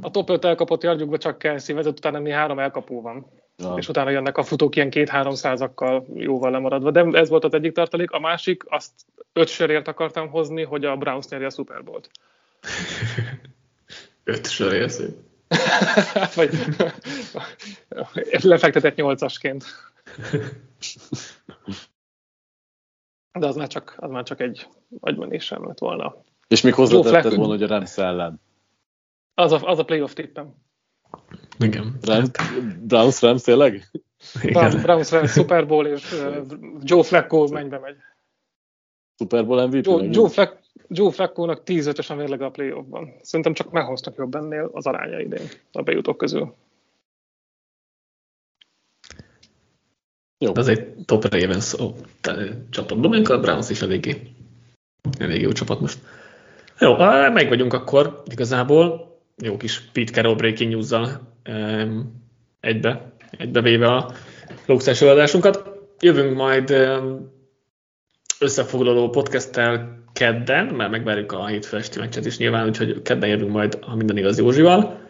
A 0.00 0.10
top 0.10 0.30
5 0.30 0.44
elkapott 0.44 0.82
yardjukba 0.82 1.18
csak 1.18 1.38
kell 1.38 1.58
vezet, 1.66 1.98
utána 1.98 2.18
mi 2.18 2.30
három 2.30 2.58
elkapó 2.58 3.00
van. 3.00 3.26
Ja. 3.56 3.74
És 3.76 3.88
utána 3.88 4.10
jönnek 4.10 4.38
a 4.38 4.42
futók 4.42 4.76
ilyen 4.76 4.90
két-három 4.90 5.34
százakkal 5.34 6.06
jóval 6.14 6.50
lemaradva. 6.50 6.90
De 6.90 7.04
ez 7.12 7.28
volt 7.28 7.44
az 7.44 7.54
egyik 7.54 7.72
tartalék. 7.72 8.10
A 8.10 8.18
másik, 8.18 8.64
azt 8.68 8.92
öt 9.32 9.48
sörért 9.48 9.88
akartam 9.88 10.28
hozni, 10.28 10.62
hogy 10.62 10.84
a 10.84 10.96
Browns 10.96 11.28
nyerje 11.28 11.46
a 11.46 11.50
Super 11.50 11.84
Bowl-t. 11.84 12.10
öt 14.24 14.50
sörért 14.50 15.00
Vagy 16.34 16.50
lefektetett 18.42 18.96
nyolcasként. 18.96 19.64
De 23.32 23.46
az 23.46 23.56
már 23.56 23.68
csak, 23.68 23.94
az 23.96 24.10
már 24.10 24.22
csak 24.22 24.40
egy 24.40 24.66
agymenésem 25.00 25.66
lett 25.66 25.78
volna. 25.78 26.24
És 26.48 26.60
még 26.60 26.74
hozzátetted 26.74 27.34
volna, 27.34 27.52
hogy 27.52 27.62
a 27.62 27.66
Rams 27.66 27.98
ellen. 27.98 28.40
Az 29.38 29.52
a, 29.52 29.60
az 29.62 29.78
a 29.78 29.84
playoff 29.84 30.12
tippem. 30.12 30.54
Igen. 31.58 31.98
Rams, 32.02 32.28
Browns 32.80 33.20
Rams 33.20 33.42
tényleg? 33.42 33.90
Igen. 34.42 34.82
Browns 34.82 35.10
Rams 35.10 35.30
Super 35.30 35.66
Bowl 35.66 35.86
és 35.86 36.12
uh, 36.12 36.46
Joe 36.82 37.02
Flacco 37.02 37.48
mennybe 37.48 37.78
megy. 37.78 37.96
Super 39.18 39.46
Bowl 39.46 39.66
MVP? 39.66 39.86
Joe, 39.86 40.08
Joe, 40.10 40.28
Fleck, 40.28 40.60
Joe 40.88 41.10
Flacco-nak 41.10 41.62
10 41.62 41.86
a 42.08 42.14
mérleg 42.14 42.42
a 42.42 42.50
playoffban. 42.50 43.12
Szerintem 43.22 43.54
csak 43.54 43.70
meghoztak 43.70 44.16
jobb 44.16 44.34
ennél 44.34 44.70
az 44.72 44.86
aránya 44.86 45.20
idén 45.20 45.48
a 45.72 45.82
bejutók 45.82 46.16
közül. 46.16 46.54
Jó. 50.38 50.52
De 50.52 50.60
az 50.60 50.68
egy 50.68 50.94
top 51.04 51.24
Ravens 51.24 51.74
csapatban, 52.70 53.10
mondjuk 53.10 53.28
a 53.28 53.40
Browns 53.40 53.70
is 53.70 53.82
eléggé, 53.82 54.22
elég 55.18 55.40
jó 55.40 55.52
csapat 55.52 55.80
most. 55.80 55.98
Jó, 56.78 56.96
meg 57.32 57.48
vagyunk 57.48 57.72
akkor 57.72 58.22
igazából. 58.30 59.15
Jó 59.42 59.56
kis 59.56 59.80
Pete 59.92 60.12
Carroll 60.12 60.34
breaking 60.34 60.72
news 60.72 61.10
egybe, 62.60 63.12
egybevéve 63.30 63.86
a 63.86 64.12
luxus 64.66 65.02
adásunkat. 65.02 65.70
Jövünk 66.00 66.36
majd 66.36 66.74
összefoglaló 68.38 69.08
podcasttel 69.10 70.02
kedden, 70.12 70.66
mert 70.66 70.90
megvárjuk 70.90 71.32
a 71.32 71.46
hétfő 71.46 71.76
esti 71.76 71.98
meccset 71.98 72.26
is 72.26 72.38
nyilván, 72.38 72.66
úgyhogy 72.66 73.02
kedden 73.02 73.28
jövünk 73.28 73.52
majd, 73.52 73.78
ha 73.80 73.96
minden 73.96 74.16
igaz 74.16 74.38
Józsival. 74.38 75.00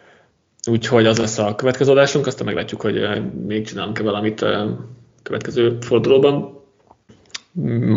Úgyhogy 0.71 1.07
az 1.07 1.19
lesz 1.19 1.39
a 1.39 1.55
következő 1.55 1.91
adásunk, 1.91 2.27
aztán 2.27 2.47
meglátjuk, 2.47 2.81
hogy 2.81 3.23
még 3.47 3.67
csinálunk-e 3.67 4.03
valamit 4.03 4.41
a 4.41 4.89
következő 5.23 5.79
fordulóban. 5.81 6.61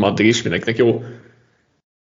Addig 0.01 0.25
is 0.25 0.41
mindenkinek 0.41 0.77
jó 0.77 1.03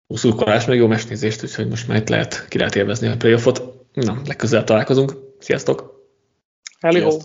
szurkolás, 0.08 0.66
meg 0.66 0.76
jó 0.76 0.86
mesnézést, 0.86 1.42
úgyhogy 1.42 1.68
most 1.68 1.88
már 1.88 1.96
itt 1.96 2.08
lehet, 2.08 2.48
ki 2.48 2.58
lehet 2.58 2.76
élvezni 2.76 3.08
a 3.08 3.16
playoffot. 3.16 3.77
Na, 3.92 4.20
legközelebb 4.26 4.66
találkozunk. 4.66 5.12
Sziasztok! 5.38 6.06
Hello! 6.80 7.18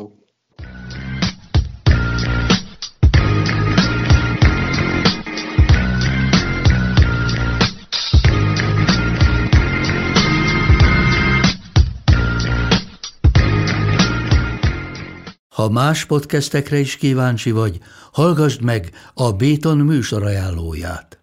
Ha 15.49 15.69
más 15.69 16.05
podcastekre 16.05 16.77
is 16.77 16.95
kíváncsi 16.95 17.51
vagy, 17.51 17.79
hallgassd 18.11 18.61
meg 18.61 18.89
a 19.13 19.31
Béton 19.31 19.77
műsor 19.77 20.23
ajánlóját. 20.23 21.22